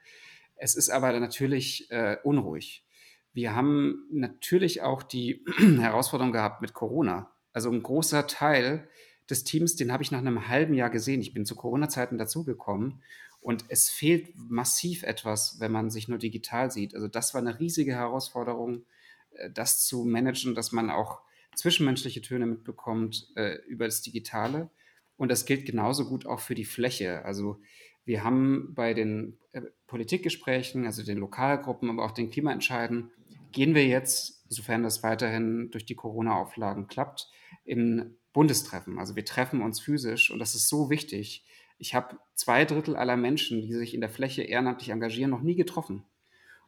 Es 0.57 0.75
ist 0.75 0.91
aber 0.91 1.19
natürlich 1.19 1.91
äh, 1.91 2.17
unruhig. 2.23 2.85
Wir 3.33 3.55
haben 3.55 4.07
natürlich 4.11 4.83
auch 4.83 5.03
die 5.03 5.45
Herausforderung 5.81 6.33
gehabt 6.33 6.61
mit 6.61 6.75
Corona. 6.75 7.31
Also 7.53 7.71
ein 7.71 7.83
großer 7.83 8.27
Teil 8.27 8.89
des 9.31 9.45
Teams, 9.45 9.77
den 9.77 9.93
habe 9.93 10.03
ich 10.03 10.11
nach 10.11 10.19
einem 10.19 10.49
halben 10.49 10.75
Jahr 10.75 10.91
gesehen. 10.91 11.21
Ich 11.21 11.35
bin 11.35 11.47
zu 11.47 11.57
Corona-Zeiten 11.57 12.19
dazugekommen 12.19 13.03
und 13.41 13.65
es 13.69 13.91
fehlt 13.91 14.37
massiv 14.37 15.03
etwas, 15.03 15.59
wenn 15.59 15.73
man 15.73 15.91
sich 15.91 16.09
nur 16.09 16.19
digital 16.19 16.71
sieht. 16.71 16.95
Also 16.95 17.09
das 17.09 17.35
war 17.35 17.41
eine 17.41 17.59
riesige 17.59 17.95
Herausforderung, 17.95 18.85
äh, 19.33 19.51
das 19.51 19.85
zu 19.85 20.05
managen, 20.05 20.55
dass 20.55 20.73
man 20.73 20.91
auch 20.91 21.23
zwischenmenschliche 21.57 22.23
Töne 22.23 22.47
mitbekommt 22.47 23.29
äh, 23.35 23.57
über 23.67 23.85
das 23.87 24.03
Digitale. 24.03 24.71
Und 25.17 25.31
das 25.31 25.45
gilt 25.45 25.67
genauso 25.67 26.09
gut 26.09 26.27
auch 26.27 26.41
für 26.41 26.55
die 26.55 26.65
Fläche. 26.65 27.25
Also 27.25 27.61
wir 28.05 28.25
haben 28.25 28.75
bei 28.75 28.95
den 28.95 29.39
äh, 29.53 29.63
Politikgesprächen, 29.87 30.87
also 30.87 31.03
den 31.03 31.19
Lokalgruppen, 31.19 31.91
aber 31.91 32.05
auch 32.05 32.13
den 32.13 32.31
Klimaentscheiden, 32.31 33.11
gehen 33.53 33.75
wir 33.75 33.87
jetzt, 33.87 34.45
sofern 34.49 34.83
das 34.83 35.03
weiterhin 35.03 35.71
durch 35.71 35.85
die 35.85 35.95
Corona-Auflagen 35.95 36.89
klappt, 36.89 37.31
in 37.65 38.17
Bundestreffen. 38.33 38.99
Also 38.99 39.15
wir 39.15 39.25
treffen 39.25 39.61
uns 39.61 39.81
physisch 39.81 40.31
und 40.31 40.39
das 40.39 40.55
ist 40.55 40.69
so 40.69 40.91
wichtig. 40.91 41.47
ich 41.79 41.95
habe 41.95 42.19
zwei 42.35 42.65
Drittel 42.65 42.95
aller 42.95 43.17
Menschen, 43.17 43.61
die 43.61 43.73
sich 43.75 43.93
in 43.93 44.01
der 44.01 44.11
Fläche 44.11 44.43
ehrenamtlich 44.43 44.91
engagieren, 44.91 45.31
noch 45.31 45.43
nie 45.43 45.57
getroffen. 45.57 46.05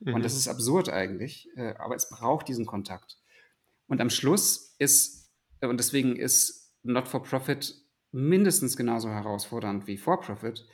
Mhm. 0.01 0.14
Und 0.14 0.24
das 0.24 0.35
ist 0.35 0.49
absurd 0.49 0.89
eigentlich, 0.89 1.49
äh, 1.57 1.74
aber 1.78 1.95
es 1.95 2.09
braucht 2.09 2.49
diesen 2.49 2.66
Kontakt. 2.66 3.18
Und 3.87 4.01
am 4.01 4.11
Schluss 4.11 4.74
ist, 4.78 5.32
äh, 5.61 5.66
und 5.66 5.78
deswegen 5.78 6.16
ist 6.16 6.74
Not-for-Profit 6.82 7.74
mindestens 8.12 8.76
genauso 8.76 9.09
herausfordernd 9.09 9.87
wie 9.87 9.97
For-Profit, 9.97 10.66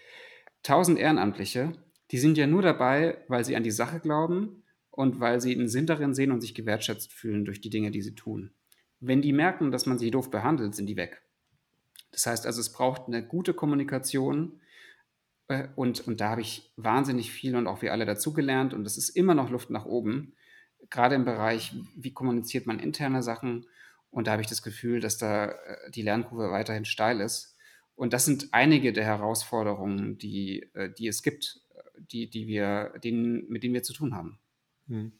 1000 0.64 0.98
Ehrenamtliche, 0.98 1.72
die 2.11 2.18
sind 2.18 2.36
ja 2.36 2.46
nur 2.46 2.62
dabei, 2.62 3.18
weil 3.28 3.44
sie 3.44 3.56
an 3.56 3.62
die 3.62 3.70
Sache 3.70 4.00
glauben 4.00 4.64
und 4.90 5.20
weil 5.20 5.40
sie 5.40 5.54
einen 5.54 5.68
Sinn 5.68 5.86
darin 5.86 6.14
sehen 6.14 6.32
und 6.32 6.40
sich 6.40 6.54
gewertschätzt 6.54 7.12
fühlen 7.12 7.44
durch 7.44 7.61
die 7.61 7.70
Dinge, 7.70 7.90
die 7.90 8.02
sie 8.02 8.14
tun. 8.14 8.52
Wenn 8.98 9.22
die 9.22 9.32
merken, 9.32 9.70
dass 9.70 9.86
man 9.86 9.98
sie 9.98 10.11
doof 10.11 10.30
behandelt, 10.30 10.74
sind 10.74 10.86
die 10.86 10.96
weg. 10.96 11.22
Das 12.12 12.26
heißt 12.26 12.46
also, 12.46 12.61
es 12.61 12.72
braucht 12.72 13.06
eine 13.06 13.26
gute 13.26 13.54
Kommunikation 13.54 14.61
äh, 15.48 15.68
und, 15.76 16.06
und 16.06 16.20
da 16.20 16.30
habe 16.30 16.40
ich 16.40 16.72
wahnsinnig 16.76 17.30
viel 17.30 17.56
und 17.56 17.66
auch 17.66 17.82
wir 17.82 17.92
alle 17.92 18.04
dazugelernt 18.04 18.74
und 18.74 18.86
es 18.86 18.98
ist 18.98 19.11
immer 19.11 19.34
noch 19.34 19.50
Luft 19.50 19.70
nach 19.70 19.86
oben, 19.86 20.34
gerade 20.90 21.14
im 21.14 21.24
Bereich, 21.24 21.74
wie 21.96 22.12
kommuniziert 22.12 22.66
man 22.66 22.80
interne 22.80 23.22
Sachen 23.22 23.66
und 24.11 24.26
da 24.26 24.32
habe 24.32 24.42
ich 24.42 24.48
das 24.48 24.62
Gefühl, 24.62 25.00
dass 25.00 25.18
da 25.18 25.46
äh, 25.46 25.90
die 25.90 26.02
Lernkurve 26.02 26.50
weiterhin 26.50 26.84
steil 26.84 27.20
ist. 27.20 27.56
Und 27.95 28.12
das 28.12 28.24
sind 28.24 28.49
einige 28.53 28.93
der 28.93 29.05
Herausforderungen, 29.05 30.18
die, 30.18 30.70
äh, 30.74 30.91
die 30.91 31.09
es 31.09 31.22
gibt, 31.22 31.61
die, 31.99 32.30
die 32.30 32.47
wir, 32.47 32.95
denen, 33.05 33.49
mit 33.49 33.62
denen 33.62 33.74
wir 33.74 33.82
zu 33.82 33.93
tun 33.93 34.14
haben. 34.14 34.38
Hm. 34.91 35.12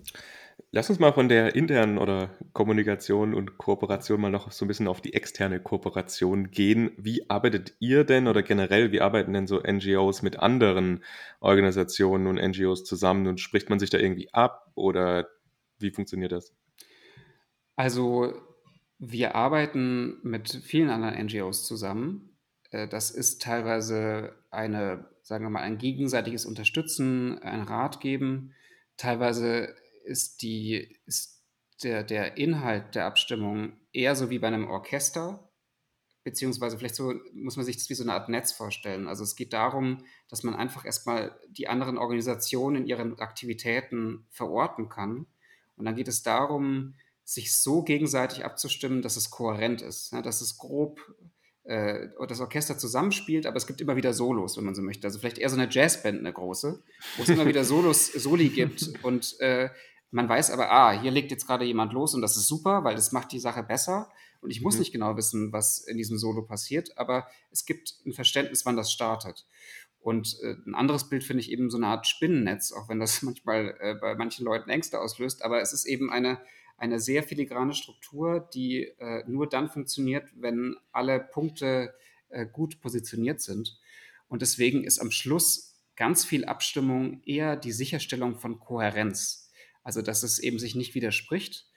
Lass 0.73 0.91
uns 0.91 0.99
mal 0.99 1.13
von 1.13 1.29
der 1.29 1.55
internen 1.55 1.97
oder 1.97 2.31
Kommunikation 2.53 3.35
und 3.35 3.57
Kooperation 3.57 4.21
mal 4.21 4.31
noch 4.31 4.51
so 4.51 4.65
ein 4.65 4.69
bisschen 4.69 4.89
auf 4.89 5.01
die 5.01 5.15
externe 5.15 5.61
Kooperation 5.61 6.51
gehen. 6.51 6.91
Wie 6.97 7.31
arbeitet 7.31 7.75
ihr 7.79 8.05
denn 8.05 8.27
oder 8.27 8.43
generell, 8.43 8.93
wie 8.93 9.01
arbeiten 9.01 9.33
denn 9.33 9.47
so 9.47 9.61
NGOs 9.61 10.23
mit 10.23 10.39
anderen 10.39 11.05
Organisationen 11.41 12.27
und 12.27 12.37
NGOs 12.37 12.85
zusammen 12.85 13.27
und 13.27 13.41
spricht 13.41 13.71
man 13.71 13.79
sich 13.79 13.91
da 13.91 13.99
irgendwie 13.99 14.33
ab 14.33 14.71
oder 14.75 15.29
wie 15.79 15.91
funktioniert 15.91 16.33
das? 16.33 16.55
Also 17.77 18.35
wir 18.99 19.35
arbeiten 19.35 20.19
mit 20.23 20.51
vielen 20.51 20.91
anderen 20.91 21.27
NGOs 21.27 21.65
zusammen. 21.65 22.30
Äh, 22.71 22.89
das 22.89 23.11
ist 23.11 23.43
teilweise 23.43 24.35
eine, 24.51 25.09
sagen 25.23 25.45
wir 25.45 25.51
mal, 25.51 25.63
ein 25.63 25.79
gegenseitiges 25.79 26.47
Unterstützen, 26.47 27.39
ein 27.41 27.63
Rat 27.63 28.01
geben 28.01 28.55
teilweise 29.01 29.75
ist, 30.05 30.43
die, 30.43 30.99
ist 31.07 31.43
der, 31.83 32.05
der 32.05 32.37
Inhalt 32.37 32.95
der 32.95 33.07
Abstimmung 33.07 33.73
eher 33.93 34.15
so 34.15 34.29
wie 34.29 34.39
bei 34.39 34.49
einem 34.49 34.69
Orchester, 34.69 35.51
beziehungsweise 36.23 36.77
vielleicht 36.77 36.97
so 36.97 37.15
muss 37.33 37.57
man 37.57 37.65
sich 37.65 37.79
das 37.79 37.89
wie 37.89 37.95
so 37.95 38.03
eine 38.03 38.13
Art 38.13 38.29
Netz 38.29 38.53
vorstellen. 38.53 39.09
Also 39.09 39.25
es 39.25 39.37
geht 39.37 39.55
darum, 39.55 40.05
dass 40.29 40.43
man 40.43 40.55
einfach 40.55 40.85
erstmal 40.85 41.35
die 41.49 41.69
anderen 41.69 41.97
Organisationen 41.97 42.83
in 42.83 42.87
ihren 42.87 43.19
Aktivitäten 43.19 44.27
verorten 44.31 44.91
kann. 44.91 45.27
Und 45.77 45.87
dann 45.87 45.97
geht 45.97 46.09
es 46.09 46.23
darum, 46.23 46.95
sich 47.25 47.57
so 47.57 47.83
gegenseitig 47.83 48.45
abzustimmen, 48.45 49.01
dass 49.01 49.17
es 49.17 49.31
kohärent 49.31 49.81
ist, 49.81 50.13
ne? 50.13 50.21
dass 50.21 50.43
es 50.43 50.59
grob 50.59 51.01
äh, 51.71 52.09
das 52.29 52.41
Orchester 52.41 52.77
zusammenspielt, 52.77 53.47
aber 53.47 53.57
es 53.57 53.67
gibt 53.67 53.81
immer 53.81 53.97
wieder 53.97 54.13
Solos, 54.13 54.57
wenn 54.57 54.65
man 54.65 54.75
so 54.75 54.83
möchte. 54.83 55.07
Also 55.07 55.21
vielleicht 55.21 55.39
eher 55.39 55.49
so 55.49 55.57
eine 55.57 55.71
Jazzband, 55.71 56.19
eine 56.19 56.33
große, 56.33 56.83
wo 57.17 57.23
es 57.23 57.29
immer 57.29 57.47
wieder 57.47 57.65
Solos, 57.65 58.07
Soli 58.13 58.49
gibt 58.49 58.91
und 59.03 59.39
äh, 59.41 59.71
man 60.11 60.29
weiß 60.29 60.51
aber, 60.51 60.73
ah, 60.73 61.01
hier 61.01 61.13
legt 61.13 61.31
jetzt 61.31 61.47
gerade 61.47 61.65
jemand 61.65 61.93
los 61.93 62.15
und 62.15 62.23
das 62.23 62.37
ist 62.37 62.49
super, 62.49 62.83
weil 62.83 62.97
das 62.97 63.13
macht 63.13 63.31
die 63.31 63.39
Sache 63.39 63.63
besser. 63.63 64.11
Und 64.41 64.51
ich 64.51 64.63
muss 64.63 64.75
mhm. 64.75 64.81
nicht 64.81 64.93
genau 64.93 65.17
wissen, 65.17 65.53
was 65.53 65.87
in 65.87 65.99
diesem 65.99 66.19
Solo 66.19 66.43
passiert, 66.43 66.97
aber 66.97 67.29
es 67.51 67.67
gibt 67.67 67.95
ein 68.07 68.13
Verständnis, 68.13 68.65
wann 68.65 68.77
das 68.77 68.91
startet. 68.91 69.47
Und 70.01 70.39
äh, 70.43 70.57
ein 70.67 70.75
anderes 70.75 71.09
Bild 71.09 71.23
finde 71.23 71.43
ich 71.43 71.53
eben 71.53 71.71
so 71.71 71.77
eine 71.77 71.87
Art 71.87 72.07
Spinnennetz, 72.07 72.73
auch 72.73 72.89
wenn 72.89 72.99
das 72.99 73.23
manchmal 73.23 73.77
äh, 73.81 73.95
bei 73.95 74.15
manchen 74.17 74.45
Leuten 74.45 74.71
Ängste 74.71 74.99
auslöst. 74.99 75.43
Aber 75.43 75.61
es 75.61 75.73
ist 75.73 75.85
eben 75.85 76.11
eine, 76.11 76.41
eine 76.81 76.99
sehr 76.99 77.23
filigrane 77.23 77.75
Struktur, 77.75 78.49
die 78.55 78.85
äh, 78.99 79.23
nur 79.29 79.49
dann 79.49 79.69
funktioniert, 79.69 80.25
wenn 80.35 80.77
alle 80.93 81.21
Punkte 81.21 81.95
äh, 82.31 82.47
gut 82.47 82.81
positioniert 82.81 83.43
sind. 83.43 83.79
Und 84.29 84.41
deswegen 84.41 84.83
ist 84.85 84.99
am 84.99 85.11
Schluss 85.11 85.79
ganz 85.95 86.25
viel 86.25 86.47
Abstimmung 86.47 87.23
eher 87.25 87.57
die 87.57 87.73
Sicherstellung 87.73 88.39
von 88.39 88.59
Kohärenz. 88.59 89.53
Also, 89.83 90.01
dass 90.01 90.23
es 90.23 90.39
eben 90.39 90.59
sich 90.59 90.75
nicht 90.75 90.95
widerspricht, 90.95 91.69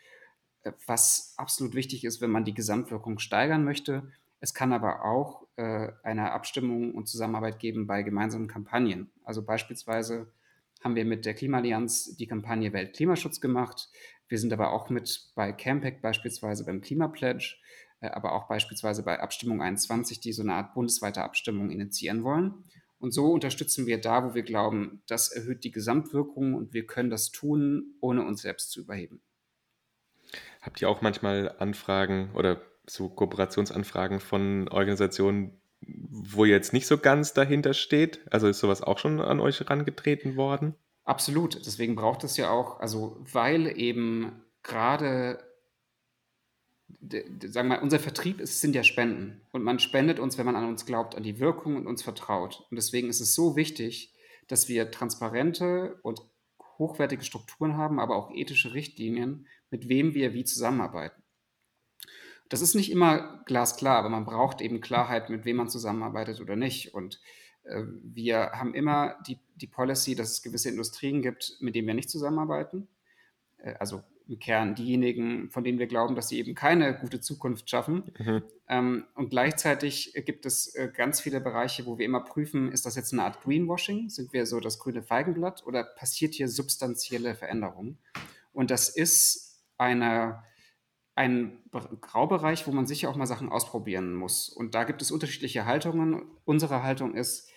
äh, 0.64 0.72
was 0.88 1.34
absolut 1.36 1.76
wichtig 1.76 2.06
ist, 2.06 2.22
wenn 2.22 2.32
man 2.32 2.46
die 2.46 2.54
Gesamtwirkung 2.54 3.20
steigern 3.20 3.66
möchte. 3.66 4.10
Es 4.40 4.54
kann 4.54 4.72
aber 4.72 5.04
auch 5.04 5.48
äh, 5.58 5.90
eine 6.04 6.32
Abstimmung 6.32 6.96
und 6.96 7.10
Zusammenarbeit 7.10 7.60
geben 7.60 7.88
bei 7.88 8.04
gemeinsamen 8.04 8.48
Kampagnen. 8.48 9.12
Also 9.26 9.44
beispielsweise 9.44 10.32
haben 10.84 10.96
wir 10.96 11.06
mit 11.06 11.26
der 11.26 11.34
Klimaallianz 11.34 12.16
die 12.18 12.28
Kampagne 12.28 12.74
Weltklimaschutz 12.74 13.40
gemacht. 13.40 13.90
Wir 14.28 14.38
sind 14.38 14.52
aber 14.52 14.74
auch 14.74 14.90
mit 14.90 15.32
bei 15.36 15.52
Campact 15.54 16.02
beispielsweise 16.02 16.66
beim 16.66 16.82
Klimapledge, 16.82 17.56
äh, 18.02 18.10
aber 18.10 18.34
auch 18.34 18.48
beispielsweise 18.48 19.04
bei 19.04 19.20
Abstimmung 19.20 19.62
21, 19.62 20.20
die 20.20 20.34
so 20.34 20.44
eine 20.44 20.54
Art 20.56 20.74
bundesweite 20.74 21.24
Abstimmung 21.24 21.70
initiieren 21.70 22.24
wollen. 22.24 22.66
Und 23.00 23.12
so 23.12 23.32
unterstützen 23.34 23.86
wir 23.86 24.00
da, 24.00 24.24
wo 24.24 24.34
wir 24.34 24.44
glauben, 24.44 25.04
das 25.08 25.30
erhöht 25.32 25.64
die 25.64 25.72
Gesamtwirkung 25.72 26.54
und 26.54 26.74
wir 26.74 26.86
können 26.86 27.10
das 27.10 27.32
tun, 27.32 27.96
ohne 28.00 28.26
uns 28.26 28.42
selbst 28.42 28.72
zu 28.72 28.82
überheben. 28.82 29.22
Habt 30.62 30.82
ihr 30.82 30.90
auch 30.90 31.02
manchmal 31.02 31.54
Anfragen 31.60 32.32
oder 32.34 32.62
so 32.88 33.10
Kooperationsanfragen 33.10 34.20
von 34.20 34.70
Organisationen, 34.70 35.60
wo 36.10 36.46
jetzt 36.46 36.74
nicht 36.74 36.88
so 36.88 36.98
ganz 36.98 37.34
dahinter 37.34 37.74
steht? 37.74 38.22
Also 38.32 38.48
ist 38.48 38.60
sowas 38.60 38.82
auch 38.82 39.00
schon 39.00 39.20
an 39.20 39.40
euch 39.40 39.60
herangetreten 39.60 40.36
worden? 40.36 40.76
Absolut. 41.04 41.66
Deswegen 41.66 41.96
braucht 41.96 42.24
es 42.24 42.38
ja 42.38 42.50
auch, 42.50 42.80
also 42.80 43.18
weil 43.32 43.78
eben 43.78 44.44
gerade, 44.62 45.44
sagen 47.02 47.54
wir 47.54 47.64
mal, 47.64 47.82
unser 47.82 48.00
Vertrieb 48.00 48.40
ist, 48.40 48.62
sind 48.62 48.76
ja 48.76 48.84
Spenden. 48.84 49.42
Und 49.52 49.64
man 49.64 49.80
spendet 49.80 50.20
uns, 50.20 50.38
wenn 50.38 50.46
man 50.46 50.56
an 50.56 50.68
uns 50.68 50.86
glaubt, 50.86 51.16
an 51.16 51.24
die 51.24 51.40
Wirkung 51.40 51.76
und 51.76 51.88
uns 51.88 52.04
vertraut. 52.04 52.66
Und 52.70 52.76
deswegen 52.76 53.10
ist 53.10 53.20
es 53.20 53.36
so 53.36 53.56
wichtig, 53.56 54.14
dass 54.48 54.70
wir 54.70 54.92
transparente 54.92 56.00
und 56.04 56.22
hochwertige 56.78 57.24
Strukturen 57.24 57.78
haben, 57.78 58.00
aber 58.00 58.16
auch 58.16 58.32
ethische 58.34 58.74
Richtlinien, 58.74 59.48
mit 59.70 59.90
wem 59.90 60.14
wir 60.14 60.34
wie 60.34 60.44
zusammenarbeiten. 60.44 61.23
Das 62.54 62.62
ist 62.62 62.76
nicht 62.76 62.92
immer 62.92 63.42
glasklar, 63.46 63.98
aber 63.98 64.10
man 64.10 64.26
braucht 64.26 64.62
eben 64.62 64.80
Klarheit, 64.80 65.32
mit 65.32 65.44
wem 65.44 65.56
man 65.56 65.70
zusammenarbeitet 65.70 66.40
oder 66.40 66.56
nicht. 66.56 66.94
Und 66.94 67.20
äh, 67.64 67.82
wir 68.04 68.52
haben 68.52 68.76
immer 68.76 69.16
die, 69.26 69.40
die 69.56 69.66
Policy, 69.66 70.14
dass 70.14 70.34
es 70.34 70.44
gewisse 70.44 70.70
Industrien 70.70 71.24
gibt, 71.24 71.58
mit 71.62 71.74
denen 71.74 71.88
wir 71.88 71.96
nicht 71.96 72.12
zusammenarbeiten. 72.12 72.88
Äh, 73.58 73.74
also 73.80 74.04
im 74.28 74.38
Kern 74.38 74.76
diejenigen, 74.76 75.50
von 75.50 75.64
denen 75.64 75.80
wir 75.80 75.88
glauben, 75.88 76.14
dass 76.14 76.30
sie 76.30 76.38
eben 76.38 76.54
keine 76.54 76.96
gute 76.96 77.20
Zukunft 77.20 77.72
schaffen. 77.72 78.12
Mhm. 78.20 78.44
Ähm, 78.70 79.06
und 79.16 79.32
gleichzeitig 79.32 80.14
gibt 80.24 80.46
es 80.46 80.76
äh, 80.76 80.92
ganz 80.96 81.22
viele 81.22 81.42
Bereiche, 81.42 81.88
wo 81.88 81.98
wir 81.98 82.06
immer 82.06 82.22
prüfen, 82.22 82.72
ist 82.72 82.86
das 82.86 82.96
jetzt 82.96 83.14
eine 83.14 83.24
Art 83.24 83.42
Greenwashing? 83.42 84.12
Sind 84.12 84.32
wir 84.32 84.46
so 84.46 84.60
das 84.60 84.78
grüne 84.78 85.02
Feigenblatt 85.02 85.66
oder 85.66 85.84
passiert 85.84 86.36
hier 86.36 86.48
substanzielle 86.48 87.34
Veränderung? 87.34 87.98
Und 88.52 88.70
das 88.70 88.90
ist 88.90 89.64
eine, 89.80 90.44
ein 91.16 91.60
Graubereich, 92.02 92.66
wo 92.66 92.72
man 92.72 92.88
sicher 92.88 93.10
auch 93.10 93.16
mal 93.16 93.28
Sachen 93.28 93.50
ausprobieren 93.50 94.14
muss. 94.16 94.50
Und 94.50 94.74
da 94.74 94.84
gibt 94.84 95.02
es 95.02 95.12
unterschiedliche 95.12 95.66
Haltungen. 95.66 96.24
Unsere 96.46 96.84
Haltung 96.84 97.16
ist, 97.16 97.50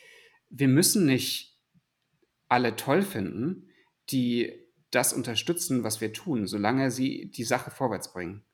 wir 0.50 0.68
müssen 0.68 1.06
nicht 1.06 1.58
alle 2.48 2.76
toll 2.76 3.02
finden, 3.02 3.68
die 4.10 4.52
das 4.90 5.12
unterstützen, 5.12 5.84
was 5.84 6.00
wir 6.00 6.12
tun, 6.12 6.46
solange 6.46 6.90
sie 6.90 7.30
die 7.30 7.44
Sache 7.44 7.70
vorwärts 7.70 8.12
bringen. 8.12 8.44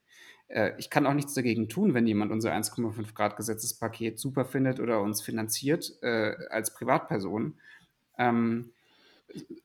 Äh, 0.49 0.73
ich 0.79 0.89
kann 0.89 1.07
auch 1.07 1.15
nichts 1.15 1.35
dagegen 1.35 1.69
tun, 1.69 1.95
wenn 1.95 2.07
jemand 2.07 2.31
unser 2.31 2.53
1,5 2.53 3.15
Grad 3.15 3.37
Gesetzespaket 3.37 4.19
super 4.19 4.45
findet 4.45 4.81
oder 4.81 5.01
uns 5.01 5.21
finanziert 5.21 5.93
äh, 6.03 6.35
als 6.51 6.75
Privatperson. 6.75 7.55
Ähm, 8.19 8.73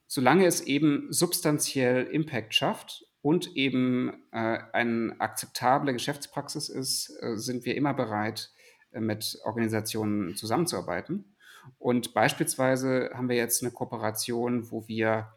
solange 0.08 0.46
es 0.46 0.62
eben 0.62 1.08
substanziell 1.12 2.06
Impact 2.06 2.54
schafft 2.54 3.07
und 3.28 3.58
eben 3.58 4.24
äh, 4.32 4.58
eine 4.72 5.20
akzeptable 5.20 5.92
Geschäftspraxis 5.92 6.70
ist, 6.70 7.10
äh, 7.22 7.36
sind 7.36 7.66
wir 7.66 7.76
immer 7.76 7.94
bereit, 7.94 8.54
äh, 8.94 9.02
mit 9.02 9.38
Organisationen 9.44 10.38
zusammenzuarbeiten. 10.38 11.36
Und 11.78 12.14
beispielsweise 12.14 13.10
haben 13.14 13.28
wir 13.28 13.36
jetzt 13.36 13.62
eine 13.62 13.74
Kooperation, 13.74 14.72
wo 14.72 14.88
wir 14.88 15.34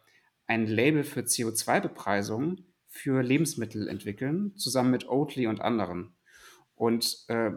ein 0.47 0.67
Label 0.67 1.03
für 1.03 1.19
CO2-Bepreisung 1.19 2.63
für 2.87 3.21
Lebensmittel 3.21 3.89
entwickeln, 3.89 4.55
zusammen 4.55 4.91
mit 4.91 5.09
Oatly 5.09 5.47
und 5.47 5.59
anderen. 5.59 6.15
Und 6.75 7.25
äh, 7.27 7.51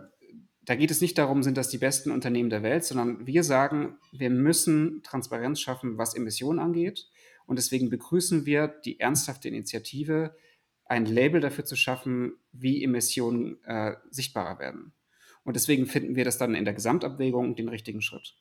da 0.62 0.74
geht 0.74 0.91
es 0.91 1.01
nicht 1.01 1.16
darum, 1.16 1.45
sind 1.45 1.57
das 1.57 1.68
die 1.68 1.78
besten 1.78 2.11
Unternehmen 2.11 2.51
der 2.51 2.64
Welt, 2.64 2.85
sondern 2.85 3.24
wir 3.24 3.45
sagen, 3.45 3.99
wir 4.11 4.30
müssen 4.30 5.01
Transparenz 5.05 5.61
schaffen, 5.61 5.97
was 5.97 6.16
Emissionen 6.16 6.59
angeht. 6.59 7.07
Und 7.47 7.57
deswegen 7.57 7.90
begrüßen 7.90 8.47
wir 8.47 8.68
die 8.68 9.01
ernsthafte 9.01 9.49
Initiative, 9.49 10.34
ein 10.86 11.07
Label 11.07 11.40
dafür 11.40 11.64
zu 11.64 11.76
schaffen, 11.76 12.34
wie 12.53 12.82
Emissionen 12.82 13.62
äh, 13.64 13.95
sichtbarer 14.11 14.59
werden. 14.59 14.92
Und 15.45 15.57
deswegen 15.57 15.86
finden 15.86 16.16
wir 16.16 16.24
das 16.24 16.38
dann 16.38 16.55
in 16.55 16.64
der 16.64 16.74
Gesamtabwägung 16.74 17.55
den 17.55 17.68
richtigen 17.68 18.03
Schritt. 18.03 18.34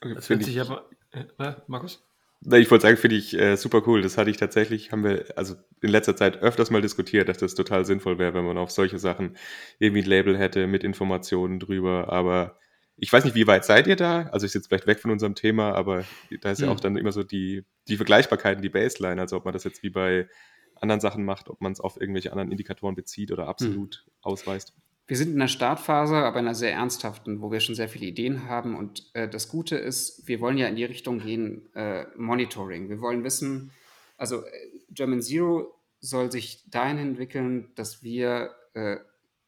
Das 0.00 0.28
hört 0.28 0.44
sich 0.44 0.60
aber. 0.60 0.88
Äh, 1.12 1.54
Markus? 1.66 2.02
Ich 2.44 2.70
wollte 2.70 2.82
sagen, 2.82 2.96
finde 2.96 3.16
ich 3.16 3.38
äh, 3.38 3.56
super 3.56 3.82
cool. 3.86 4.02
Das 4.02 4.18
hatte 4.18 4.30
ich 4.30 4.36
tatsächlich, 4.36 4.90
haben 4.90 5.04
wir 5.04 5.26
also 5.36 5.54
in 5.80 5.90
letzter 5.90 6.16
Zeit 6.16 6.42
öfters 6.42 6.70
mal 6.70 6.82
diskutiert, 6.82 7.28
dass 7.28 7.38
das 7.38 7.54
total 7.54 7.84
sinnvoll 7.84 8.18
wäre, 8.18 8.34
wenn 8.34 8.44
man 8.44 8.58
auf 8.58 8.72
solche 8.72 8.98
Sachen 8.98 9.36
irgendwie 9.78 10.02
ein 10.02 10.08
Label 10.08 10.36
hätte 10.36 10.66
mit 10.66 10.82
Informationen 10.82 11.60
drüber. 11.60 12.12
Aber 12.12 12.58
ich 12.96 13.12
weiß 13.12 13.24
nicht, 13.24 13.34
wie 13.34 13.46
weit 13.46 13.64
seid 13.64 13.86
ihr 13.86 13.96
da? 13.96 14.28
Also 14.32 14.46
ich 14.46 14.52
sitze 14.52 14.68
vielleicht 14.68 14.86
weg 14.86 15.00
von 15.00 15.10
unserem 15.10 15.34
Thema, 15.34 15.74
aber 15.74 16.04
da 16.40 16.50
ist 16.50 16.60
ja 16.60 16.68
auch 16.68 16.76
hm. 16.76 16.82
dann 16.82 16.96
immer 16.96 17.12
so 17.12 17.22
die, 17.22 17.64
die 17.88 17.96
Vergleichbarkeiten, 17.96 18.62
die 18.62 18.68
Baseline, 18.68 19.20
also 19.20 19.36
ob 19.36 19.44
man 19.44 19.52
das 19.52 19.64
jetzt 19.64 19.82
wie 19.82 19.90
bei 19.90 20.28
anderen 20.76 21.00
Sachen 21.00 21.24
macht, 21.24 21.48
ob 21.48 21.60
man 21.60 21.72
es 21.72 21.80
auf 21.80 22.00
irgendwelche 22.00 22.32
anderen 22.32 22.50
Indikatoren 22.50 22.94
bezieht 22.94 23.32
oder 23.32 23.48
absolut 23.48 24.04
hm. 24.04 24.12
ausweist. 24.22 24.74
Wir 25.06 25.16
sind 25.16 25.32
in 25.32 25.38
der 25.38 25.48
Startphase, 25.48 26.16
aber 26.16 26.38
in 26.38 26.46
einer 26.46 26.54
sehr 26.54 26.72
ernsthaften, 26.72 27.42
wo 27.42 27.50
wir 27.50 27.60
schon 27.60 27.74
sehr 27.74 27.88
viele 27.88 28.06
Ideen 28.06 28.48
haben. 28.48 28.76
Und 28.76 29.10
äh, 29.14 29.28
das 29.28 29.48
Gute 29.48 29.76
ist, 29.76 30.26
wir 30.26 30.40
wollen 30.40 30.58
ja 30.58 30.68
in 30.68 30.76
die 30.76 30.84
Richtung 30.84 31.18
gehen, 31.18 31.68
äh, 31.74 32.06
Monitoring. 32.16 32.88
Wir 32.88 33.00
wollen 33.00 33.24
wissen, 33.24 33.72
also 34.16 34.44
äh, 34.44 34.50
German 34.90 35.20
Zero 35.20 35.74
soll 36.00 36.30
sich 36.30 36.64
dahin 36.70 36.98
entwickeln, 36.98 37.72
dass 37.74 38.02
wir 38.02 38.54
äh, 38.74 38.96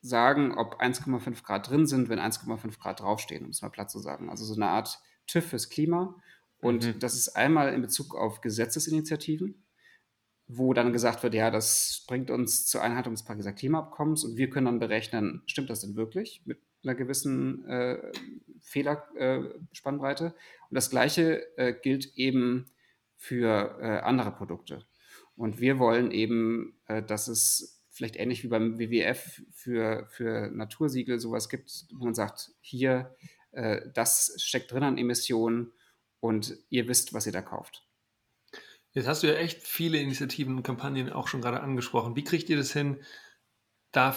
sagen, 0.05 0.52
ob 0.57 0.80
1,5 0.80 1.42
Grad 1.42 1.70
drin 1.70 1.86
sind, 1.86 2.09
wenn 2.09 2.18
1,5 2.18 2.78
Grad 2.78 3.00
draufstehen, 3.00 3.44
um 3.44 3.50
es 3.50 3.62
mal 3.62 3.70
platt 3.70 3.90
zu 3.90 3.98
sagen. 3.98 4.28
Also 4.28 4.44
so 4.44 4.55
eine 4.55 4.68
Art 4.68 5.00
TÜV 5.26 5.46
fürs 5.46 5.70
Klima. 5.70 6.14
Und 6.59 6.86
mhm. 6.86 6.98
das 6.98 7.14
ist 7.14 7.30
einmal 7.36 7.72
in 7.72 7.82
Bezug 7.82 8.14
auf 8.14 8.40
Gesetzesinitiativen 8.40 9.64
wo 10.46 10.74
dann 10.74 10.92
gesagt 10.92 11.22
wird, 11.22 11.34
ja, 11.34 11.50
das 11.50 12.05
bringt 12.07 12.30
uns 12.30 12.66
zur 12.66 12.82
Einhaltung 12.82 13.14
des 13.14 13.24
Pariser 13.24 13.52
Klimaabkommens 13.52 14.24
und 14.24 14.36
wir 14.36 14.50
können 14.50 14.66
dann 14.66 14.78
berechnen, 14.78 15.42
stimmt 15.46 15.70
das 15.70 15.80
denn 15.80 15.96
wirklich 15.96 16.42
mit 16.44 16.59
einer 16.82 16.94
gewissen 16.94 17.64
äh, 17.66 18.12
Fehlerspannbreite? 18.61 20.26
Äh, 20.26 20.68
und 20.68 20.74
das 20.74 20.90
Gleiche 20.90 21.57
äh, 21.57 21.72
gilt 21.72 22.14
eben 22.16 22.70
für 23.16 23.78
äh, 23.80 24.00
andere 24.00 24.32
Produkte. 24.32 24.84
Und 25.34 25.61
wir 25.61 25.78
wollen 25.78 26.11
eben, 26.11 26.78
äh, 26.86 27.02
dass 27.02 27.28
es 27.28 27.74
vielleicht 27.95 28.16
ähnlich 28.16 28.42
wie 28.42 28.49
beim 28.49 28.78
WWF 28.78 29.42
für, 29.53 30.07
für 30.11 30.51
Natursiegel 30.51 31.20
sowas 31.20 31.49
gibt, 31.49 31.86
wo 31.95 32.05
man 32.05 32.14
sagt, 32.14 32.51
hier, 32.61 33.14
äh, 33.53 33.82
das 33.95 34.34
steckt 34.38 34.72
drin 34.72 34.82
an 34.82 34.99
Emissionen 34.99 35.72
und 36.18 36.57
ihr 36.70 36.88
wisst, 36.88 37.14
was 37.14 37.26
ihr 37.26 37.32
da 37.32 37.40
kauft. 37.40 37.86
Jetzt 38.90 39.07
hast 39.07 39.22
du 39.22 39.28
ja 39.28 39.34
echt 39.34 39.62
viele 39.62 39.99
Initiativen 39.99 40.57
und 40.57 40.62
Kampagnen 40.64 41.12
auch 41.12 41.28
schon 41.28 41.40
gerade 41.40 41.61
angesprochen. 41.61 42.16
Wie 42.16 42.24
kriegt 42.24 42.49
ihr 42.49 42.57
das 42.57 42.72
hin, 42.72 43.01
da 43.92 44.16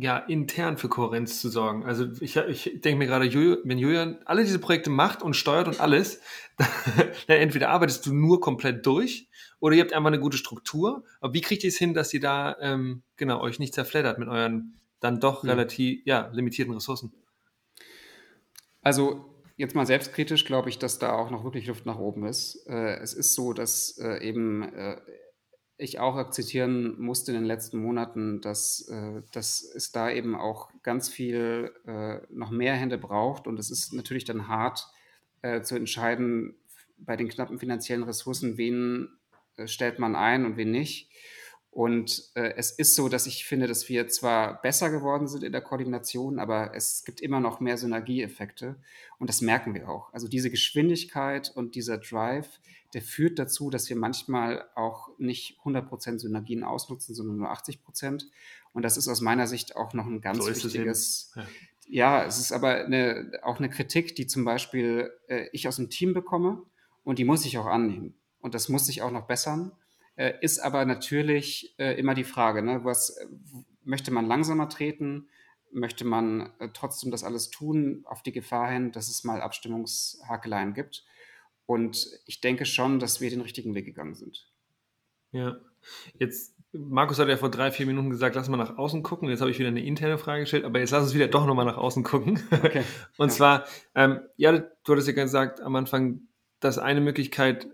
ja 0.00 0.16
intern 0.16 0.78
für 0.78 0.88
Kohärenz 0.88 1.40
zu 1.40 1.48
sorgen? 1.48 1.84
Also 1.84 2.06
ich, 2.20 2.36
ich 2.36 2.80
denke 2.80 2.98
mir 2.98 3.06
gerade, 3.06 3.32
wenn 3.64 3.78
Julian 3.78 4.18
alle 4.24 4.44
diese 4.44 4.60
Projekte 4.60 4.90
macht 4.90 5.22
und 5.22 5.34
steuert 5.34 5.66
und 5.66 5.80
alles, 5.80 6.20
dann 7.26 7.38
entweder 7.38 7.70
arbeitest 7.70 8.06
du 8.06 8.14
nur 8.14 8.40
komplett 8.40 8.86
durch 8.86 9.28
oder 9.58 9.74
ihr 9.74 9.82
habt 9.82 9.92
einfach 9.92 10.08
eine 10.08 10.20
gute 10.20 10.36
Struktur. 10.36 11.02
Aber 11.20 11.34
wie 11.34 11.40
kriegt 11.40 11.64
ihr 11.64 11.68
es 11.68 11.78
hin, 11.78 11.94
dass 11.94 12.14
ihr 12.14 12.20
da 12.20 12.56
ähm, 12.60 13.02
genau 13.16 13.40
euch 13.40 13.58
nicht 13.58 13.74
zerfleddert 13.74 14.20
mit 14.20 14.28
euren 14.28 14.78
dann 15.00 15.18
doch 15.18 15.42
mhm. 15.42 15.50
relativ 15.50 16.00
ja, 16.04 16.30
limitierten 16.32 16.74
Ressourcen? 16.74 17.12
Also 18.82 19.24
jetzt 19.56 19.74
mal 19.74 19.86
selbstkritisch 19.86 20.44
glaube 20.44 20.68
ich, 20.68 20.78
dass 20.78 21.00
da 21.00 21.12
auch 21.12 21.30
noch 21.30 21.42
wirklich 21.42 21.66
Luft 21.66 21.86
nach 21.86 21.98
oben 21.98 22.24
ist. 22.24 22.64
Äh, 22.68 22.98
es 23.00 23.14
ist 23.14 23.34
so, 23.34 23.52
dass 23.52 23.98
äh, 23.98 24.24
eben 24.24 24.62
äh, 24.62 25.00
ich 25.78 26.00
auch 26.00 26.16
akzeptieren 26.16 27.00
musste 27.00 27.32
in 27.32 27.38
den 27.38 27.46
letzten 27.46 27.78
Monaten, 27.78 28.40
dass, 28.40 28.88
äh, 28.88 29.22
dass 29.32 29.62
es 29.62 29.92
da 29.92 30.10
eben 30.10 30.34
auch 30.34 30.70
ganz 30.82 31.08
viel 31.08 31.72
äh, 31.86 32.18
noch 32.30 32.50
mehr 32.50 32.74
Hände 32.74 32.98
braucht. 32.98 33.46
Und 33.46 33.58
es 33.58 33.70
ist 33.70 33.92
natürlich 33.92 34.24
dann 34.24 34.48
hart 34.48 34.86
äh, 35.42 35.62
zu 35.62 35.76
entscheiden, 35.76 36.56
bei 36.98 37.16
den 37.16 37.28
knappen 37.28 37.60
finanziellen 37.60 38.02
Ressourcen, 38.02 38.58
wen 38.58 39.08
stellt 39.66 40.00
man 40.00 40.16
ein 40.16 40.44
und 40.44 40.56
wen 40.56 40.72
nicht. 40.72 41.10
Und 41.70 42.30
äh, 42.34 42.54
es 42.56 42.72
ist 42.72 42.96
so, 42.96 43.08
dass 43.08 43.26
ich 43.26 43.44
finde, 43.44 43.68
dass 43.68 43.88
wir 43.88 44.08
zwar 44.08 44.60
besser 44.62 44.90
geworden 44.90 45.28
sind 45.28 45.44
in 45.44 45.52
der 45.52 45.60
Koordination, 45.60 46.38
aber 46.38 46.74
es 46.74 47.04
gibt 47.04 47.20
immer 47.20 47.40
noch 47.40 47.60
mehr 47.60 47.76
Synergieeffekte. 47.76 48.80
Und 49.18 49.28
das 49.28 49.42
merken 49.42 49.74
wir 49.74 49.88
auch. 49.88 50.12
Also 50.12 50.26
diese 50.26 50.50
Geschwindigkeit 50.50 51.52
und 51.54 51.74
dieser 51.74 51.98
Drive, 51.98 52.58
der 52.94 53.02
führt 53.02 53.38
dazu, 53.38 53.70
dass 53.70 53.88
wir 53.88 53.96
manchmal 53.96 54.64
auch 54.74 55.10
nicht 55.18 55.58
100% 55.64 56.18
Synergien 56.18 56.64
ausnutzen, 56.64 57.14
sondern 57.14 57.36
nur 57.36 57.52
80%. 57.52 58.24
Und 58.72 58.82
das 58.82 58.96
ist 58.96 59.08
aus 59.08 59.20
meiner 59.20 59.46
Sicht 59.46 59.76
auch 59.76 59.92
noch 59.92 60.06
ein 60.06 60.20
ganz 60.20 60.38
so 60.38 60.48
wichtiges. 60.48 61.32
Es 61.34 61.34
ja. 61.86 62.20
ja. 62.20 62.24
es 62.24 62.38
ist 62.38 62.52
aber 62.52 62.84
eine, 62.84 63.32
auch 63.42 63.58
eine 63.58 63.68
Kritik, 63.68 64.16
die 64.16 64.26
zum 64.26 64.44
Beispiel 64.44 65.12
äh, 65.28 65.48
ich 65.52 65.68
aus 65.68 65.76
dem 65.76 65.90
Team 65.90 66.14
bekomme 66.14 66.62
und 67.04 67.18
die 67.18 67.24
muss 67.24 67.44
ich 67.44 67.58
auch 67.58 67.66
annehmen. 67.66 68.14
Und 68.40 68.54
das 68.54 68.68
muss 68.68 68.86
sich 68.86 69.02
auch 69.02 69.10
noch 69.10 69.26
bessern. 69.26 69.72
Äh, 70.16 70.34
ist 70.40 70.58
aber 70.58 70.84
natürlich 70.84 71.74
äh, 71.78 71.98
immer 71.98 72.14
die 72.14 72.24
Frage, 72.24 72.62
ne, 72.62 72.84
was 72.84 73.18
möchte 73.84 74.10
man 74.10 74.26
langsamer 74.26 74.68
treten? 74.68 75.28
Möchte 75.70 76.04
man 76.04 76.52
äh, 76.58 76.70
trotzdem 76.72 77.10
das 77.10 77.24
alles 77.24 77.50
tun, 77.50 78.02
auf 78.06 78.22
die 78.22 78.32
Gefahr 78.32 78.70
hin, 78.70 78.92
dass 78.92 79.08
es 79.08 79.24
mal 79.24 79.42
Abstimmungshakeleien 79.42 80.72
gibt? 80.72 81.04
Und 81.68 82.08
ich 82.24 82.40
denke 82.40 82.64
schon, 82.64 82.98
dass 82.98 83.20
wir 83.20 83.28
den 83.28 83.42
richtigen 83.42 83.74
Weg 83.74 83.84
gegangen 83.84 84.14
sind. 84.14 84.48
Ja, 85.32 85.58
jetzt, 86.18 86.56
Markus 86.72 87.18
hat 87.18 87.28
ja 87.28 87.36
vor 87.36 87.50
drei, 87.50 87.70
vier 87.70 87.84
Minuten 87.84 88.08
gesagt, 88.08 88.36
lass 88.36 88.48
mal 88.48 88.56
nach 88.56 88.78
außen 88.78 89.02
gucken. 89.02 89.28
Jetzt 89.28 89.42
habe 89.42 89.50
ich 89.50 89.58
wieder 89.58 89.68
eine 89.68 89.84
interne 89.84 90.16
Frage 90.16 90.40
gestellt, 90.40 90.64
aber 90.64 90.80
jetzt 90.80 90.92
lass 90.92 91.02
uns 91.02 91.14
wieder 91.14 91.28
doch 91.28 91.44
nochmal 91.44 91.66
nach 91.66 91.76
außen 91.76 92.04
gucken. 92.04 92.42
Okay. 92.50 92.84
Und 93.18 93.28
ja. 93.28 93.34
zwar, 93.34 93.64
ähm, 93.94 94.20
ja, 94.38 94.52
du 94.52 94.92
hattest 94.92 95.08
ja 95.08 95.12
gesagt 95.12 95.60
am 95.60 95.76
Anfang, 95.76 96.22
dass 96.58 96.78
eine 96.78 97.02
Möglichkeit 97.02 97.68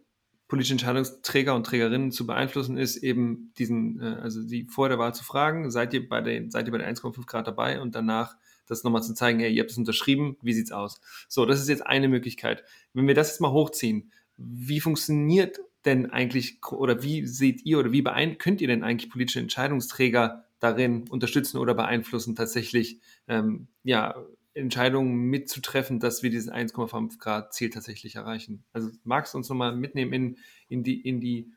politische 0.49 0.74
Entscheidungsträger 0.74 1.55
und 1.55 1.64
Trägerinnen 1.64 2.11
zu 2.11 2.26
beeinflussen, 2.26 2.76
ist 2.76 2.97
eben 2.97 3.53
diesen, 3.59 4.01
äh, 4.03 4.16
also 4.20 4.42
sie 4.42 4.64
vor 4.64 4.88
der 4.88 4.99
Wahl 4.99 5.14
zu 5.14 5.22
fragen, 5.22 5.70
seid 5.70 5.95
ihr 5.95 6.09
bei 6.09 6.20
den, 6.20 6.51
seid 6.51 6.66
ihr 6.66 6.72
bei 6.72 6.78
den 6.78 6.97
1,5 6.97 7.26
Grad 7.26 7.47
dabei 7.47 7.80
und 7.80 7.95
danach 7.95 8.36
das 8.67 8.85
nochmal 8.85 9.03
zu 9.03 9.15
zeigen, 9.15 9.41
hey, 9.41 9.53
ihr 9.53 9.62
habt 9.62 9.71
es 9.71 9.79
unterschrieben, 9.79 10.37
wie 10.43 10.53
sieht's 10.53 10.73
aus? 10.73 11.01
So, 11.29 11.47
das 11.47 11.61
ist 11.61 11.69
jetzt 11.69 11.87
eine 11.87 12.09
Möglichkeit. 12.09 12.65
Wenn 12.93 13.07
wir 13.07 13.15
das 13.15 13.31
jetzt 13.31 13.41
mal 13.41 13.53
hochziehen, 13.53 14.11
wie 14.37 14.81
funktioniert 14.81 15.61
denn 15.85 16.11
eigentlich 16.11 16.65
oder 16.73 17.03
wie 17.03 17.27
seht 17.27 17.65
ihr 17.65 17.79
oder 17.79 17.93
wie 17.93 18.03
könnt 18.39 18.61
ihr 18.61 18.69
denn 18.69 18.83
eigentlich 18.83 19.11
politische 19.11 19.41
Entscheidungsträger 19.41 20.45
darin 20.61 21.09
unterstützen 21.09 21.59
oder 21.59 21.75
beeinflussen, 21.75 22.35
tatsächlich 22.35 23.01
ähm, 23.29 23.69
ja, 23.83 24.15
Entscheidungen 24.55 25.15
mitzutreffen, 25.29 26.01
dass 26.01 26.23
wir 26.23 26.31
dieses 26.31 26.51
1,5 26.51 27.19
Grad 27.19 27.53
Ziel 27.53 27.71
tatsächlich 27.71 28.17
erreichen. 28.17 28.65
Also 28.73 28.91
magst 29.03 29.35
du 29.35 29.39
uns 29.39 29.49
nochmal 29.49 29.77
mitnehmen 29.77 30.12
in, 30.12 30.39
in, 30.69 30.83
die, 30.83 31.01
in, 31.01 31.21
die, 31.21 31.53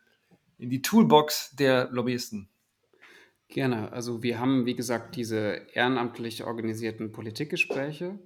in 0.58 0.70
die 0.70 0.82
Toolbox 0.82 1.56
der 1.56 1.90
Lobbyisten? 1.92 2.50
Gerne. 3.50 3.92
Also 3.94 4.24
wir 4.24 4.40
haben, 4.40 4.66
wie 4.66 4.76
gesagt, 4.76 5.16
diese 5.16 5.62
ehrenamtlich 5.74 6.44
organisierten 6.44 7.12
Politikgespräche, 7.12 8.20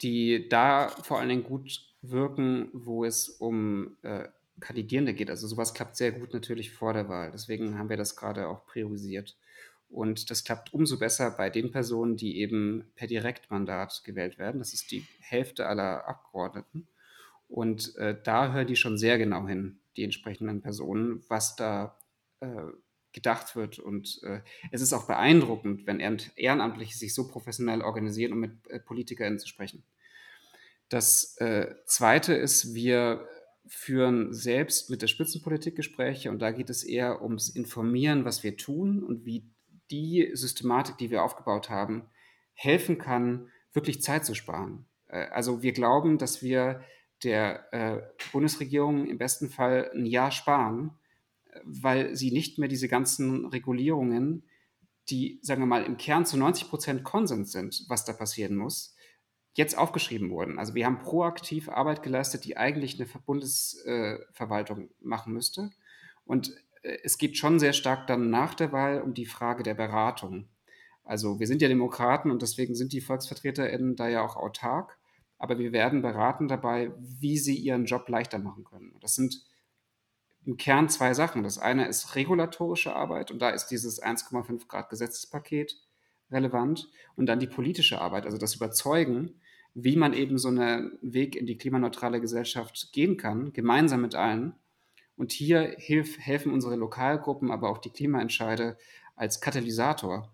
die 0.00 0.48
da 0.48 0.88
vor 0.88 1.18
allen 1.18 1.28
Dingen 1.28 1.44
gut 1.44 1.80
wirken, 2.00 2.70
wo 2.72 3.04
es 3.04 3.28
um 3.28 3.96
äh, 4.02 4.28
Kandidierende 4.60 5.14
geht. 5.14 5.30
Also 5.30 5.46
sowas 5.46 5.74
klappt 5.74 5.96
sehr 5.96 6.12
gut 6.12 6.32
natürlich 6.32 6.72
vor 6.72 6.94
der 6.94 7.08
Wahl. 7.08 7.30
Deswegen 7.32 7.78
haben 7.78 7.90
wir 7.90 7.96
das 7.96 8.16
gerade 8.16 8.48
auch 8.48 8.64
priorisiert. 8.64 9.36
Und 9.88 10.30
das 10.30 10.42
klappt 10.42 10.72
umso 10.72 10.98
besser 10.98 11.30
bei 11.30 11.50
den 11.50 11.70
Personen, 11.70 12.16
die 12.16 12.38
eben 12.38 12.90
per 12.94 13.06
Direktmandat 13.06 14.02
gewählt 14.04 14.38
werden. 14.38 14.58
Das 14.58 14.72
ist 14.72 14.90
die 14.90 15.06
Hälfte 15.20 15.66
aller 15.66 16.08
Abgeordneten. 16.08 16.88
Und 17.46 17.94
äh, 17.96 18.16
da 18.22 18.52
hören 18.54 18.66
die 18.66 18.76
schon 18.76 18.96
sehr 18.96 19.18
genau 19.18 19.46
hin, 19.46 19.80
die 19.96 20.04
entsprechenden 20.04 20.62
Personen, 20.62 21.22
was 21.28 21.56
da 21.56 21.98
äh, 22.40 22.46
gedacht 23.12 23.56
wird. 23.56 23.78
Und 23.78 24.20
äh, 24.22 24.40
es 24.70 24.80
ist 24.80 24.92
auch 24.92 25.06
beeindruckend, 25.06 25.86
wenn 25.86 26.00
Ehrenamtliche 26.00 26.96
sich 26.96 27.14
so 27.14 27.28
professionell 27.28 27.82
organisieren, 27.82 28.32
um 28.32 28.40
mit 28.40 28.66
äh, 28.68 28.80
PolitikerInnen 28.80 29.38
zu 29.38 29.48
sprechen. 29.48 29.84
Das 30.88 31.36
äh, 31.38 31.74
Zweite 31.86 32.34
ist, 32.34 32.74
wir 32.74 33.26
führen 33.66 34.32
selbst 34.32 34.90
mit 34.90 35.02
der 35.02 35.06
Spitzenpolitik 35.06 35.76
Gespräche 35.76 36.30
und 36.30 36.40
da 36.40 36.50
geht 36.50 36.68
es 36.68 36.84
eher 36.84 37.22
ums 37.22 37.48
Informieren, 37.48 38.24
was 38.24 38.42
wir 38.42 38.56
tun 38.56 39.02
und 39.02 39.24
wie 39.24 39.50
die 39.90 40.30
Systematik, 40.34 40.98
die 40.98 41.10
wir 41.10 41.22
aufgebaut 41.22 41.70
haben, 41.70 42.08
helfen 42.54 42.98
kann, 42.98 43.48
wirklich 43.72 44.02
Zeit 44.02 44.24
zu 44.24 44.34
sparen. 44.34 44.86
Äh, 45.08 45.26
also 45.28 45.62
wir 45.62 45.72
glauben, 45.72 46.18
dass 46.18 46.42
wir 46.42 46.82
der 47.22 47.72
äh, 47.72 48.02
Bundesregierung 48.32 49.06
im 49.06 49.18
besten 49.18 49.48
Fall 49.48 49.90
ein 49.94 50.06
Jahr 50.06 50.32
sparen, 50.32 50.98
weil 51.64 52.16
sie 52.16 52.32
nicht 52.32 52.58
mehr 52.58 52.68
diese 52.68 52.88
ganzen 52.88 53.46
Regulierungen, 53.46 54.44
die, 55.10 55.40
sagen 55.42 55.62
wir 55.62 55.66
mal, 55.66 55.84
im 55.84 55.96
Kern 55.96 56.24
zu 56.24 56.36
90 56.36 56.68
Prozent 56.68 57.04
Konsens 57.04 57.52
sind, 57.52 57.84
was 57.88 58.04
da 58.04 58.12
passieren 58.12 58.56
muss, 58.56 58.94
jetzt 59.54 59.76
aufgeschrieben 59.76 60.30
wurden. 60.30 60.58
Also 60.58 60.74
wir 60.74 60.86
haben 60.86 61.00
proaktiv 61.00 61.68
Arbeit 61.68 62.02
geleistet, 62.02 62.44
die 62.44 62.56
eigentlich 62.56 63.00
eine 63.00 63.08
Bundesverwaltung 63.26 64.90
machen 65.00 65.32
müsste. 65.32 65.70
Und 66.24 66.56
äh, 66.82 66.98
es 67.04 67.18
geht 67.18 67.36
schon 67.36 67.58
sehr 67.58 67.72
stark 67.72 68.06
dann 68.06 68.30
nach 68.30 68.54
der 68.54 68.72
Wahl 68.72 69.02
um 69.02 69.14
die 69.14 69.26
Frage 69.26 69.62
der 69.62 69.74
Beratung. 69.74 70.48
Also 71.04 71.40
wir 71.40 71.46
sind 71.46 71.60
ja 71.62 71.68
Demokraten 71.68 72.30
und 72.30 72.42
deswegen 72.42 72.74
sind 72.74 72.92
die 72.92 73.00
VolksvertreterInnen 73.00 73.96
da 73.96 74.08
ja 74.08 74.22
auch 74.22 74.36
autark. 74.36 74.98
aber 75.38 75.58
wir 75.58 75.72
werden 75.72 76.02
beraten 76.02 76.46
dabei, 76.46 76.92
wie 77.00 77.36
sie 77.36 77.56
ihren 77.56 77.84
Job 77.84 78.08
leichter 78.08 78.38
machen 78.38 78.62
können. 78.62 78.94
Das 79.00 79.16
sind 79.16 79.42
im 80.44 80.56
Kern 80.56 80.88
zwei 80.88 81.14
Sachen. 81.14 81.42
Das 81.42 81.58
eine 81.58 81.86
ist 81.86 82.14
regulatorische 82.16 82.94
Arbeit 82.94 83.30
und 83.30 83.40
da 83.40 83.50
ist 83.50 83.66
dieses 83.66 84.02
1,5 84.02 84.66
Grad 84.66 84.90
Gesetzespaket 84.90 85.76
relevant 86.30 86.88
und 87.16 87.26
dann 87.26 87.40
die 87.40 87.46
politische 87.46 88.00
Arbeit, 88.00 88.24
also 88.24 88.38
das 88.38 88.54
Überzeugen, 88.54 89.40
wie 89.74 89.96
man 89.96 90.12
eben 90.12 90.38
so 90.38 90.48
einen 90.48 90.98
Weg 91.00 91.36
in 91.36 91.46
die 91.46 91.56
klimaneutrale 91.56 92.20
Gesellschaft 92.20 92.90
gehen 92.92 93.16
kann, 93.16 93.52
gemeinsam 93.52 94.02
mit 94.02 94.14
allen. 94.14 94.54
Und 95.16 95.32
hier 95.32 95.74
hilf, 95.78 96.18
helfen 96.18 96.52
unsere 96.52 96.76
Lokalgruppen, 96.76 97.50
aber 97.50 97.70
auch 97.70 97.78
die 97.78 97.90
Klimaentscheide 97.90 98.76
als 99.14 99.40
Katalysator, 99.40 100.30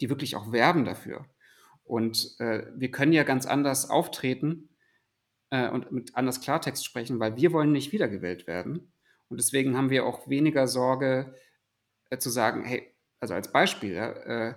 die 0.00 0.08
wirklich 0.08 0.36
auch 0.36 0.52
werben 0.52 0.84
dafür. 0.84 1.26
Und 1.84 2.38
äh, 2.38 2.66
wir 2.74 2.90
können 2.90 3.12
ja 3.12 3.24
ganz 3.24 3.46
anders 3.46 3.88
auftreten 3.88 4.68
äh, 5.50 5.68
und 5.68 5.92
mit 5.92 6.16
anders 6.16 6.40
Klartext 6.40 6.84
sprechen, 6.84 7.20
weil 7.20 7.36
wir 7.36 7.52
wollen 7.52 7.72
nicht 7.72 7.92
wiedergewählt 7.92 8.46
werden. 8.46 8.92
Und 9.30 9.38
deswegen 9.38 9.76
haben 9.76 9.90
wir 9.90 10.04
auch 10.04 10.28
weniger 10.28 10.68
Sorge 10.68 11.34
äh, 12.10 12.18
zu 12.18 12.28
sagen, 12.28 12.64
hey, 12.64 12.92
also 13.20 13.34
als 13.34 13.52
Beispiel, 13.52 13.94
ja, 13.94 14.10
äh, 14.10 14.54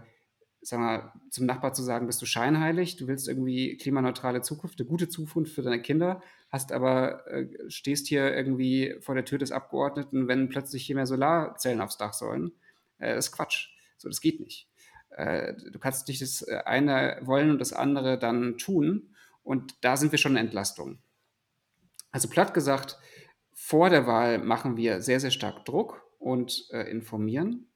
sag 0.61 0.79
mal, 0.79 1.13
zum 1.29 1.45
Nachbar 1.45 1.73
zu 1.73 1.83
sagen, 1.83 2.07
bist 2.07 2.21
du 2.21 2.25
scheinheilig, 2.25 2.95
du 2.95 3.07
willst 3.07 3.27
irgendwie 3.27 3.77
klimaneutrale 3.77 4.41
Zukunft, 4.41 4.79
eine 4.79 4.89
gute 4.89 5.09
Zukunft 5.09 5.53
für 5.53 5.61
deine 5.61 5.81
Kinder, 5.81 6.21
hast 6.49 6.71
aber, 6.71 7.27
äh, 7.27 7.47
stehst 7.69 8.07
hier 8.07 8.35
irgendwie 8.35 8.95
vor 9.01 9.15
der 9.15 9.25
Tür 9.25 9.37
des 9.37 9.51
Abgeordneten, 9.51 10.27
wenn 10.27 10.49
plötzlich 10.49 10.85
hier 10.85 10.95
mehr 10.95 11.05
Solarzellen 11.05 11.81
aufs 11.81 11.97
Dach 11.97 12.13
sollen. 12.13 12.51
Äh, 12.97 13.15
das 13.15 13.27
ist 13.27 13.31
Quatsch. 13.33 13.69
So, 13.97 14.09
das 14.09 14.21
geht 14.21 14.39
nicht. 14.39 14.67
Äh, 15.09 15.53
du 15.71 15.77
kannst 15.79 16.07
nicht 16.07 16.21
das 16.21 16.41
äh, 16.41 16.61
eine 16.65 17.19
wollen 17.21 17.51
und 17.51 17.59
das 17.59 17.73
andere 17.73 18.17
dann 18.17 18.57
tun. 18.57 19.13
Und 19.43 19.75
da 19.81 19.97
sind 19.97 20.11
wir 20.11 20.19
schon 20.19 20.33
eine 20.33 20.39
Entlastung. 20.39 20.99
Also 22.11 22.29
platt 22.29 22.53
gesagt, 22.53 22.97
vor 23.65 23.89
der 23.89 24.05
Wahl 24.05 24.39
machen 24.39 24.75
wir 24.75 25.01
sehr, 25.01 25.21
sehr 25.21 25.31
stark 25.31 25.63
Druck 25.63 26.05
und 26.19 26.67
äh, 26.71 26.91
informieren. 26.91 27.67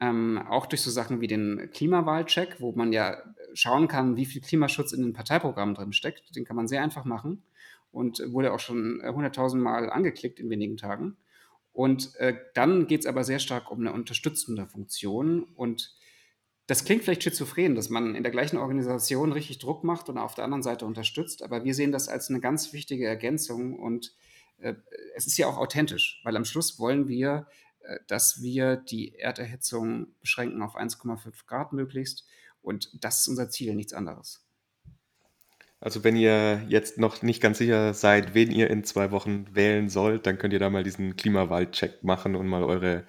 Ähm, 0.00 0.42
auch 0.48 0.64
durch 0.64 0.80
so 0.80 0.90
Sachen 0.90 1.20
wie 1.20 1.26
den 1.26 1.68
Klimawahlcheck, 1.74 2.58
wo 2.58 2.72
man 2.72 2.90
ja 2.90 3.18
schauen 3.52 3.86
kann, 3.86 4.16
wie 4.16 4.24
viel 4.24 4.40
Klimaschutz 4.40 4.92
in 4.92 5.02
den 5.02 5.12
Parteiprogrammen 5.12 5.74
drin 5.74 5.92
steckt. 5.92 6.34
Den 6.34 6.46
kann 6.46 6.56
man 6.56 6.68
sehr 6.68 6.82
einfach 6.82 7.04
machen 7.04 7.42
und 7.92 8.22
wurde 8.32 8.50
auch 8.50 8.60
schon 8.60 9.02
100.000 9.02 9.56
Mal 9.56 9.90
angeklickt 9.90 10.40
in 10.40 10.48
wenigen 10.48 10.78
Tagen. 10.78 11.18
Und 11.74 12.16
äh, 12.16 12.34
dann 12.54 12.86
geht 12.86 13.00
es 13.00 13.06
aber 13.06 13.22
sehr 13.22 13.38
stark 13.38 13.70
um 13.70 13.80
eine 13.80 13.92
unterstützende 13.92 14.66
Funktion. 14.66 15.42
Und 15.54 15.98
das 16.66 16.86
klingt 16.86 17.04
vielleicht 17.04 17.24
schizophren, 17.24 17.74
dass 17.74 17.90
man 17.90 18.14
in 18.14 18.22
der 18.22 18.32
gleichen 18.32 18.56
Organisation 18.56 19.32
richtig 19.32 19.58
Druck 19.58 19.84
macht 19.84 20.08
und 20.08 20.16
auf 20.16 20.34
der 20.34 20.44
anderen 20.44 20.62
Seite 20.62 20.86
unterstützt. 20.86 21.42
Aber 21.42 21.62
wir 21.62 21.74
sehen 21.74 21.92
das 21.92 22.08
als 22.08 22.30
eine 22.30 22.40
ganz 22.40 22.72
wichtige 22.72 23.06
Ergänzung 23.06 23.78
und 23.78 24.06
äh, 24.06 24.26
es 25.14 25.26
ist 25.26 25.36
ja 25.36 25.46
auch 25.46 25.58
authentisch, 25.58 26.20
weil 26.24 26.36
am 26.36 26.44
Schluss 26.44 26.78
wollen 26.78 27.08
wir, 27.08 27.46
äh, 27.80 27.98
dass 28.08 28.42
wir 28.42 28.76
die 28.76 29.14
Erderhitzung 29.14 30.08
beschränken 30.20 30.62
auf 30.62 30.76
1,5 30.76 31.46
Grad 31.46 31.72
möglichst. 31.72 32.26
Und 32.62 32.90
das 33.04 33.20
ist 33.20 33.28
unser 33.28 33.48
Ziel, 33.48 33.74
nichts 33.74 33.92
anderes. 33.92 34.44
Also 35.78 36.04
wenn 36.04 36.16
ihr 36.16 36.64
jetzt 36.68 36.98
noch 36.98 37.22
nicht 37.22 37.40
ganz 37.40 37.58
sicher 37.58 37.92
seid, 37.94 38.34
wen 38.34 38.50
ihr 38.50 38.70
in 38.70 38.82
zwei 38.82 39.10
Wochen 39.10 39.54
wählen 39.54 39.88
sollt, 39.88 40.26
dann 40.26 40.38
könnt 40.38 40.52
ihr 40.52 40.58
da 40.58 40.70
mal 40.70 40.82
diesen 40.82 41.16
Klimawahlcheck 41.16 42.02
machen 42.02 42.34
und 42.34 42.48
mal 42.48 42.64
eure, 42.64 43.06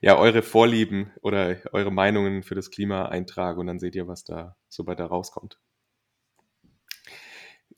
ja, 0.00 0.16
eure 0.16 0.42
Vorlieben 0.42 1.12
oder 1.20 1.58
eure 1.72 1.92
Meinungen 1.92 2.42
für 2.42 2.54
das 2.54 2.70
Klima 2.70 3.06
eintragen 3.06 3.60
und 3.60 3.66
dann 3.66 3.78
seht 3.78 3.94
ihr, 3.94 4.08
was 4.08 4.24
da 4.24 4.56
so 4.68 4.82
da 4.84 5.06
rauskommt. 5.06 5.58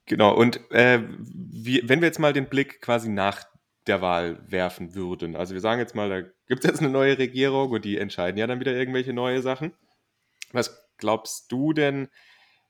Genau, 0.06 0.34
und 0.34 0.60
äh, 0.70 1.02
wie, 1.18 1.88
wenn 1.88 2.00
wir 2.00 2.08
jetzt 2.08 2.18
mal 2.18 2.32
den 2.32 2.48
Blick 2.48 2.80
quasi 2.80 3.08
nach 3.08 3.44
der 3.86 4.00
Wahl 4.00 4.42
werfen 4.50 4.94
würden, 4.94 5.36
also 5.36 5.54
wir 5.54 5.60
sagen 5.60 5.80
jetzt 5.80 5.94
mal, 5.94 6.08
da 6.08 6.20
gibt 6.46 6.64
es 6.64 6.70
jetzt 6.70 6.80
eine 6.80 6.90
neue 6.90 7.18
Regierung 7.18 7.70
und 7.70 7.84
die 7.84 7.98
entscheiden 7.98 8.38
ja 8.38 8.46
dann 8.46 8.60
wieder 8.60 8.74
irgendwelche 8.74 9.12
neue 9.12 9.42
Sachen. 9.42 9.72
Was 10.52 10.88
glaubst 10.98 11.50
du 11.50 11.72
denn, 11.72 12.08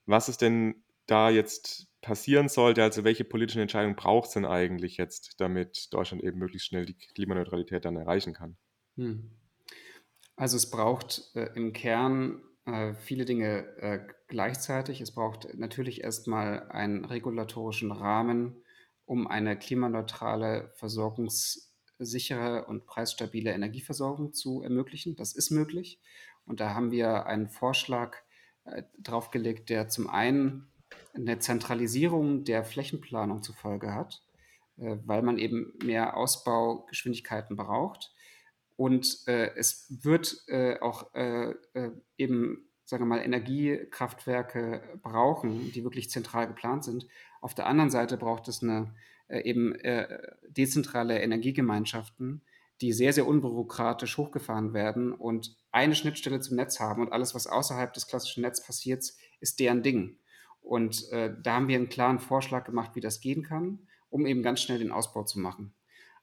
was 0.06 0.28
ist 0.28 0.42
denn 0.42 0.84
da 1.06 1.30
jetzt 1.30 1.88
passieren 2.00 2.48
sollte, 2.48 2.82
also 2.82 3.04
welche 3.04 3.24
politischen 3.24 3.62
Entscheidungen 3.62 3.96
braucht 3.96 4.28
es 4.28 4.34
denn 4.34 4.44
eigentlich 4.44 4.96
jetzt, 4.96 5.34
damit 5.38 5.92
Deutschland 5.92 6.22
eben 6.22 6.38
möglichst 6.38 6.68
schnell 6.68 6.84
die 6.84 6.94
Klimaneutralität 6.94 7.84
dann 7.84 7.96
erreichen 7.96 8.34
kann? 8.34 8.56
Hm. 8.96 9.30
Also 10.36 10.56
es 10.56 10.70
braucht 10.70 11.30
äh, 11.34 11.50
im 11.54 11.72
Kern 11.72 12.42
viele 12.94 13.24
Dinge 13.24 13.66
äh, 13.78 14.00
gleichzeitig. 14.28 15.00
Es 15.00 15.12
braucht 15.12 15.54
natürlich 15.54 16.02
erstmal 16.02 16.68
einen 16.70 17.04
regulatorischen 17.04 17.90
Rahmen, 17.90 18.62
um 19.04 19.26
eine 19.26 19.58
klimaneutrale, 19.58 20.72
versorgungssichere 20.76 22.64
und 22.66 22.86
preisstabile 22.86 23.52
Energieversorgung 23.52 24.32
zu 24.32 24.62
ermöglichen. 24.62 25.16
Das 25.16 25.34
ist 25.34 25.50
möglich. 25.50 26.00
Und 26.46 26.60
da 26.60 26.74
haben 26.74 26.90
wir 26.90 27.26
einen 27.26 27.48
Vorschlag 27.48 28.16
äh, 28.64 28.84
draufgelegt, 28.98 29.68
der 29.68 29.88
zum 29.88 30.08
einen 30.08 30.68
eine 31.14 31.38
Zentralisierung 31.38 32.44
der 32.44 32.64
Flächenplanung 32.64 33.42
zur 33.42 33.54
Folge 33.54 33.92
hat, 33.92 34.22
äh, 34.76 34.96
weil 35.04 35.22
man 35.22 35.38
eben 35.38 35.72
mehr 35.82 36.16
Ausbaugeschwindigkeiten 36.16 37.56
braucht. 37.56 38.11
Und 38.82 39.28
äh, 39.28 39.54
es 39.54 39.86
wird 40.02 40.42
äh, 40.48 40.80
auch 40.80 41.14
äh, 41.14 41.52
äh, 41.74 41.92
eben, 42.18 42.68
sagen 42.84 43.04
wir 43.04 43.06
mal, 43.06 43.24
Energiekraftwerke 43.24 44.98
brauchen, 45.00 45.70
die 45.70 45.84
wirklich 45.84 46.10
zentral 46.10 46.48
geplant 46.48 46.82
sind. 46.82 47.06
Auf 47.40 47.54
der 47.54 47.66
anderen 47.66 47.90
Seite 47.90 48.16
braucht 48.16 48.48
es 48.48 48.60
eine 48.60 48.92
äh, 49.28 49.48
eben 49.48 49.76
dezentrale 50.48 51.20
Energiegemeinschaften, 51.20 52.42
die 52.80 52.92
sehr, 52.92 53.12
sehr 53.12 53.28
unbürokratisch 53.28 54.16
hochgefahren 54.16 54.74
werden 54.74 55.12
und 55.12 55.56
eine 55.70 55.94
Schnittstelle 55.94 56.40
zum 56.40 56.56
Netz 56.56 56.80
haben 56.80 57.02
und 57.02 57.12
alles, 57.12 57.36
was 57.36 57.46
außerhalb 57.46 57.92
des 57.92 58.08
klassischen 58.08 58.40
Netzes 58.40 58.66
passiert, 58.66 59.04
ist 59.38 59.60
deren 59.60 59.84
Ding. 59.84 60.18
Und 60.60 61.08
äh, 61.12 61.32
da 61.40 61.54
haben 61.54 61.68
wir 61.68 61.76
einen 61.76 61.88
klaren 61.88 62.18
Vorschlag 62.18 62.64
gemacht, 62.64 62.96
wie 62.96 63.00
das 63.00 63.20
gehen 63.20 63.44
kann, 63.44 63.86
um 64.10 64.26
eben 64.26 64.42
ganz 64.42 64.60
schnell 64.60 64.80
den 64.80 64.90
Ausbau 64.90 65.22
zu 65.22 65.38
machen. 65.38 65.72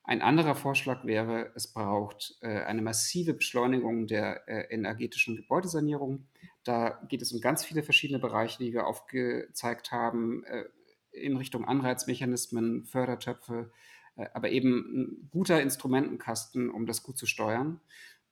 Ein 0.03 0.21
anderer 0.21 0.55
Vorschlag 0.55 1.05
wäre, 1.05 1.51
es 1.55 1.71
braucht 1.71 2.37
äh, 2.41 2.61
eine 2.63 2.81
massive 2.81 3.33
Beschleunigung 3.33 4.07
der 4.07 4.47
äh, 4.47 4.73
energetischen 4.73 5.35
Gebäudesanierung. 5.35 6.27
Da 6.63 6.99
geht 7.07 7.21
es 7.21 7.31
um 7.31 7.41
ganz 7.41 7.63
viele 7.63 7.83
verschiedene 7.83 8.19
Bereiche, 8.19 8.57
die 8.59 8.73
wir 8.73 8.87
aufgezeigt 8.87 9.91
haben, 9.91 10.43
äh, 10.45 10.65
in 11.11 11.37
Richtung 11.37 11.65
Anreizmechanismen, 11.65 12.85
Fördertöpfe, 12.85 13.71
äh, 14.15 14.27
aber 14.33 14.49
eben 14.49 14.79
ein 14.93 15.29
guter 15.31 15.61
Instrumentenkasten, 15.61 16.69
um 16.69 16.85
das 16.85 17.03
gut 17.03 17.17
zu 17.17 17.25
steuern. 17.25 17.79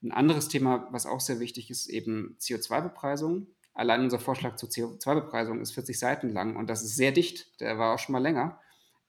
Ein 0.02 0.12
anderes 0.12 0.48
Thema, 0.48 0.88
was 0.92 1.06
auch 1.06 1.20
sehr 1.20 1.40
wichtig 1.40 1.70
ist, 1.70 1.88
eben 1.88 2.36
CO2-Bepreisung. 2.40 3.48
Allein 3.74 4.02
unser 4.02 4.18
Vorschlag 4.18 4.56
zur 4.56 4.68
CO2-Bepreisung 4.68 5.60
ist 5.60 5.72
40 5.72 5.98
Seiten 5.98 6.28
lang 6.30 6.56
und 6.56 6.68
das 6.68 6.82
ist 6.82 6.96
sehr 6.96 7.12
dicht. 7.12 7.60
Der 7.60 7.78
war 7.78 7.94
auch 7.94 7.98
schon 7.98 8.12
mal 8.12 8.22
länger, 8.22 8.60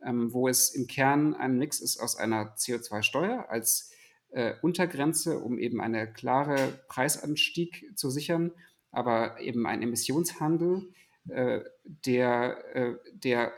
ähm, 0.06 0.34
wo 0.34 0.48
es 0.48 0.70
im 0.70 0.88
Kern 0.88 1.34
ein 1.34 1.58
Mix 1.58 1.80
ist 1.80 2.00
aus 2.00 2.16
einer 2.16 2.56
CO2-Steuer 2.56 3.50
als 3.50 3.92
äh, 4.32 4.54
Untergrenze, 4.62 5.40
um 5.40 5.58
eben 5.58 5.82
einen 5.82 6.14
klaren 6.14 6.74
Preisanstieg 6.88 7.92
zu 7.96 8.10
sichern, 8.10 8.52
aber 8.92 9.40
eben 9.40 9.66
ein 9.66 9.82
Emissionshandel, 9.82 10.94
äh, 11.28 11.62
der, 11.84 12.76
äh, 12.76 12.96
der 13.14 13.54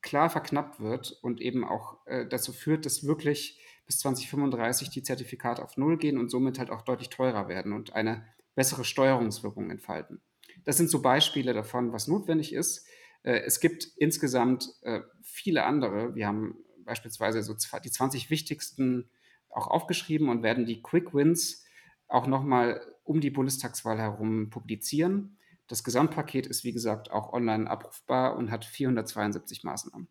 klar 0.00 0.30
verknappt 0.30 0.80
wird 0.80 1.18
und 1.22 1.40
eben 1.40 1.64
auch 1.64 2.06
äh, 2.06 2.26
dazu 2.26 2.52
führt, 2.52 2.86
dass 2.86 3.04
wirklich 3.04 3.60
bis 3.86 3.98
2035 3.98 4.90
die 4.90 5.02
Zertifikate 5.02 5.62
auf 5.62 5.76
Null 5.76 5.96
gehen 5.98 6.18
und 6.18 6.30
somit 6.30 6.58
halt 6.58 6.70
auch 6.70 6.82
deutlich 6.82 7.08
teurer 7.08 7.48
werden 7.48 7.72
und 7.72 7.94
eine 7.94 8.26
bessere 8.54 8.84
Steuerungswirkung 8.84 9.70
entfalten. 9.70 10.20
Das 10.64 10.76
sind 10.76 10.90
so 10.90 11.00
Beispiele 11.00 11.54
davon, 11.54 11.92
was 11.92 12.08
notwendig 12.08 12.52
ist. 12.52 12.86
Äh, 13.28 13.42
es 13.44 13.60
gibt 13.60 13.84
insgesamt 13.96 14.70
äh, 14.82 15.00
viele 15.22 15.64
andere. 15.64 16.14
Wir 16.14 16.26
haben 16.26 16.56
beispielsweise 16.84 17.42
so 17.42 17.54
die 17.54 17.90
20 17.90 18.30
wichtigsten 18.30 19.10
auch 19.50 19.66
aufgeschrieben 19.66 20.30
und 20.30 20.42
werden 20.42 20.64
die 20.64 20.82
Quick 20.82 21.14
Wins 21.14 21.64
auch 22.06 22.26
nochmal 22.26 22.80
um 23.04 23.20
die 23.20 23.30
Bundestagswahl 23.30 23.98
herum 23.98 24.48
publizieren. 24.48 25.38
Das 25.66 25.84
Gesamtpaket 25.84 26.46
ist, 26.46 26.64
wie 26.64 26.72
gesagt, 26.72 27.10
auch 27.10 27.34
online 27.34 27.68
abrufbar 27.68 28.36
und 28.36 28.50
hat 28.50 28.64
472 28.64 29.64
Maßnahmen. 29.64 30.08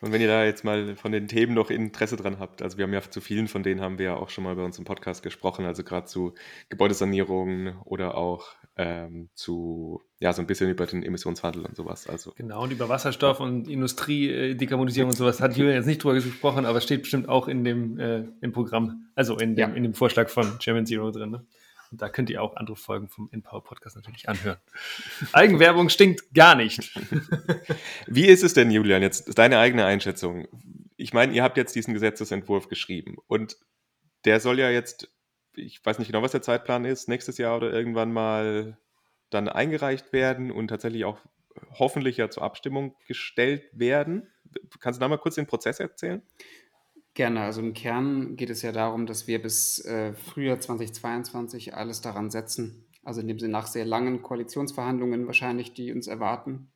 Und 0.00 0.12
wenn 0.12 0.20
ihr 0.20 0.28
da 0.28 0.44
jetzt 0.44 0.64
mal 0.64 0.96
von 0.96 1.12
den 1.12 1.28
Themen 1.28 1.54
noch 1.54 1.70
Interesse 1.70 2.16
dran 2.16 2.40
habt, 2.40 2.62
also 2.62 2.78
wir 2.78 2.84
haben 2.84 2.92
ja 2.92 3.02
zu 3.02 3.20
vielen 3.20 3.48
von 3.48 3.62
denen 3.62 3.80
haben 3.80 3.98
wir 3.98 4.06
ja 4.06 4.16
auch 4.16 4.30
schon 4.30 4.44
mal 4.44 4.56
bei 4.56 4.64
uns 4.64 4.78
im 4.78 4.84
Podcast 4.84 5.22
gesprochen, 5.22 5.66
also 5.66 5.84
gerade 5.84 6.06
zu 6.06 6.34
Gebäudesanierungen 6.70 7.76
oder 7.84 8.16
auch 8.16 8.54
ähm, 8.76 9.28
zu, 9.34 10.00
ja, 10.20 10.32
so 10.32 10.40
ein 10.40 10.46
bisschen 10.46 10.70
über 10.70 10.86
den 10.86 11.02
Emissionshandel 11.02 11.66
und 11.66 11.76
sowas. 11.76 12.06
Also. 12.06 12.32
Genau, 12.36 12.62
und 12.62 12.72
über 12.72 12.88
Wasserstoff 12.88 13.40
und 13.40 13.68
Industriedekarbonisierung 13.68 15.10
und 15.10 15.16
sowas 15.16 15.40
hat 15.40 15.56
Julian 15.56 15.76
jetzt 15.76 15.86
nicht 15.86 16.02
drüber 16.02 16.14
gesprochen, 16.14 16.64
aber 16.64 16.80
steht 16.80 17.02
bestimmt 17.02 17.28
auch 17.28 17.48
in 17.48 17.64
dem, 17.64 17.98
äh, 17.98 18.24
im 18.40 18.52
Programm, 18.52 19.06
also 19.14 19.36
in 19.38 19.56
dem, 19.56 19.70
ja. 19.70 19.74
in 19.74 19.82
dem 19.82 19.94
Vorschlag 19.94 20.28
von 20.28 20.58
German 20.58 20.86
Zero 20.86 21.10
drin. 21.10 21.30
Ne? 21.30 21.46
Und 21.90 22.00
da 22.00 22.08
könnt 22.08 22.30
ihr 22.30 22.42
auch 22.42 22.56
andere 22.56 22.76
Folgen 22.76 23.08
vom 23.08 23.28
InPower 23.32 23.64
Podcast 23.64 23.96
natürlich 23.96 24.28
anhören. 24.28 24.58
Eigenwerbung 25.32 25.88
stinkt 25.88 26.32
gar 26.32 26.54
nicht. 26.54 26.94
Wie 28.06 28.26
ist 28.26 28.44
es 28.44 28.54
denn, 28.54 28.70
Julian, 28.70 29.02
jetzt 29.02 29.36
deine 29.38 29.58
eigene 29.58 29.84
Einschätzung? 29.84 30.46
Ich 30.96 31.12
meine, 31.12 31.32
ihr 31.32 31.42
habt 31.42 31.56
jetzt 31.56 31.74
diesen 31.74 31.94
Gesetzesentwurf 31.94 32.68
geschrieben 32.68 33.16
und 33.26 33.56
der 34.24 34.38
soll 34.38 34.58
ja 34.58 34.70
jetzt, 34.70 35.10
ich 35.54 35.84
weiß 35.84 35.98
nicht 35.98 36.08
genau, 36.08 36.22
was 36.22 36.32
der 36.32 36.42
Zeitplan 36.42 36.84
ist, 36.84 37.08
nächstes 37.08 37.38
Jahr 37.38 37.56
oder 37.56 37.72
irgendwann 37.72 38.12
mal 38.12 38.78
dann 39.30 39.48
eingereicht 39.48 40.12
werden 40.12 40.50
und 40.50 40.68
tatsächlich 40.68 41.04
auch 41.04 41.18
hoffentlich 41.78 42.16
ja 42.16 42.30
zur 42.30 42.42
Abstimmung 42.42 42.94
gestellt 43.06 43.64
werden. 43.72 44.28
Kannst 44.80 44.98
du 44.98 45.00
da 45.00 45.08
mal 45.08 45.18
kurz 45.18 45.36
den 45.36 45.46
Prozess 45.46 45.80
erzählen? 45.80 46.22
Gerne. 47.14 47.42
Also 47.42 47.60
im 47.60 47.74
Kern 47.74 48.36
geht 48.36 48.50
es 48.50 48.62
ja 48.62 48.72
darum, 48.72 49.06
dass 49.06 49.26
wir 49.26 49.42
bis 49.42 49.84
äh, 49.84 50.14
Frühjahr 50.14 50.60
2022 50.60 51.74
alles 51.74 52.00
daran 52.00 52.30
setzen, 52.30 52.88
also 53.02 53.20
in 53.20 53.28
dem 53.28 53.38
Sinne 53.38 53.52
nach 53.52 53.66
sehr 53.66 53.84
langen 53.84 54.22
Koalitionsverhandlungen 54.22 55.26
wahrscheinlich, 55.26 55.74
die 55.74 55.92
uns 55.92 56.06
erwarten, 56.06 56.72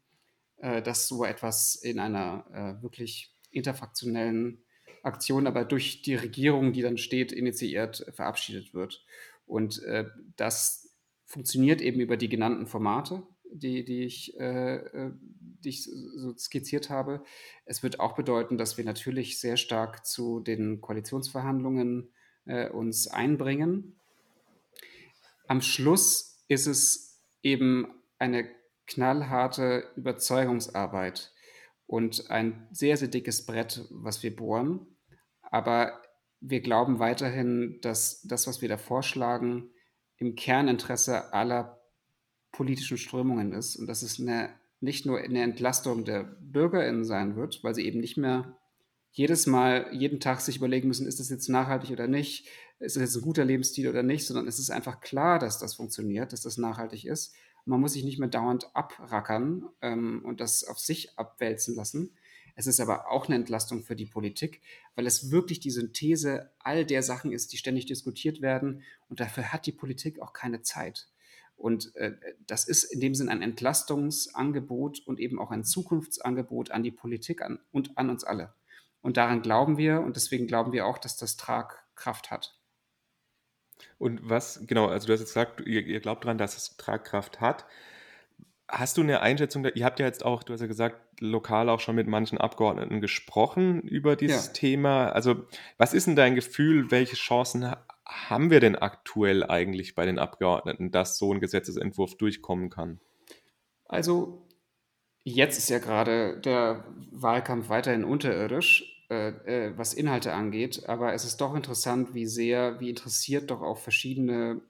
äh, 0.57 0.83
dass 0.83 1.07
so 1.07 1.25
etwas 1.25 1.77
in 1.77 2.01
einer 2.01 2.47
äh, 2.53 2.83
wirklich 2.83 3.33
interfraktionellen 3.51 4.64
Aktion, 5.05 5.47
aber 5.47 5.65
durch 5.65 6.03
die 6.03 6.15
Regierung, 6.15 6.73
die 6.73 6.83
dann 6.83 6.99
steht, 6.99 7.33
initiiert, 7.33 8.07
verabschiedet 8.13 8.75
wird. 8.75 9.05
Und 9.47 9.83
äh, 9.83 10.07
das 10.37 10.97
funktioniert 11.27 11.81
eben 11.81 12.01
über 12.01 12.17
die 12.17 12.29
genannten 12.29 12.67
Formate 12.67 13.23
die, 13.55 13.85
die, 13.85 14.05
ich, 14.05 14.39
äh, 14.39 14.77
äh, 14.77 15.13
die 15.41 15.69
ich 15.69 15.85
so 15.85 16.37
skizziert 16.37 16.91
habe. 16.91 17.25
Es 17.65 17.83
wird 17.83 18.01
auch 18.01 18.15
bedeuten, 18.15 18.59
dass 18.59 18.77
wir 18.77 18.85
natürlich 18.85 19.39
sehr 19.41 19.57
stark 19.57 20.05
zu 20.05 20.41
den 20.41 20.81
Koalitionsverhandlungen 20.81 22.09
äh, 22.47 22.69
uns 22.69 23.07
einbringen. 23.07 23.97
Am 25.47 25.61
Schluss 25.61 26.45
ist 26.49 26.67
es 26.67 27.21
eben 27.43 27.87
eine 28.19 28.49
knallharte 28.87 29.85
Überzeugungsarbeit 29.97 31.33
und 31.87 32.31
ein 32.31 32.67
sehr, 32.73 32.97
sehr 32.97 33.09
dickes 33.09 33.47
Brett, 33.47 33.87
was 33.91 34.23
wir 34.23 34.35
bohren. 34.35 34.87
Aber 35.55 36.03
wir 36.41 36.63
glauben 36.63 36.99
weiterhin, 36.99 37.79
dass 37.81 38.23
das, 38.23 38.49
was 38.49 38.61
wir 38.61 38.69
da 38.69 38.77
vorschlagen, 38.77 39.71
im 40.17 40.35
Kerninteresse 40.35 41.33
aller 41.33 41.81
politischen 42.51 42.99
Strömungen 42.99 43.53
ist 43.53 43.77
und 43.77 43.87
dass 43.87 44.03
es 44.03 44.19
eine, 44.19 44.51
nicht 44.81 45.07
nur 45.07 45.21
eine 45.21 45.43
Entlastung 45.43 46.05
der 46.05 46.25
BürgerInnen 46.25 47.05
sein 47.05 47.37
wird, 47.37 47.63
weil 47.63 47.73
sie 47.73 47.87
eben 47.87 48.01
nicht 48.01 48.17
mehr 48.17 48.59
jedes 49.13 49.47
Mal, 49.47 49.87
jeden 49.93 50.19
Tag 50.19 50.41
sich 50.41 50.57
überlegen 50.57 50.89
müssen, 50.89 51.07
ist 51.07 51.21
das 51.21 51.31
jetzt 51.31 51.49
nachhaltig 51.49 51.93
oder 51.93 52.09
nicht, 52.09 52.49
ist 52.81 52.97
das 52.97 53.03
jetzt 53.03 53.15
ein 53.15 53.23
guter 53.23 53.45
Lebensstil 53.45 53.89
oder 53.89 54.03
nicht, 54.03 54.27
sondern 54.27 54.49
es 54.49 54.59
ist 54.59 54.71
einfach 54.71 55.01
klar, 55.01 55.39
dass 55.39 55.61
das 55.61 55.75
funktioniert, 55.75 56.33
dass 56.33 56.43
das 56.43 56.59
nachhaltig 56.59 57.05
ist. 57.05 57.33
man 57.65 57.81
muss 57.81 57.93
sich 57.93 58.03
nicht 58.03 58.19
mehr 58.19 58.29
dauernd 58.29 58.75
abrackern 58.75 59.69
ähm, 59.83 60.21
und 60.25 60.41
das 60.41 60.65
auf 60.65 60.81
sich 60.81 61.17
abwälzen 61.17 61.77
lassen. 61.77 62.17
Es 62.55 62.67
ist 62.67 62.81
aber 62.81 63.11
auch 63.11 63.27
eine 63.27 63.35
Entlastung 63.35 63.83
für 63.83 63.97
die 63.97 64.07
Politik, 64.07 64.63
weil 64.95 65.07
es 65.07 65.31
wirklich 65.31 65.61
die 65.61 65.71
Synthese 65.71 66.51
all 66.61 66.85
der 66.85 67.03
Sachen 67.03 67.33
ist, 67.33 67.53
die 67.53 67.57
ständig 67.57 67.87
diskutiert 67.87 68.43
werden. 68.43 68.83
Und 69.09 69.21
dafür 69.21 69.53
hat 69.53 69.67
die 69.67 69.73
Politik 69.73 70.21
auch 70.21 70.33
keine 70.33 70.63
Zeit. 70.63 71.09
Und 71.57 71.95
äh, 71.97 72.17
das 72.47 72.65
ist 72.67 72.85
in 72.85 73.01
dem 73.01 73.15
Sinn 73.15 73.29
ein 73.29 73.43
Entlastungsangebot 73.43 75.01
und 75.07 75.21
eben 75.21 75.39
auch 75.39 75.51
ein 75.51 75.65
Zukunftsangebot 75.65 76.71
an 76.71 76.83
die 76.83 76.91
Politik 76.91 77.43
an, 77.43 77.59
und 77.73 77.97
an 77.97 78.11
uns 78.11 78.25
alle. 78.25 78.55
Und 79.03 79.17
daran 79.17 79.43
glauben 79.43 79.77
wir 79.77 80.01
und 80.01 80.17
deswegen 80.17 80.47
glauben 80.47 80.73
wir 80.73 80.87
auch, 80.87 80.99
dass 80.99 81.17
das 81.17 81.37
Tragkraft 81.37 82.31
hat. 82.31 82.59
Und 83.99 84.29
was, 84.29 84.67
genau, 84.67 84.87
also 84.87 85.07
du 85.07 85.13
hast 85.13 85.21
jetzt 85.21 85.31
gesagt, 85.31 85.61
ihr, 85.61 85.85
ihr 85.85 86.01
glaubt 86.01 86.25
daran, 86.25 86.39
dass 86.39 86.57
es 86.57 86.77
Tragkraft 86.77 87.41
hat. 87.41 87.67
Hast 88.67 88.97
du 88.97 89.03
eine 89.03 89.21
Einschätzung, 89.21 89.67
ihr 89.75 89.85
habt 89.85 90.01
ja 90.01 90.07
jetzt 90.07 90.25
auch, 90.25 90.43
du 90.43 90.55
hast 90.55 90.61
ja 90.61 90.67
gesagt, 90.67 90.97
lokal 91.21 91.69
auch 91.69 91.81
schon 91.81 91.97
mit 91.97 92.07
manchen 92.07 92.39
Abgeordneten 92.39 93.01
gesprochen 93.01 93.83
über 93.83 94.17
dieses 94.17 94.47
ja. 94.47 94.53
Thema. 94.53 95.09
Also, 95.11 95.45
was 95.77 95.93
ist 95.93 96.07
denn 96.07 96.17
dein 96.17 96.35
Gefühl, 96.35 96.91
welche 96.91 97.17
Chancen 97.17 97.75
haben 98.07 98.51
wir 98.51 98.61
denn 98.61 98.77
aktuell 98.77 99.45
eigentlich 99.45 99.95
bei 99.95 100.07
den 100.07 100.19
Abgeordneten, 100.19 100.91
dass 100.91 101.19
so 101.19 101.33
ein 101.33 101.41
Gesetzesentwurf 101.41 102.17
durchkommen 102.17 102.71
kann? 102.71 103.01
Also 103.87 104.47
jetzt 105.25 105.59
ist 105.59 105.71
ja 105.71 105.79
gerade 105.79 106.41
der 106.41 106.85
Wahlkampf 107.11 107.69
weiterhin 107.69 108.05
unterirdisch, 108.05 109.07
äh, 109.11 109.29
äh, 109.29 109.79
was 109.79 109.95
Inhalte 109.95 110.33
angeht, 110.33 110.89
aber 110.89 111.13
es 111.13 111.25
ist 111.25 111.41
doch 111.41 111.55
interessant, 111.55 112.15
wie 112.15 112.27
sehr, 112.27 112.81
wie 112.81 112.91
interessiert 112.91 113.51
doch 113.51 113.61
auch 113.61 113.79
verschiedene 113.79 114.63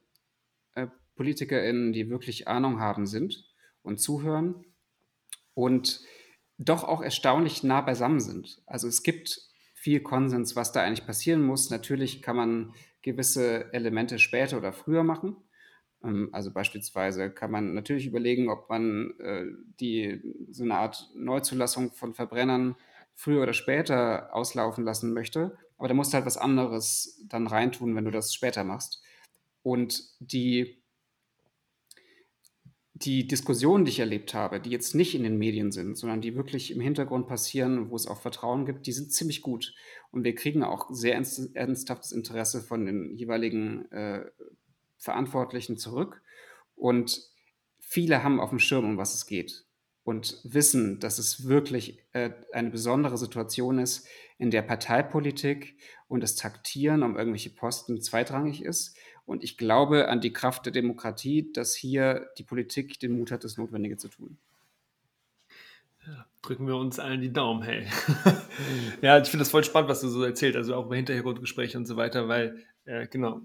äh, 0.75 0.89
PolitikerInnen, 1.17 1.93
die 1.93 2.11
wirklich 2.11 2.49
Ahnung 2.49 2.81
haben, 2.81 3.07
sind 3.07 3.44
und 3.85 3.99
zuhören 3.99 4.65
und 5.55 6.01
doch 6.59 6.83
auch 6.85 7.03
erstaunlich 7.03 7.63
nah 7.63 7.81
beisammen 7.81 8.21
sind. 8.21 8.63
Also 8.67 8.89
es 8.89 9.03
gibt 9.03 9.41
viel 9.75 10.01
Konsens, 10.01 10.57
was 10.57 10.73
da 10.73 10.83
eigentlich 10.83 11.07
passieren 11.07 11.43
muss. 11.43 11.71
Natürlich 11.71 12.23
kann 12.23 12.37
man 12.37 12.75
gewisse 13.03 13.73
Elemente 13.73 14.19
später 14.19 14.57
oder 14.57 14.73
früher 14.73 15.05
machen. 15.05 15.37
Ähm, 16.03 16.31
also 16.33 16.51
beispielsweise 16.51 17.31
kann 17.31 17.51
man 17.51 17.75
natürlich 17.75 18.07
überlegen, 18.07 18.49
ob 18.49 18.69
man 18.69 19.15
äh, 19.21 19.45
die, 19.81 20.23
so 20.51 20.65
eine 20.65 20.77
Art 20.77 21.11
Neuzulassung 21.15 21.93
von 21.93 22.15
Verbrennern 22.15 22.77
früher 23.15 23.43
oder 23.43 23.53
später 23.53 24.35
auslaufen 24.35 24.85
lassen 24.85 25.13
möchte. 25.13 25.57
Aber 25.77 25.89
da 25.89 25.95
musst 25.95 26.13
du 26.13 26.15
halt 26.17 26.27
was 26.27 26.37
anderes 26.37 27.23
dann 27.29 27.47
reintun, 27.47 27.95
wenn 27.95 28.05
du 28.05 28.11
das 28.11 28.33
später 28.33 28.65
machst. 28.65 29.03
Und 29.63 30.03
die, 30.21 30.83
die 32.97 33.27
Diskussionen, 33.27 33.85
die 33.85 33.91
ich 33.91 33.99
erlebt 33.99 34.35
habe, 34.35 34.61
die 34.61 34.71
jetzt 34.71 34.95
nicht 34.95 35.17
in 35.17 35.25
den 35.25 35.37
Medien 35.37 35.73
sind, 35.73 35.97
sondern 35.97 36.21
die 36.21 36.37
wirklich 36.37 36.71
im 36.71 36.81
Hintergrund 36.81 37.27
passieren, 37.27 37.91
wo 37.91 37.97
es 37.97 38.07
auch 38.07 38.21
Vertrauen 38.21 38.67
gibt, 38.67 38.87
die 38.87 38.93
sind 38.93 39.13
ziemlich 39.13 39.43
gut. 39.43 39.75
Und 40.13 40.23
wir 40.23 40.35
kriegen 40.37 40.63
auch 40.63 40.89
sehr 40.91 41.15
ernsthaftes 41.17 42.13
Interesse 42.13 42.63
von 42.63 42.87
den 42.87 43.17
jeweiligen 43.17 43.91
äh, 43.91 44.25
Verantwortlichen 44.97 45.77
zurück. 45.77 46.23
Und 46.77 47.21
viele 47.81 48.23
haben 48.23 48.39
auf 48.39 48.51
dem 48.51 48.61
Schirm, 48.61 48.85
um 48.85 48.97
was 48.97 49.15
es 49.15 49.27
geht. 49.27 49.65
Und 50.05 50.39
wissen, 50.45 51.01
dass 51.01 51.19
es 51.19 51.49
wirklich 51.49 51.99
äh, 52.13 52.31
eine 52.53 52.71
besondere 52.71 53.19
Situation 53.19 53.79
ist, 53.79 54.07
in 54.39 54.51
der 54.51 54.63
Parteipolitik 54.63 55.79
und 56.07 56.23
das 56.23 56.37
Taktieren 56.37 57.03
um 57.03 57.17
irgendwelche 57.17 57.51
Posten 57.51 58.01
zweitrangig 58.01 58.63
ist. 58.63 58.97
Und 59.27 59.43
ich 59.43 59.57
glaube 59.57 60.09
an 60.09 60.21
die 60.21 60.33
Kraft 60.33 60.67
der 60.67 60.73
Demokratie, 60.73 61.51
dass 61.53 61.75
hier 61.75 62.29
die 62.39 62.43
Politik 62.43 63.01
den 63.01 63.17
Mut 63.17 63.31
hat, 63.31 63.45
das 63.45 63.57
Notwendige 63.57 63.97
zu 63.97 64.09
tun. 64.09 64.37
Ja, 66.07 66.27
drücken 66.43 66.67
wir 66.67 66.77
uns 66.77 66.99
allen 66.99 67.23
die 67.23 67.33
Daumen, 67.33 67.63
hey. 67.63 67.87
ja, 69.03 69.19
ich 69.19 69.29
finde 69.29 69.43
das 69.43 69.51
voll 69.51 69.65
spannend, 69.65 69.89
was 69.89 70.03
du 70.03 70.09
so 70.09 70.23
erzählt, 70.23 70.57
also 70.57 70.75
auch 70.75 70.87
über 70.87 70.97
Hintergrundgespräche 70.97 71.79
und 71.79 71.87
so 71.87 71.97
weiter, 71.97 72.29
weil, 72.29 72.63
äh, 72.85 73.07
genau, 73.07 73.41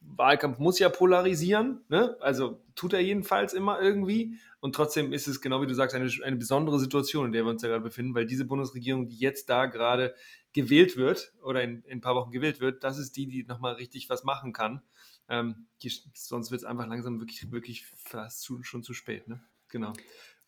Wahlkampf 0.00 0.58
muss 0.58 0.78
ja 0.78 0.88
polarisieren, 0.88 1.80
ne? 1.88 2.16
also 2.20 2.60
tut 2.76 2.92
er 2.92 3.00
jedenfalls 3.00 3.52
immer 3.52 3.80
irgendwie. 3.80 4.38
Und 4.60 4.74
trotzdem 4.74 5.12
ist 5.12 5.26
es, 5.26 5.40
genau 5.40 5.60
wie 5.60 5.66
du 5.66 5.74
sagst, 5.74 5.94
eine, 5.94 6.08
eine 6.22 6.36
besondere 6.36 6.78
Situation, 6.78 7.26
in 7.26 7.32
der 7.32 7.44
wir 7.44 7.50
uns 7.50 7.62
ja 7.62 7.68
gerade 7.68 7.82
befinden, 7.82 8.14
weil 8.14 8.26
diese 8.26 8.44
Bundesregierung, 8.44 9.08
die 9.08 9.18
jetzt 9.18 9.50
da 9.50 9.66
gerade 9.66 10.14
gewählt 10.54 10.96
wird 10.96 11.34
oder 11.42 11.62
in, 11.62 11.82
in, 11.82 11.98
ein 11.98 12.00
paar 12.00 12.14
Wochen 12.14 12.30
gewählt 12.30 12.60
wird, 12.60 12.82
das 12.82 12.98
ist 12.98 13.16
die, 13.16 13.26
die 13.26 13.44
nochmal 13.44 13.74
richtig 13.74 14.08
was 14.08 14.24
machen 14.24 14.52
kann. 14.52 14.82
Ähm, 15.28 15.66
die, 15.82 15.92
sonst 16.14 16.50
wird 16.50 16.62
es 16.62 16.64
einfach 16.64 16.86
langsam 16.86 17.20
wirklich, 17.20 17.50
wirklich 17.50 17.86
fast 17.86 18.40
zu, 18.40 18.62
schon 18.62 18.82
zu 18.82 18.94
spät. 18.94 19.28
Ne? 19.28 19.42
Genau. 19.68 19.92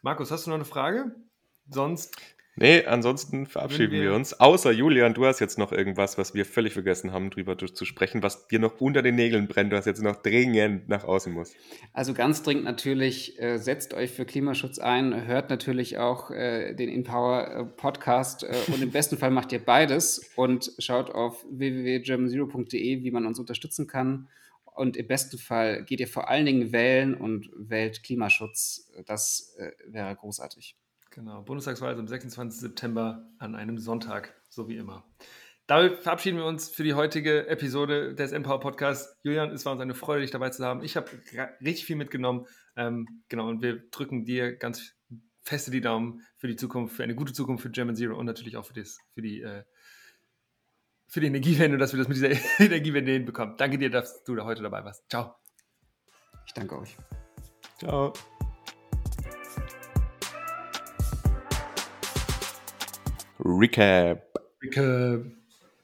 Markus, 0.02 0.30
hast 0.30 0.46
du 0.46 0.50
noch 0.50 0.56
eine 0.56 0.64
Frage? 0.64 1.14
Sonst. 1.68 2.16
Nee, 2.58 2.86
ansonsten 2.86 3.46
verabschieden 3.46 3.92
wir, 3.92 4.02
wir, 4.02 4.14
uns. 4.14 4.40
Außer 4.40 4.72
Julian, 4.72 5.12
du 5.12 5.26
hast 5.26 5.40
jetzt 5.40 5.58
noch 5.58 5.72
irgendwas, 5.72 6.16
was 6.16 6.32
wir 6.32 6.46
völlig 6.46 6.72
vergessen 6.72 7.12
haben, 7.12 7.28
drüber 7.28 7.58
zu 7.58 7.84
sprechen, 7.84 8.22
was 8.22 8.48
dir 8.48 8.58
noch 8.58 8.80
unter 8.80 9.02
den 9.02 9.14
Nägeln 9.14 9.46
brennt, 9.46 9.72
was 9.72 9.84
jetzt 9.84 10.02
noch 10.02 10.16
dringend 10.22 10.88
nach 10.88 11.04
außen 11.04 11.34
muss. 11.34 11.52
Also 11.92 12.14
ganz 12.14 12.42
dringend 12.42 12.64
natürlich, 12.64 13.38
äh, 13.38 13.58
setzt 13.58 13.92
euch 13.92 14.10
für 14.10 14.24
Klimaschutz 14.24 14.78
ein, 14.78 15.26
hört 15.26 15.50
natürlich 15.50 15.98
auch 15.98 16.30
äh, 16.30 16.72
den 16.72 16.88
InPower 16.88 17.46
äh, 17.46 17.64
Podcast 17.64 18.42
äh, 18.42 18.54
und 18.72 18.82
im 18.82 18.90
besten 18.90 19.18
Fall 19.18 19.30
macht 19.30 19.52
ihr 19.52 19.62
beides 19.62 20.30
und 20.34 20.72
schaut 20.78 21.10
auf 21.10 21.44
www.germanzero.de, 21.50 23.02
wie 23.02 23.10
man 23.10 23.26
uns 23.26 23.38
unterstützen 23.38 23.86
kann. 23.86 24.28
Und 24.64 24.96
im 24.96 25.06
besten 25.06 25.36
Fall 25.36 25.84
geht 25.84 26.00
ihr 26.00 26.08
vor 26.08 26.30
allen 26.30 26.46
Dingen 26.46 26.72
wählen 26.72 27.14
und 27.14 27.50
wählt 27.54 28.02
Klimaschutz. 28.02 28.90
Das 29.04 29.54
äh, 29.58 29.72
wäre 29.86 30.14
großartig. 30.16 30.74
Genau, 31.16 31.40
Bundestagswahl 31.40 31.94
ist 31.94 31.98
am 31.98 32.06
26. 32.06 32.60
September 32.60 33.26
an 33.38 33.54
einem 33.54 33.78
Sonntag, 33.78 34.34
so 34.50 34.68
wie 34.68 34.76
immer. 34.76 35.02
Damit 35.66 36.02
verabschieden 36.02 36.36
wir 36.36 36.44
uns 36.44 36.68
für 36.68 36.84
die 36.84 36.92
heutige 36.92 37.48
Episode 37.48 38.14
des 38.14 38.32
Empower 38.32 38.60
Podcasts. 38.60 39.16
Julian, 39.22 39.50
es 39.50 39.64
war 39.64 39.72
uns 39.72 39.80
eine 39.80 39.94
Freude, 39.94 40.20
dich 40.20 40.30
dabei 40.30 40.50
zu 40.50 40.62
haben. 40.62 40.84
Ich 40.84 40.94
habe 40.94 41.10
richtig 41.62 41.86
viel 41.86 41.96
mitgenommen. 41.96 42.44
Ähm, 42.76 43.22
genau, 43.30 43.48
und 43.48 43.62
wir 43.62 43.88
drücken 43.90 44.26
dir 44.26 44.56
ganz 44.56 44.92
feste 45.42 45.70
die 45.70 45.80
Daumen 45.80 46.20
für 46.36 46.48
die 46.48 46.56
Zukunft, 46.56 46.94
für 46.94 47.02
eine 47.02 47.14
gute 47.14 47.32
Zukunft 47.32 47.62
für 47.62 47.70
German 47.70 47.96
Zero 47.96 48.18
und 48.18 48.26
natürlich 48.26 48.58
auch 48.58 48.66
für, 48.66 48.74
das, 48.74 48.98
für 49.14 49.22
die 49.22 49.40
äh, 49.40 49.62
für 51.06 51.20
die 51.20 51.28
Energiewende, 51.28 51.78
dass 51.78 51.94
wir 51.94 51.98
das 51.98 52.08
mit 52.08 52.18
dieser 52.18 52.28
Energiewende 52.62 53.12
hinbekommen. 53.12 53.56
Danke 53.56 53.78
dir, 53.78 53.88
dass 53.88 54.22
du 54.24 54.34
da 54.34 54.44
heute 54.44 54.62
dabei 54.62 54.84
warst. 54.84 55.08
Ciao. 55.08 55.34
Ich 56.44 56.52
danke 56.52 56.78
euch. 56.78 56.94
Ciao. 57.78 58.12
Recap. 63.40 64.38
Recap. 64.62 65.24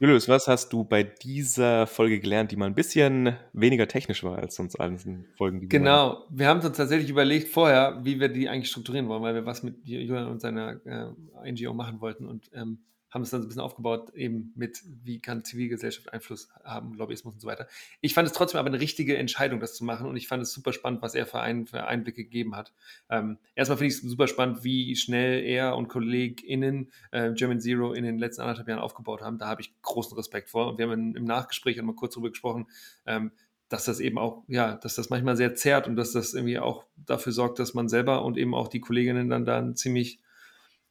Julius, 0.03 0.29
was 0.29 0.49
hast 0.49 0.73
du 0.73 0.83
bei 0.83 1.05
dieser 1.05 1.87
Folge 1.87 2.19
gelernt, 2.19 2.51
die 2.51 2.57
mal 2.57 2.67
ein 2.67 2.75
bisschen 2.75 3.37
weniger 3.53 3.87
technisch 3.87 4.25
war 4.25 4.37
als 4.37 4.57
sonst 4.57 4.75
allen 4.81 5.27
Folgen? 5.37 5.61
Die 5.61 5.69
genau, 5.69 6.25
wir 6.29 6.49
haben 6.49 6.61
uns 6.61 6.77
tatsächlich 6.77 7.09
überlegt 7.09 7.47
vorher, 7.47 8.01
wie 8.03 8.19
wir 8.19 8.29
die 8.29 8.49
eigentlich 8.49 8.69
strukturieren 8.69 9.09
wollen, 9.09 9.23
weil 9.23 9.35
wir 9.37 9.47
was 9.47 9.63
mit 9.63 9.77
Julian 9.85 10.27
und 10.27 10.41
seiner 10.41 10.81
äh, 10.85 11.53
NGO 11.53 11.73
machen 11.73 12.01
wollten 12.01 12.27
und 12.27 12.51
ähm, 12.53 12.79
haben 13.13 13.23
es 13.23 13.31
dann 13.31 13.43
so 13.43 13.47
ein 13.47 13.49
bisschen 13.49 13.63
aufgebaut, 13.63 14.15
eben 14.15 14.53
mit, 14.57 14.83
wie 15.05 15.21
kann 15.21 15.45
Zivilgesellschaft 15.45 16.13
Einfluss 16.13 16.49
haben, 16.65 16.95
Lobbyismus 16.95 17.35
und 17.35 17.41
so 17.41 17.47
weiter. 17.47 17.69
Ich 18.01 18.15
fand 18.15 18.27
es 18.27 18.33
trotzdem 18.33 18.59
aber 18.59 18.69
eine 18.69 18.81
richtige 18.81 19.17
Entscheidung, 19.17 19.61
das 19.61 19.75
zu 19.75 19.85
machen 19.85 20.07
und 20.07 20.17
ich 20.17 20.29
fand 20.29 20.43
es 20.43 20.53
super 20.53 20.73
spannend, 20.73 21.03
was 21.03 21.15
er 21.15 21.27
für, 21.27 21.41
ein, 21.41 21.67
für 21.67 21.87
Einblicke 21.87 22.25
gegeben 22.25 22.57
hat. 22.57 22.73
Ähm, 23.11 23.39
erstmal 23.55 23.77
finde 23.79 23.95
ich 23.95 24.03
es 24.03 24.09
super 24.09 24.29
spannend, 24.29 24.65
wie 24.65 24.97
schnell 24.97 25.45
er 25.45 25.77
und 25.77 25.89
KollegInnen 25.89 26.91
äh, 27.11 27.33
German 27.33 27.61
Zero 27.61 27.93
in 27.93 28.05
den 28.05 28.19
letzten 28.19 28.43
anderthalb 28.43 28.69
Jahren 28.69 28.81
aufgebaut 28.81 29.21
haben. 29.21 29.39
Da 29.39 29.47
habe 29.47 29.61
ich 29.61 29.75
großen 29.83 30.17
Respekt 30.17 30.49
vor 30.49 30.69
und 30.69 30.79
wir 30.79 30.89
haben 30.89 31.15
im 31.15 31.25
Nachgespräch 31.25 31.79
einmal 31.79 31.95
kurz 31.95 32.15
darüber 32.15 32.31
gesprochen, 32.31 32.67
ähm, 33.05 33.33
dass 33.69 33.85
das 33.85 34.01
eben 34.01 34.19
auch, 34.19 34.43
ja, 34.49 34.77
dass 34.77 34.95
das 34.95 35.11
manchmal 35.11 35.37
sehr 35.37 35.55
zerrt 35.55 35.87
und 35.87 35.97
dass 35.97 36.13
das 36.13 36.35
irgendwie 36.35 36.59
auch 36.59 36.85
dafür 36.97 37.33
sorgt, 37.33 37.59
dass 37.59 37.75
man 37.75 37.89
selber 37.89 38.25
und 38.25 38.37
eben 38.37 38.55
auch 38.55 38.69
die 38.69 38.81
Kolleginnen 38.81 39.31
dann 39.31 39.47
dann 39.47 39.77
ziemlich 39.77 40.21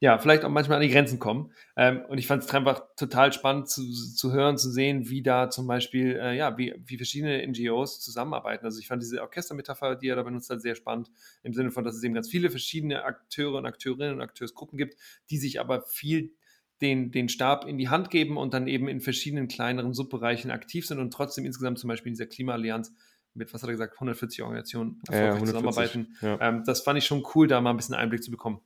ja, 0.02 0.18
vielleicht 0.18 0.44
auch 0.44 0.50
manchmal 0.50 0.78
an 0.78 0.82
die 0.82 0.90
Grenzen 0.90 1.20
kommen. 1.20 1.54
Ähm, 1.78 2.02
und 2.10 2.18
ich 2.18 2.26
fand 2.26 2.44
es 2.44 2.50
einfach 2.50 2.82
total 2.98 3.32
spannend 3.34 3.70
zu, 3.70 3.84
zu 3.94 4.34
hören, 4.34 4.58
zu 4.58 4.72
sehen, 4.72 5.10
wie 5.10 5.22
da 5.22 5.52
zum 5.52 5.68
Beispiel, 5.68 6.20
äh, 6.20 6.36
ja, 6.36 6.58
wie, 6.58 6.74
wie 6.84 6.98
verschiedene 6.98 7.48
NGOs 7.48 8.02
zusammenarbeiten. 8.02 8.66
Also 8.66 8.80
ich 8.80 8.88
fand 8.88 9.04
diese 9.04 9.22
Orchestermetapher, 9.22 9.96
die 9.96 10.08
er 10.08 10.16
da 10.16 10.24
benutzt 10.24 10.50
hat, 10.50 10.60
sehr 10.60 10.74
spannend, 10.74 11.12
im 11.44 11.54
Sinne 11.54 11.70
von, 11.70 11.84
dass 11.84 11.96
es 11.96 12.04
eben 12.04 12.16
ganz 12.16 12.30
viele 12.30 12.50
verschiedene 12.50 13.04
Akteure 13.04 13.60
und 13.60 13.68
Akteurinnen 13.68 14.16
und 14.16 14.22
Akteursgruppen 14.22 14.76
gibt, 14.76 14.96
die 15.30 15.38
sich 15.38 15.60
aber 15.60 15.84
viel 15.84 16.34
den, 16.82 17.12
den 17.12 17.30
Stab 17.30 17.68
in 17.68 17.78
die 17.78 17.90
Hand 17.90 18.10
geben 18.10 18.38
und 18.38 18.56
dann 18.56 18.68
eben 18.68 18.88
in 18.88 19.02
verschiedenen 19.02 19.48
kleineren 19.48 19.94
Subbereichen 19.94 20.50
aktiv 20.50 20.88
sind 20.88 20.98
und 20.98 21.14
trotzdem 21.14 21.46
insgesamt 21.46 21.78
zum 21.78 21.90
Beispiel 21.90 22.10
in 22.10 22.16
dieser 22.16 22.26
Klimaallianz 22.26 22.92
mit, 23.34 23.54
was 23.54 23.62
hat 23.62 23.70
er 23.70 23.74
gesagt, 23.74 23.94
140 23.94 24.42
Organisationen 24.42 25.00
erfolgreich 25.08 25.28
ja, 25.28 25.34
140, 25.36 25.48
zusammenarbeiten. 25.48 26.18
Ja. 26.22 26.50
Ähm, 26.50 26.64
das 26.66 26.82
fand 26.82 26.98
ich 26.98 27.06
schon 27.06 27.24
cool, 27.34 27.48
da 27.48 27.62
mal 27.62 27.70
ein 27.70 27.78
bisschen 27.78 27.96
Einblick 27.96 28.24
zu 28.24 28.32
bekommen. 28.32 28.62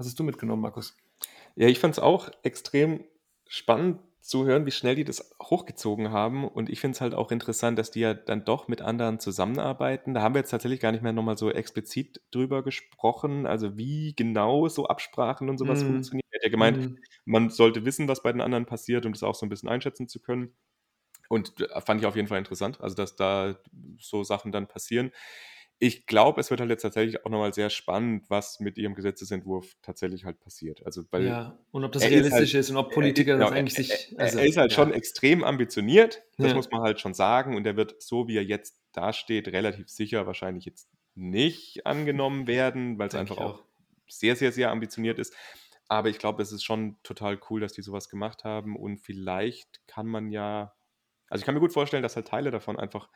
Was 0.00 0.06
hast 0.06 0.18
du 0.18 0.24
mitgenommen, 0.24 0.62
Markus? 0.62 0.96
Ja, 1.56 1.68
ich 1.68 1.78
fand 1.78 1.92
es 1.92 1.98
auch 1.98 2.30
extrem 2.42 3.04
spannend 3.46 4.00
zu 4.22 4.46
hören, 4.46 4.64
wie 4.64 4.70
schnell 4.70 4.94
die 4.94 5.04
das 5.04 5.36
hochgezogen 5.42 6.10
haben. 6.10 6.48
Und 6.48 6.70
ich 6.70 6.80
finde 6.80 6.94
es 6.94 7.02
halt 7.02 7.12
auch 7.14 7.30
interessant, 7.30 7.78
dass 7.78 7.90
die 7.90 8.00
ja 8.00 8.14
dann 8.14 8.46
doch 8.46 8.66
mit 8.66 8.80
anderen 8.80 9.20
zusammenarbeiten. 9.20 10.14
Da 10.14 10.22
haben 10.22 10.34
wir 10.34 10.38
jetzt 10.38 10.52
tatsächlich 10.52 10.80
gar 10.80 10.92
nicht 10.92 11.02
mehr 11.02 11.12
nochmal 11.12 11.36
so 11.36 11.50
explizit 11.50 12.22
drüber 12.30 12.62
gesprochen, 12.62 13.44
also 13.44 13.76
wie 13.76 14.14
genau 14.16 14.68
so 14.68 14.86
Absprachen 14.86 15.50
und 15.50 15.58
sowas 15.58 15.84
mm. 15.84 15.88
funktionieren. 15.88 16.28
Er 16.30 16.38
hat 16.38 16.44
ja 16.44 16.50
gemeint, 16.50 16.78
mm. 16.78 16.96
man 17.26 17.50
sollte 17.50 17.84
wissen, 17.84 18.08
was 18.08 18.22
bei 18.22 18.32
den 18.32 18.40
anderen 18.40 18.64
passiert, 18.64 19.04
um 19.04 19.12
das 19.12 19.22
auch 19.22 19.34
so 19.34 19.44
ein 19.44 19.50
bisschen 19.50 19.68
einschätzen 19.68 20.08
zu 20.08 20.20
können. 20.20 20.54
Und 21.28 21.60
äh, 21.60 21.80
fand 21.82 22.00
ich 22.00 22.06
auf 22.06 22.16
jeden 22.16 22.28
Fall 22.28 22.38
interessant, 22.38 22.80
also 22.80 22.96
dass 22.96 23.16
da 23.16 23.54
so 23.98 24.24
Sachen 24.24 24.50
dann 24.50 24.66
passieren 24.66 25.12
ich 25.82 26.04
glaube, 26.04 26.42
es 26.42 26.50
wird 26.50 26.60
halt 26.60 26.68
jetzt 26.68 26.82
tatsächlich 26.82 27.24
auch 27.24 27.30
nochmal 27.30 27.54
sehr 27.54 27.70
spannend, 27.70 28.28
was 28.28 28.60
mit 28.60 28.76
ihrem 28.76 28.94
Gesetzesentwurf 28.94 29.76
tatsächlich 29.80 30.26
halt 30.26 30.38
passiert. 30.38 30.84
Also, 30.84 31.04
weil 31.10 31.24
ja, 31.24 31.58
und 31.70 31.84
ob 31.84 31.92
das 31.92 32.02
realistisch 32.02 32.26
ist, 32.26 32.54
halt, 32.54 32.54
ist, 32.54 32.70
und 32.70 32.76
ob 32.76 32.92
Politiker 32.92 33.32
genau, 33.32 33.46
das 33.46 33.54
eigentlich 33.54 33.78
er, 33.78 33.84
sich. 33.84 34.20
Also, 34.20 34.38
er 34.38 34.46
ist 34.46 34.56
halt 34.58 34.72
ja. 34.72 34.76
schon 34.76 34.92
extrem 34.92 35.42
ambitioniert, 35.42 36.22
das 36.36 36.48
ja. 36.48 36.54
muss 36.54 36.70
man 36.70 36.82
halt 36.82 37.00
schon 37.00 37.14
sagen. 37.14 37.56
Und 37.56 37.66
er 37.66 37.76
wird, 37.76 38.02
so 38.02 38.28
wie 38.28 38.36
er 38.36 38.44
jetzt 38.44 38.78
dasteht, 38.92 39.48
relativ 39.48 39.88
sicher 39.88 40.26
wahrscheinlich 40.26 40.66
jetzt 40.66 40.90
nicht 41.14 41.86
angenommen 41.86 42.46
werden, 42.46 42.98
weil 42.98 43.08
es 43.08 43.14
einfach 43.14 43.38
auch. 43.38 43.60
auch 43.60 43.64
sehr, 44.06 44.36
sehr, 44.36 44.52
sehr 44.52 44.70
ambitioniert 44.70 45.18
ist. 45.18 45.34
Aber 45.88 46.10
ich 46.10 46.18
glaube, 46.18 46.42
es 46.42 46.52
ist 46.52 46.62
schon 46.62 46.98
total 47.02 47.40
cool, 47.48 47.60
dass 47.62 47.72
die 47.72 47.82
sowas 47.82 48.10
gemacht 48.10 48.44
haben. 48.44 48.76
Und 48.76 48.98
vielleicht 48.98 49.80
kann 49.86 50.06
man 50.06 50.30
ja, 50.30 50.74
also 51.30 51.40
ich 51.40 51.46
kann 51.46 51.54
mir 51.54 51.60
gut 51.60 51.72
vorstellen, 51.72 52.02
dass 52.02 52.16
halt 52.16 52.28
Teile 52.28 52.50
davon 52.50 52.78
einfach 52.78 53.08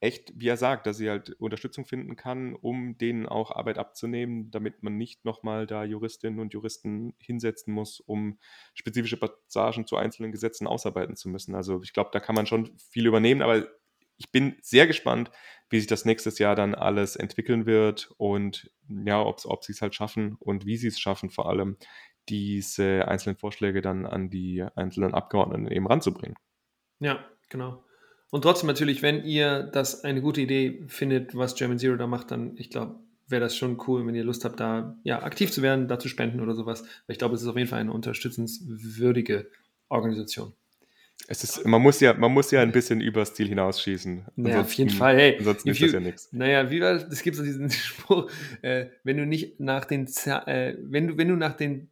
echt, 0.00 0.32
wie 0.34 0.48
er 0.48 0.56
sagt, 0.56 0.86
dass 0.86 0.96
sie 0.96 1.10
halt 1.10 1.30
Unterstützung 1.38 1.84
finden 1.84 2.16
kann, 2.16 2.54
um 2.54 2.96
denen 2.96 3.26
auch 3.26 3.50
Arbeit 3.50 3.78
abzunehmen, 3.78 4.50
damit 4.50 4.82
man 4.82 4.96
nicht 4.96 5.24
nochmal 5.24 5.66
da 5.66 5.84
Juristinnen 5.84 6.40
und 6.40 6.54
Juristen 6.54 7.14
hinsetzen 7.18 7.72
muss, 7.74 8.00
um 8.00 8.38
spezifische 8.74 9.18
Passagen 9.18 9.86
zu 9.86 9.96
einzelnen 9.96 10.32
Gesetzen 10.32 10.66
ausarbeiten 10.66 11.16
zu 11.16 11.28
müssen. 11.28 11.54
Also 11.54 11.82
ich 11.82 11.92
glaube, 11.92 12.10
da 12.12 12.20
kann 12.20 12.34
man 12.34 12.46
schon 12.46 12.76
viel 12.78 13.06
übernehmen, 13.06 13.42
aber 13.42 13.68
ich 14.16 14.32
bin 14.32 14.56
sehr 14.62 14.86
gespannt, 14.86 15.30
wie 15.68 15.78
sich 15.78 15.86
das 15.86 16.04
nächstes 16.04 16.38
Jahr 16.38 16.54
dann 16.54 16.74
alles 16.74 17.16
entwickeln 17.16 17.66
wird 17.66 18.10
und 18.16 18.70
ja, 18.88 19.22
ob, 19.22 19.40
ob 19.44 19.64
sie 19.64 19.72
es 19.72 19.82
halt 19.82 19.94
schaffen 19.94 20.36
und 20.40 20.66
wie 20.66 20.76
sie 20.76 20.88
es 20.88 20.98
schaffen, 20.98 21.30
vor 21.30 21.48
allem 21.48 21.76
diese 22.28 23.08
einzelnen 23.08 23.36
Vorschläge 23.36 23.82
dann 23.82 24.06
an 24.06 24.30
die 24.30 24.62
einzelnen 24.74 25.14
Abgeordneten 25.14 25.68
eben 25.68 25.86
ranzubringen. 25.86 26.36
Ja, 27.00 27.24
genau. 27.48 27.82
Und 28.30 28.42
trotzdem 28.42 28.68
natürlich, 28.68 29.02
wenn 29.02 29.24
ihr 29.24 29.64
das 29.64 30.04
eine 30.04 30.20
gute 30.20 30.40
Idee 30.40 30.84
findet, 30.86 31.34
was 31.34 31.56
German 31.56 31.78
Zero 31.78 31.96
da 31.96 32.06
macht, 32.06 32.30
dann, 32.30 32.56
ich 32.56 32.70
glaube, 32.70 33.00
wäre 33.26 33.40
das 33.40 33.56
schon 33.56 33.80
cool, 33.86 34.06
wenn 34.06 34.14
ihr 34.14 34.24
Lust 34.24 34.44
habt, 34.44 34.60
da 34.60 34.96
ja, 35.02 35.22
aktiv 35.22 35.50
zu 35.50 35.62
werden, 35.62 35.88
da 35.88 35.98
zu 35.98 36.08
spenden 36.08 36.40
oder 36.40 36.54
sowas. 36.54 36.82
Weil 36.82 37.14
ich 37.14 37.18
glaube, 37.18 37.34
es 37.34 37.42
ist 37.42 37.48
auf 37.48 37.56
jeden 37.56 37.68
Fall 37.68 37.80
eine 37.80 37.92
unterstützenswürdige 37.92 39.48
Organisation. 39.88 40.52
Es 41.28 41.44
ist, 41.44 41.64
man 41.66 41.82
muss 41.82 42.00
ja, 42.00 42.14
man 42.14 42.32
muss 42.32 42.50
ja 42.50 42.62
ein 42.62 42.72
bisschen 42.72 43.00
übers 43.00 43.34
Ziel 43.34 43.48
hinausschießen. 43.48 44.24
Ja, 44.36 44.62
auf 44.62 44.72
jeden 44.72 44.90
Fall. 44.90 45.16
Hey, 45.16 45.36
ansonsten 45.38 45.68
ist 45.68 45.78
you, 45.78 45.86
das 45.86 45.94
ja 45.94 46.00
nichts. 46.00 46.28
Naja, 46.32 46.70
wie 46.70 46.80
war 46.80 46.94
das? 46.94 47.04
Es 47.04 47.22
gibt 47.22 47.36
so 47.36 47.42
diesen 47.42 47.70
Spruch, 47.70 48.30
äh, 48.62 48.86
wenn 49.04 49.16
du 49.16 49.26
nicht 49.26 49.60
nach 49.60 49.84
den, 49.84 50.06
äh, 50.06 50.76
wenn 50.80 51.08
du, 51.08 51.18
wenn 51.18 51.28
du 51.28 51.36
nach 51.36 51.54
den 51.54 51.90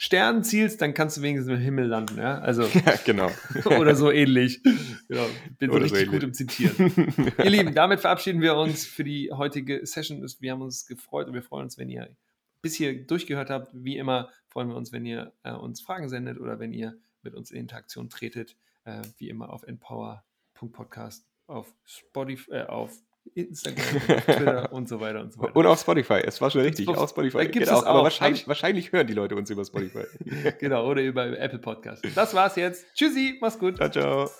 Sternen 0.00 0.44
zielst, 0.44 0.80
dann 0.80 0.94
kannst 0.94 1.16
du 1.16 1.22
wenigstens 1.22 1.52
im 1.52 1.58
Himmel 1.58 1.86
landen, 1.86 2.18
ja? 2.18 2.38
Also, 2.38 2.62
ja, 2.86 2.94
genau. 3.04 3.30
oder 3.64 3.96
so 3.96 4.12
ähnlich. 4.12 4.62
Genau. 5.08 5.26
Bin 5.58 5.72
so 5.72 5.76
richtig 5.76 6.06
so 6.06 6.10
gut 6.12 6.22
im 6.22 6.32
Zitieren. 6.32 7.34
Ihr 7.36 7.50
Lieben, 7.50 7.74
damit 7.74 7.98
verabschieden 7.98 8.40
wir 8.40 8.54
uns 8.54 8.86
für 8.86 9.02
die 9.02 9.32
heutige 9.32 9.84
Session. 9.84 10.24
Wir 10.38 10.52
haben 10.52 10.62
uns 10.62 10.86
gefreut 10.86 11.26
und 11.26 11.34
wir 11.34 11.42
freuen 11.42 11.64
uns, 11.64 11.78
wenn 11.78 11.88
ihr 11.88 12.16
bis 12.62 12.74
hier 12.74 13.06
durchgehört 13.06 13.50
habt. 13.50 13.72
Wie 13.74 13.96
immer 13.96 14.30
freuen 14.46 14.68
wir 14.68 14.76
uns, 14.76 14.92
wenn 14.92 15.04
ihr 15.04 15.32
äh, 15.42 15.52
uns 15.52 15.80
Fragen 15.80 16.08
sendet 16.08 16.38
oder 16.38 16.60
wenn 16.60 16.72
ihr 16.72 16.96
mit 17.22 17.34
uns 17.34 17.50
in 17.50 17.58
Interaktion 17.58 18.08
tretet. 18.08 18.56
Äh, 18.84 19.02
wie 19.18 19.28
immer 19.28 19.50
auf 19.52 19.64
empower.podcast 19.64 21.26
auf 21.48 21.74
Spotify, 21.84 22.52
äh, 22.52 22.66
auf 22.66 22.92
Instagram, 23.34 23.84
Twitter 24.24 24.72
und 24.72 24.88
so 24.88 25.00
weiter 25.00 25.20
und 25.20 25.32
so 25.32 25.40
weiter. 25.40 25.56
Und 25.56 25.66
auf 25.66 25.80
Spotify. 25.80 26.20
Es 26.24 26.40
war 26.40 26.50
schon 26.50 26.62
richtig. 26.62 26.88
Auf 26.88 27.10
Spotify. 27.10 27.46
Gibt 27.46 27.66
genau, 27.66 27.78
es 27.78 27.84
auch. 27.84 27.86
Aber 27.86 28.02
wahrscheinlich, 28.04 28.46
wahrscheinlich 28.48 28.92
hören 28.92 29.06
die 29.06 29.14
Leute 29.14 29.36
uns 29.36 29.50
über 29.50 29.64
Spotify. 29.64 30.04
genau, 30.58 30.86
oder 30.86 31.02
über 31.02 31.38
Apple 31.38 31.58
Podcast. 31.58 32.04
Das 32.14 32.34
war's 32.34 32.56
jetzt. 32.56 32.86
Tschüssi, 32.94 33.38
mach's 33.40 33.58
gut. 33.58 33.76
Ciao, 33.76 33.90
ciao. 33.90 34.30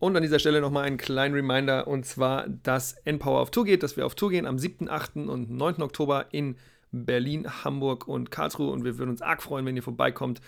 Und 0.00 0.16
an 0.16 0.22
dieser 0.22 0.38
Stelle 0.38 0.60
nochmal 0.60 0.84
einen 0.84 0.96
kleinen 0.96 1.34
Reminder, 1.34 1.88
und 1.88 2.06
zwar, 2.06 2.48
dass 2.48 2.94
Npower 3.04 3.40
auf 3.40 3.50
Tour 3.50 3.64
geht, 3.64 3.82
dass 3.82 3.96
wir 3.96 4.06
auf 4.06 4.14
Tour 4.14 4.30
gehen 4.30 4.46
am 4.46 4.58
7., 4.58 4.88
8. 4.88 5.16
und 5.16 5.50
9. 5.50 5.82
Oktober 5.82 6.26
in 6.30 6.56
Berlin, 6.92 7.64
Hamburg 7.64 8.06
und 8.06 8.30
Karlsruhe. 8.30 8.70
Und 8.70 8.84
wir 8.84 8.98
würden 8.98 9.10
uns 9.10 9.22
arg 9.22 9.42
freuen, 9.42 9.66
wenn 9.66 9.76
ihr 9.76 9.82
vorbeikommt 9.82 10.40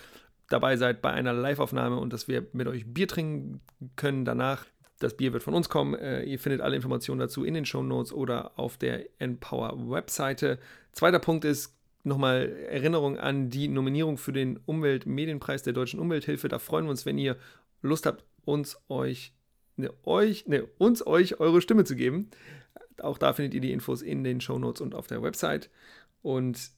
dabei 0.51 0.77
seid 0.77 1.01
bei 1.01 1.11
einer 1.11 1.33
Live-Aufnahme 1.33 1.97
und 1.97 2.13
dass 2.13 2.29
wir 2.29 2.47
mit 2.53 2.69
euch 2.69 2.93
Bier 2.93 3.09
trinken 3.09 3.63
können 3.97 4.27
danach. 4.27 4.67
Das 4.99 5.17
Bier 5.17 5.33
wird 5.33 5.43
von 5.43 5.55
uns 5.55 5.71
kommen. 5.71 5.95
Äh, 5.95 6.25
ihr 6.25 6.39
findet 6.39 6.61
alle 6.61 6.77
Informationen 6.77 7.21
dazu 7.21 7.45
in 7.45 7.55
den 7.55 7.65
Show 7.65 7.83
Notes 7.83 8.13
oder 8.13 8.59
auf 8.59 8.77
der 8.77 9.07
Empower-Webseite. 9.19 10.59
Zweiter 10.93 11.21
Punkt 11.21 11.47
ist 11.47 11.75
nochmal 12.03 12.55
Erinnerung 12.69 13.19
an 13.19 13.49
die 13.49 13.69
Nominierung 13.69 14.19
für 14.19 14.33
den 14.33 14.59
Umweltmedienpreis 14.67 15.63
der 15.63 15.73
Deutschen 15.73 16.01
Umwelthilfe. 16.01 16.49
Da 16.49 16.59
freuen 16.59 16.85
wir 16.85 16.91
uns, 16.91 17.07
wenn 17.07 17.17
ihr 17.17 17.37
Lust 17.81 18.05
habt, 18.05 18.25
uns 18.45 18.77
euch, 18.89 19.33
ne, 19.77 19.91
euch, 20.03 20.47
ne, 20.47 20.67
uns 20.77 21.07
euch 21.07 21.41
eure 21.41 21.63
Stimme 21.63 21.85
zu 21.85 21.97
geben. 21.97 22.31
Auch 23.01 23.17
da 23.17 23.33
findet 23.33 23.55
ihr 23.55 23.61
die 23.61 23.73
Infos 23.73 24.03
in 24.03 24.25
den 24.25 24.41
Show 24.43 24.59
Notes 24.59 24.83
und 24.83 24.95
auf 24.95 25.07
der 25.07 25.23
Website. 25.23 25.71
Und 26.21 26.73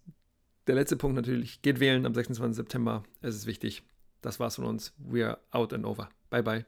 der 0.66 0.74
letzte 0.74 0.96
Punkt 0.96 1.16
natürlich, 1.16 1.62
geht 1.62 1.80
wählen 1.80 2.06
am 2.06 2.14
26. 2.14 2.56
September. 2.56 3.02
Es 3.20 3.34
ist 3.34 3.46
wichtig. 3.46 3.82
Das 4.20 4.38
war's 4.38 4.56
von 4.56 4.64
uns. 4.64 4.94
We 4.98 5.26
are 5.26 5.38
out 5.50 5.72
and 5.72 5.84
over. 5.84 6.08
Bye 6.30 6.42
bye. 6.42 6.64